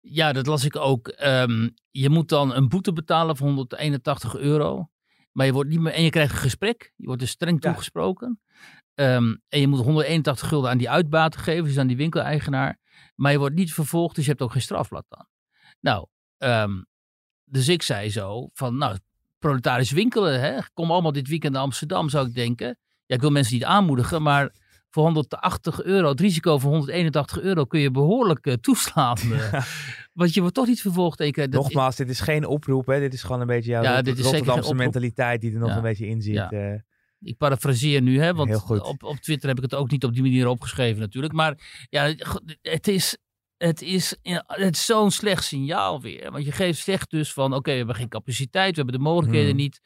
Ja, 0.00 0.32
dat 0.32 0.46
las 0.46 0.64
ik 0.64 0.76
ook. 0.76 1.08
Ehm, 1.08 1.68
je 1.90 2.08
moet 2.08 2.28
dan 2.28 2.54
een 2.54 2.68
boete 2.68 2.92
betalen 2.92 3.36
van 3.36 3.46
181 3.46 4.36
euro. 4.36 4.90
Maar 5.32 5.46
je 5.46 5.52
wordt 5.52 5.70
niet 5.70 5.80
meer. 5.80 5.92
En 5.92 6.02
je 6.02 6.10
krijgt 6.10 6.32
een 6.32 6.38
gesprek. 6.38 6.92
Je 6.96 7.06
wordt 7.06 7.20
dus 7.20 7.30
streng 7.30 7.62
Ja. 7.62 7.68
toegesproken. 7.70 8.40
Ehm, 8.94 9.36
en 9.48 9.60
je 9.60 9.66
moet 9.68 9.80
181 9.84 10.48
gulden 10.48 10.70
aan 10.70 10.78
die 10.78 10.90
uitbater 10.90 11.40
geven, 11.40 11.64
dus 11.64 11.78
aan 11.78 11.86
die 11.86 11.96
winkeleigenaar. 11.96 12.78
Maar 13.14 13.32
je 13.32 13.38
wordt 13.38 13.54
niet 13.54 13.72
vervolgd, 13.74 14.14
dus 14.14 14.24
je 14.24 14.30
hebt 14.30 14.42
ook 14.42 14.52
geen 14.52 14.62
strafblad 14.62 15.04
dan. 15.08 15.26
Nou, 15.80 16.06
ehm, 16.38 16.82
dus 17.44 17.68
ik 17.68 17.82
zei 17.82 18.10
zo 18.10 18.50
van, 18.52 18.76
nou, 18.76 18.98
proletarisch 19.38 19.90
winkelen, 19.90 20.40
hè? 20.40 20.58
kom 20.74 20.90
allemaal 20.90 21.12
dit 21.12 21.28
weekend 21.28 21.52
naar 21.52 21.62
Amsterdam, 21.62 22.08
zou 22.08 22.26
ik 22.28 22.34
denken. 22.34 22.78
Ja, 23.08 23.14
ik 23.14 23.20
wil 23.20 23.30
mensen 23.30 23.54
niet 23.54 23.64
aanmoedigen, 23.64 24.22
maar 24.22 24.52
voor 24.90 25.02
180 25.02 25.82
euro, 25.82 26.08
het 26.08 26.20
risico 26.20 26.58
van 26.58 26.70
181 26.70 27.40
euro 27.40 27.64
kun 27.64 27.80
je 27.80 27.90
behoorlijk 27.90 28.46
uh, 28.46 28.54
toeslaan. 28.54 29.16
Uh, 29.28 29.62
want 30.12 30.34
je 30.34 30.40
wordt 30.40 30.54
toch 30.54 30.66
niet 30.66 30.80
vervolgd. 30.80 31.20
Ik, 31.20 31.36
dat 31.36 31.50
Nogmaals, 31.50 31.96
dit 31.96 32.08
is 32.08 32.20
geen 32.20 32.46
oproep, 32.46 32.86
hè? 32.86 33.00
dit 33.00 33.12
is 33.12 33.22
gewoon 33.22 33.40
een 33.40 33.46
beetje 33.46 33.70
jouw 33.70 33.82
ja, 33.82 34.02
dit 34.02 34.18
is 34.18 34.24
Rotterdamse 34.24 34.74
mentaliteit 34.74 35.40
die 35.40 35.52
er 35.52 35.58
nog 35.58 35.68
ja. 35.68 35.76
een 35.76 35.82
beetje 35.82 36.06
in 36.06 36.22
zit. 36.22 36.34
Ja. 36.34 36.52
Uh, 36.52 36.80
ik 37.20 37.36
parafraseer 37.36 38.02
nu, 38.02 38.20
hè, 38.20 38.34
want 38.34 38.68
op, 38.68 39.02
op 39.02 39.16
Twitter 39.16 39.48
heb 39.48 39.56
ik 39.56 39.62
het 39.62 39.74
ook 39.74 39.90
niet 39.90 40.04
op 40.04 40.12
die 40.12 40.22
manier 40.22 40.46
opgeschreven 40.46 41.00
natuurlijk. 41.00 41.32
Maar 41.32 41.86
ja, 41.90 42.14
het 42.62 42.88
is, 42.88 43.16
het 43.56 43.82
is, 43.82 44.16
het 44.22 44.72
is 44.72 44.84
zo'n 44.84 45.10
slecht 45.10 45.44
signaal 45.44 46.00
weer. 46.00 46.30
Want 46.30 46.44
je 46.44 46.52
geeft, 46.52 46.82
zegt 46.82 47.10
dus 47.10 47.32
van, 47.32 47.46
oké, 47.46 47.56
okay, 47.56 47.72
we 47.72 47.78
hebben 47.78 47.96
geen 47.96 48.08
capaciteit, 48.08 48.70
we 48.70 48.76
hebben 48.76 48.94
de 48.94 49.04
mogelijkheden 49.04 49.50
hmm. 49.50 49.58
niet. 49.58 49.80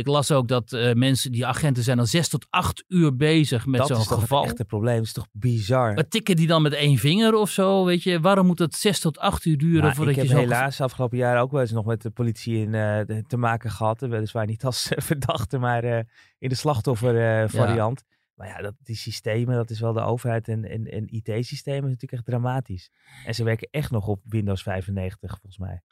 Ik 0.00 0.06
las 0.06 0.30
ook 0.30 0.48
dat 0.48 0.72
uh, 0.72 0.92
mensen, 0.92 1.32
die 1.32 1.46
agenten 1.46 1.82
zijn 1.82 1.98
al 1.98 2.06
zes 2.06 2.28
tot 2.28 2.46
acht 2.50 2.84
uur 2.88 3.16
bezig 3.16 3.66
met 3.66 3.86
zo'n 3.86 3.96
geval. 3.96 4.18
Dat 4.18 4.44
is 4.44 4.50
echt 4.50 4.58
het 4.58 4.66
probleem, 4.66 4.96
dat 4.96 5.04
is 5.04 5.12
toch 5.12 5.26
bizar. 5.32 5.94
Maar 5.94 6.08
tikken 6.08 6.36
die 6.36 6.46
dan 6.46 6.62
met 6.62 6.72
één 6.72 6.98
vinger 6.98 7.34
of 7.34 7.50
zo, 7.50 7.84
weet 7.84 8.02
je? 8.02 8.20
Waarom 8.20 8.46
moet 8.46 8.58
het 8.58 8.74
zes 8.74 9.00
tot 9.00 9.18
acht 9.18 9.44
uur 9.44 9.58
duren 9.58 9.82
nou, 9.82 9.94
voordat 9.94 10.14
je 10.14 10.20
zo... 10.20 10.26
Ik 10.26 10.30
heb 10.30 10.40
helaas 10.40 10.80
afgelopen 10.80 11.18
jaar 11.18 11.40
ook 11.40 11.50
wel 11.50 11.60
eens 11.60 11.70
nog 11.70 11.84
met 11.84 12.02
de 12.02 12.10
politie 12.10 12.58
in, 12.58 12.72
uh, 12.72 13.00
te 13.26 13.36
maken 13.36 13.70
gehad. 13.70 14.00
Weliswaar 14.00 14.46
niet 14.46 14.64
als 14.64 14.92
verdachte, 15.10 15.58
maar 15.58 15.84
uh, 15.84 15.98
in 16.38 16.48
de 16.48 16.54
slachtoffervariant. 16.54 18.02
Ja. 18.08 18.18
Maar 18.40 18.48
ja, 18.48 18.60
dat, 18.62 18.74
die 18.82 18.96
systemen, 18.96 19.54
dat 19.54 19.70
is 19.70 19.80
wel 19.80 19.92
de 19.92 20.00
overheid 20.00 20.48
en, 20.48 20.64
en, 20.64 20.86
en 20.86 21.14
IT-systemen 21.14 21.84
is 21.84 21.90
natuurlijk 21.90 22.12
echt 22.12 22.24
dramatisch. 22.24 22.90
En 23.24 23.34
ze 23.34 23.44
werken 23.44 23.68
echt 23.70 23.90
nog 23.90 24.06
op 24.06 24.20
Windows 24.24 24.62
95, 24.62 25.30
volgens 25.30 25.58
mij. 25.58 25.82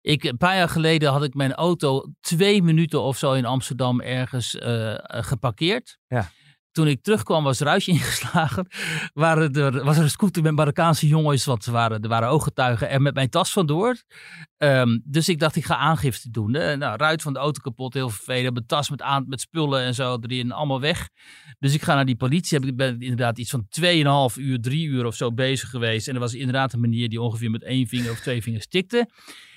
Ik, 0.00 0.24
een 0.24 0.36
paar 0.36 0.56
jaar 0.56 0.68
geleden 0.68 1.10
had 1.10 1.24
ik 1.24 1.34
mijn 1.34 1.54
auto 1.54 2.12
twee 2.20 2.62
minuten 2.62 3.02
of 3.02 3.18
zo 3.18 3.32
in 3.32 3.44
Amsterdam 3.44 4.00
ergens 4.00 4.54
uh, 4.54 4.94
geparkeerd. 5.00 5.98
Ja. 6.06 6.30
Toen 6.76 6.88
ik 6.88 7.02
terugkwam 7.02 7.44
was 7.44 7.60
er 7.60 7.66
ruis 7.66 7.88
ingeslagen. 7.96 8.66
Waren 9.12 9.52
er, 9.52 9.84
was 9.84 9.96
er 9.96 10.02
een 10.02 10.10
scooter 10.10 10.42
met 10.42 10.54
Marokkaanse 10.54 11.06
jongens, 11.06 11.44
want 11.44 11.66
er 11.66 11.72
waren, 11.72 12.02
er 12.02 12.08
waren 12.08 12.28
ooggetuigen, 12.28 12.88
en 12.88 13.02
met 13.02 13.14
mijn 13.14 13.28
tas 13.28 13.52
vandoor. 13.52 14.02
Um, 14.58 15.02
dus 15.04 15.28
ik 15.28 15.38
dacht, 15.38 15.56
ik 15.56 15.64
ga 15.64 15.76
aangifte 15.76 16.30
doen. 16.30 16.54
Hè. 16.54 16.76
Nou, 16.76 16.96
ruit 16.96 17.22
van 17.22 17.32
de 17.32 17.38
auto 17.38 17.60
kapot, 17.60 17.94
heel 17.94 18.10
vervelend. 18.10 18.52
Mijn 18.52 18.66
tas 18.66 18.90
met, 18.90 19.02
met 19.26 19.40
spullen 19.40 19.82
en 19.82 19.94
zo 19.94 20.18
erin, 20.20 20.52
allemaal 20.52 20.80
weg. 20.80 21.08
Dus 21.58 21.74
ik 21.74 21.82
ga 21.82 21.94
naar 21.94 22.04
die 22.04 22.16
politie. 22.16 22.66
Ik 22.66 22.76
ben 22.76 23.00
inderdaad 23.00 23.38
iets 23.38 23.50
van 23.50 23.66
2,5 23.80 24.42
uur, 24.42 24.60
3 24.60 24.86
uur 24.86 25.06
of 25.06 25.14
zo 25.14 25.32
bezig 25.32 25.70
geweest. 25.70 26.08
En 26.08 26.14
er 26.14 26.20
was 26.20 26.34
inderdaad 26.34 26.72
een 26.72 26.80
meneer 26.80 27.08
die 27.08 27.20
ongeveer 27.20 27.50
met 27.50 27.62
één 27.62 27.86
vinger 27.86 28.10
of 28.10 28.20
twee 28.20 28.42
vingers 28.42 28.66
tikte. 28.66 29.08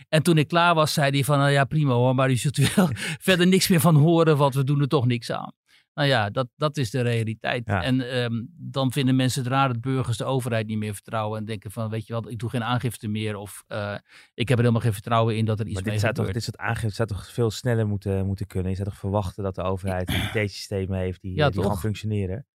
En 0.09 0.23
toen 0.23 0.37
ik 0.37 0.47
klaar 0.47 0.75
was, 0.75 0.93
zei 0.93 1.11
hij 1.11 1.23
van, 1.23 1.37
nou 1.37 1.51
ja, 1.51 1.65
prima 1.65 1.93
hoor, 1.93 2.15
maar 2.15 2.31
u 2.31 2.35
zult 2.35 2.75
wel 2.75 2.89
verder 3.27 3.47
niks 3.47 3.67
meer 3.67 3.79
van 3.79 3.95
horen, 3.95 4.37
want 4.37 4.53
we 4.53 4.63
doen 4.63 4.81
er 4.81 4.87
toch 4.87 5.05
niks 5.05 5.31
aan. 5.31 5.53
Nou 5.93 6.07
ja, 6.07 6.29
dat, 6.29 6.47
dat 6.55 6.77
is 6.77 6.89
de 6.89 7.01
realiteit. 7.01 7.67
Ja. 7.67 7.83
En 7.83 8.17
um, 8.23 8.53
dan 8.57 8.91
vinden 8.91 9.15
mensen 9.15 9.43
het 9.43 9.51
raar 9.51 9.67
dat 9.67 9.81
burgers 9.81 10.17
de 10.17 10.25
overheid 10.25 10.67
niet 10.67 10.77
meer 10.77 10.93
vertrouwen. 10.93 11.39
En 11.39 11.45
denken 11.45 11.71
van, 11.71 11.89
weet 11.89 12.07
je 12.07 12.13
wat, 12.13 12.29
ik 12.29 12.39
doe 12.39 12.49
geen 12.49 12.63
aangifte 12.63 13.07
meer. 13.07 13.35
Of 13.35 13.63
uh, 13.67 13.95
ik 14.33 14.47
heb 14.47 14.57
er 14.57 14.63
helemaal 14.63 14.81
geen 14.81 14.93
vertrouwen 14.93 15.37
in 15.37 15.45
dat 15.45 15.59
er 15.59 15.65
iets 15.65 15.73
maar 15.73 15.83
mee 15.83 15.91
dit 15.91 16.01
zou 16.01 16.13
gebeurt. 16.15 16.33
Toch, 16.33 16.43
dit 16.43 16.53
soort 16.55 16.69
aangifte 16.69 16.95
zou 16.95 17.07
toch 17.07 17.31
veel 17.31 17.51
sneller 17.51 17.87
moeten, 17.87 18.25
moeten 18.25 18.47
kunnen? 18.47 18.69
Je 18.69 18.75
zou 18.75 18.89
toch 18.89 18.97
verwachten 18.99 19.43
dat 19.43 19.55
de 19.55 19.61
overheid 19.61 20.09
een 20.09 20.41
IT-systemen 20.41 20.99
heeft 20.99 21.21
die, 21.21 21.35
Ja, 21.35 21.49
die 21.49 21.63
gaan 21.63 21.79
functioneren? 21.79 22.45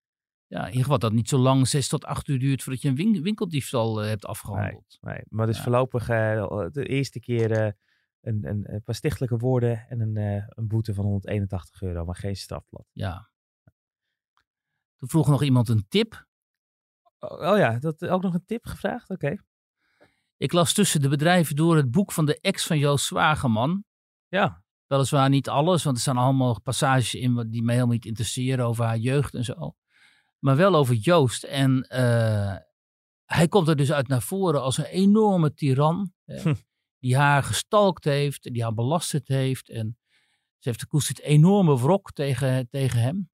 Ja, 0.46 0.60
in 0.60 0.66
ieder 0.66 0.82
geval 0.82 0.98
dat 0.98 1.10
het 1.10 1.18
niet 1.18 1.28
zo 1.28 1.38
lang, 1.38 1.68
zes 1.68 1.88
tot 1.88 2.04
acht 2.04 2.28
uur 2.28 2.38
duurt 2.38 2.62
voordat 2.62 2.82
je 2.82 2.88
een 2.88 2.94
win 2.94 3.22
winkeldiefstal 3.22 4.02
uh, 4.02 4.08
hebt 4.08 4.26
afgehandeld. 4.26 4.98
Nee, 5.00 5.20
maar 5.28 5.46
dus 5.46 5.56
Ja. 5.56 5.62
voorlopig 5.62 6.10
uh, 6.10 6.66
de 6.72 6.86
eerste 6.86 7.20
keer 7.20 7.50
uh, 7.64 7.70
een, 8.24 8.44
een, 8.44 8.74
een 8.74 8.82
paar 8.82 8.94
stichtelijke 8.94 9.36
woorden 9.36 9.88
en 9.88 10.00
een, 10.00 10.16
uh, 10.16 10.44
een 10.48 10.68
boete 10.68 10.94
van 10.94 11.04
181 11.04 11.82
euro, 11.82 12.04
maar 12.04 12.16
geen 12.16 12.36
strafblad. 12.36 12.86
Ja. 12.92 13.30
Toen 14.96 15.08
vroeg 15.08 15.28
nog 15.28 15.42
iemand 15.42 15.68
een 15.68 15.84
tip. 15.88 16.26
Oh, 17.18 17.50
oh 17.50 17.58
ja, 17.58 17.78
dat 17.78 18.06
ook 18.06 18.22
nog 18.22 18.34
een 18.34 18.44
tip 18.46 18.66
gevraagd? 18.66 19.10
Oké. 19.10 19.26
Okay. 19.26 19.40
Ik 20.36 20.52
las 20.52 20.72
tussen 20.72 21.00
de 21.00 21.08
bedrijven 21.08 21.56
door 21.56 21.76
het 21.76 21.90
boek 21.90 22.12
van 22.12 22.26
de 22.26 22.40
ex 22.40 22.66
van 22.66 22.78
Joost 22.78 23.06
Zwageman. 23.06 23.84
Ja. 24.28 24.62
Weliswaar 24.86 25.28
niet 25.28 25.48
alles, 25.48 25.82
want 25.82 25.96
er 25.96 26.02
staan 26.02 26.16
allemaal 26.16 26.60
passages 26.60 27.14
in 27.14 27.50
die 27.50 27.62
mij 27.62 27.74
helemaal 27.74 27.94
niet 27.94 28.04
interesseren 28.04 28.66
over 28.66 28.84
haar 28.84 28.98
jeugd 28.98 29.34
en 29.34 29.44
zo. 29.44 29.76
Maar 30.38 30.56
wel 30.56 30.74
over 30.74 30.94
Joost. 30.94 31.44
En 31.44 31.86
uh, 31.92 32.56
hij 33.24 33.48
komt 33.48 33.68
er 33.68 33.76
dus 33.76 33.92
uit 33.92 34.08
naar 34.08 34.22
voren 34.22 34.62
als 34.62 34.78
een 34.78 34.84
enorme 34.84 35.54
tiran. 35.54 36.12
Hm. 36.24 36.54
Die 37.04 37.16
haar 37.16 37.42
gestalkt 37.42 38.04
heeft, 38.04 38.52
die 38.52 38.62
haar 38.62 38.74
belasterd 38.74 39.28
heeft. 39.28 39.68
En 39.68 39.98
ze 40.58 40.68
heeft 40.68 40.80
gekoesterd 40.80 41.20
enorme 41.20 41.78
wrok 41.78 42.12
tegen, 42.12 42.68
tegen 42.70 43.00
hem. 43.00 43.30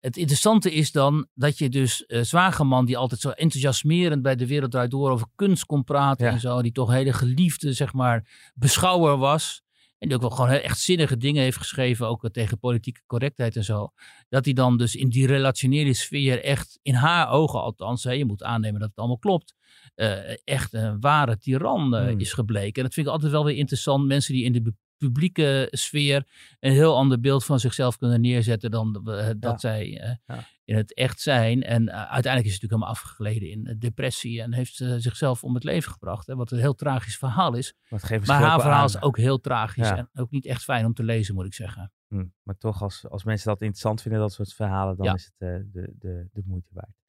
Het 0.00 0.16
interessante 0.16 0.72
is 0.72 0.92
dan 0.92 1.26
dat 1.34 1.58
je 1.58 1.68
dus 1.68 2.04
uh, 2.06 2.22
Zwageman, 2.22 2.84
die 2.84 2.96
altijd 2.96 3.20
zo 3.20 3.30
enthousiasmerend 3.30 4.22
bij 4.22 4.36
de 4.36 4.46
Wereld 4.46 4.70
Draait 4.70 4.90
Door 4.90 5.10
over 5.10 5.26
kunst 5.34 5.64
kon 5.64 5.84
praten 5.84 6.26
Ja. 6.26 6.32
en 6.32 6.40
zo, 6.40 6.62
die 6.62 6.72
toch 6.72 6.88
een 6.88 6.94
hele 6.94 7.12
geliefde, 7.12 7.72
zeg 7.72 7.92
maar, 7.92 8.50
beschouwer 8.54 9.16
was. 9.16 9.62
En 9.98 10.08
die 10.08 10.16
ook 10.16 10.22
wel 10.22 10.30
gewoon 10.30 10.50
heel 10.50 10.60
echt 10.60 10.78
zinnige 10.78 11.16
dingen 11.16 11.42
heeft 11.42 11.56
geschreven, 11.56 12.08
ook 12.08 12.30
tegen 12.30 12.58
politieke 12.58 13.00
correctheid 13.06 13.56
en 13.56 13.64
zo. 13.64 13.92
Dat 14.28 14.44
hij 14.44 14.54
dan 14.54 14.76
dus 14.76 14.94
in 14.96 15.08
die 15.08 15.26
relationele 15.26 15.94
sfeer 15.94 16.42
echt, 16.42 16.78
in 16.82 16.94
haar 16.94 17.30
ogen 17.30 17.60
althans, 17.60 18.04
hè, 18.04 18.12
je 18.12 18.24
moet 18.24 18.42
aannemen 18.42 18.80
dat 18.80 18.88
het 18.88 18.98
allemaal 18.98 19.18
klopt, 19.18 19.54
uh, 19.96 20.48
echt 20.48 20.72
een 20.72 21.00
ware 21.00 21.38
tiran 21.38 21.94
uh, 21.94 22.00
Hmm. 22.00 22.20
is 22.20 22.32
gebleken. 22.32 22.74
En 22.74 22.82
dat 22.82 22.94
vind 22.94 23.06
ik 23.06 23.12
altijd 23.12 23.32
wel 23.32 23.44
weer 23.44 23.56
interessant. 23.56 24.06
Mensen 24.06 24.34
die 24.34 24.44
in 24.44 24.52
de 24.52 24.74
publieke 24.96 25.68
sfeer 25.70 26.26
een 26.60 26.72
heel 26.72 26.96
ander 26.96 27.20
beeld 27.20 27.44
van 27.44 27.60
zichzelf 27.60 27.96
kunnen 27.96 28.20
neerzetten 28.20 28.70
dan 28.70 29.04
uh, 29.08 29.26
dat 29.26 29.40
Ja. 29.40 29.58
zij 29.58 29.86
uh, 29.86 30.14
Ja. 30.36 30.44
in 30.64 30.76
het 30.76 30.94
echt 30.94 31.20
zijn. 31.20 31.62
En 31.62 31.82
uh, 31.82 31.88
uiteindelijk 31.94 32.44
is 32.46 32.52
het 32.52 32.62
natuurlijk 32.62 32.72
helemaal 32.72 32.88
afgegleden 32.88 33.48
in 33.50 33.76
depressie 33.78 34.42
en 34.42 34.52
heeft 34.52 34.74
zichzelf 34.96 35.44
om 35.44 35.54
het 35.54 35.64
leven 35.64 35.92
gebracht. 35.92 36.26
Hè, 36.26 36.34
wat 36.34 36.50
een 36.50 36.58
heel 36.58 36.74
tragisch 36.74 37.18
verhaal 37.18 37.54
is. 37.54 37.74
Maar, 37.88 38.00
haar 38.26 38.60
verhaal 38.60 38.78
aan. 38.78 38.84
is 38.84 39.02
ook 39.02 39.16
heel 39.16 39.40
tragisch 39.40 39.88
Ja. 39.88 39.96
en 39.96 40.08
ook 40.14 40.30
niet 40.30 40.46
echt 40.46 40.62
fijn 40.64 40.84
om 40.84 40.94
te 40.94 41.02
lezen, 41.04 41.34
moet 41.34 41.46
ik 41.46 41.54
zeggen. 41.54 41.92
Hm, 42.08 42.24
Maar 42.42 42.56
toch, 42.58 42.82
als, 42.82 43.08
als 43.08 43.24
mensen 43.24 43.48
dat 43.48 43.60
interessant 43.60 44.02
vinden, 44.02 44.20
dat 44.20 44.32
soort 44.32 44.52
verhalen, 44.54 44.96
dan 44.96 45.14
is 45.14 45.24
het 45.24 45.48
eh, 45.48 45.64
de, 45.72 45.94
de, 45.98 46.28
de 46.32 46.42
moeite 46.44 46.70
waard. 46.72 47.04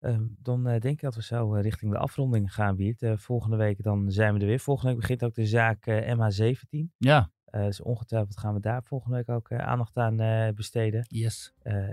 Ehm, 0.00 0.22
dan 0.42 0.66
eh, 0.66 0.80
denk 0.80 0.94
ik 0.94 1.00
dat 1.00 1.14
we 1.14 1.22
zo 1.22 1.54
eh, 1.54 1.62
richting 1.62 1.92
de 1.92 1.98
afronding 1.98 2.54
gaan, 2.54 2.76
Wiert. 2.76 3.02
Eh, 3.02 3.12
volgende 3.16 3.56
week 3.56 3.82
dan 3.82 4.10
zijn 4.10 4.34
we 4.34 4.40
er 4.40 4.46
weer. 4.46 4.60
Volgende 4.60 4.90
week 4.90 5.00
begint 5.00 5.24
ook 5.24 5.34
de 5.34 5.46
zaak 5.46 5.86
eh, 5.86 6.16
MH17. 6.16 6.88
Ja, 6.98 7.30
dus 7.50 7.82
ongetwijfeld 7.82 8.38
gaan 8.38 8.54
we 8.54 8.60
daar 8.60 8.82
volgende 8.82 9.16
week 9.16 9.28
ook 9.28 9.52
aandacht 9.52 9.96
aan 9.96 10.16
besteden. 10.54 11.04
yes. 11.08 11.52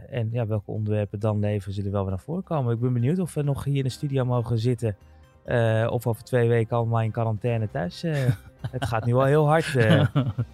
En 0.09 0.29
ja, 0.31 0.47
welke 0.47 0.71
onderwerpen 0.71 1.19
dan 1.19 1.39
leven 1.39 1.73
zullen 1.73 1.91
wel 1.91 2.01
weer 2.01 2.09
naar 2.09 2.19
voren 2.19 2.43
komen. 2.43 2.73
Ik 2.73 2.79
ben 2.79 2.93
benieuwd 2.93 3.19
of 3.19 3.33
we 3.33 3.41
nog 3.41 3.63
hier 3.63 3.77
in 3.77 3.83
de 3.83 3.89
studio 3.89 4.25
mogen 4.25 4.59
zitten. 4.59 4.95
of 5.89 6.07
over 6.07 6.23
twee 6.23 6.49
weken 6.49 6.77
allemaal 6.77 7.01
in 7.01 7.11
quarantaine 7.11 7.69
thuis. 7.69 8.01
het 8.71 8.85
gaat 8.85 9.05
nu 9.05 9.13
wel 9.13 9.23
heel 9.23 9.47
hard. 9.47 9.65
ja, 9.65 10.11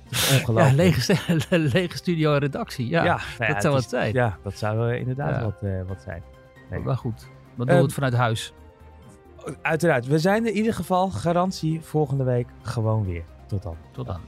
ongelooflijk. 0.09 0.75
lege, 0.75 1.17
lege 1.79 1.97
studio 1.97 2.33
en 2.33 2.39
redactie. 2.39 2.89
Ja, 2.89 3.03
nou 3.03 3.19
ja, 3.39 3.47
dat 3.47 3.61
zou 3.61 3.75
het 3.75 3.83
wat 3.83 3.89
zijn. 3.89 4.13
Ja, 4.13 4.37
dat 4.43 4.57
zou 4.57 4.95
inderdaad 4.95 5.43
wat, 5.43 5.87
wat 5.87 6.01
zijn. 6.01 6.23
Nee. 6.69 6.79
maar 6.79 6.97
goed. 6.97 7.27
Dan 7.55 7.65
doen 7.65 7.65
we 7.65 7.71
Ehm, 7.73 7.83
het 7.83 7.93
vanuit 7.93 8.13
huis. 8.13 8.53
Uiteraard, 9.61 10.05
we 10.07 10.19
zijn 10.19 10.43
er 10.43 10.49
in 10.49 10.55
ieder 10.57 10.73
geval 10.73 11.09
garantie 11.09 11.81
volgende 11.81 12.23
week 12.23 12.47
gewoon 12.61 13.05
weer. 13.05 13.23
Tot 13.47 13.63
dan. 13.63 13.75
Tot 13.91 14.05
dan. 14.05 14.19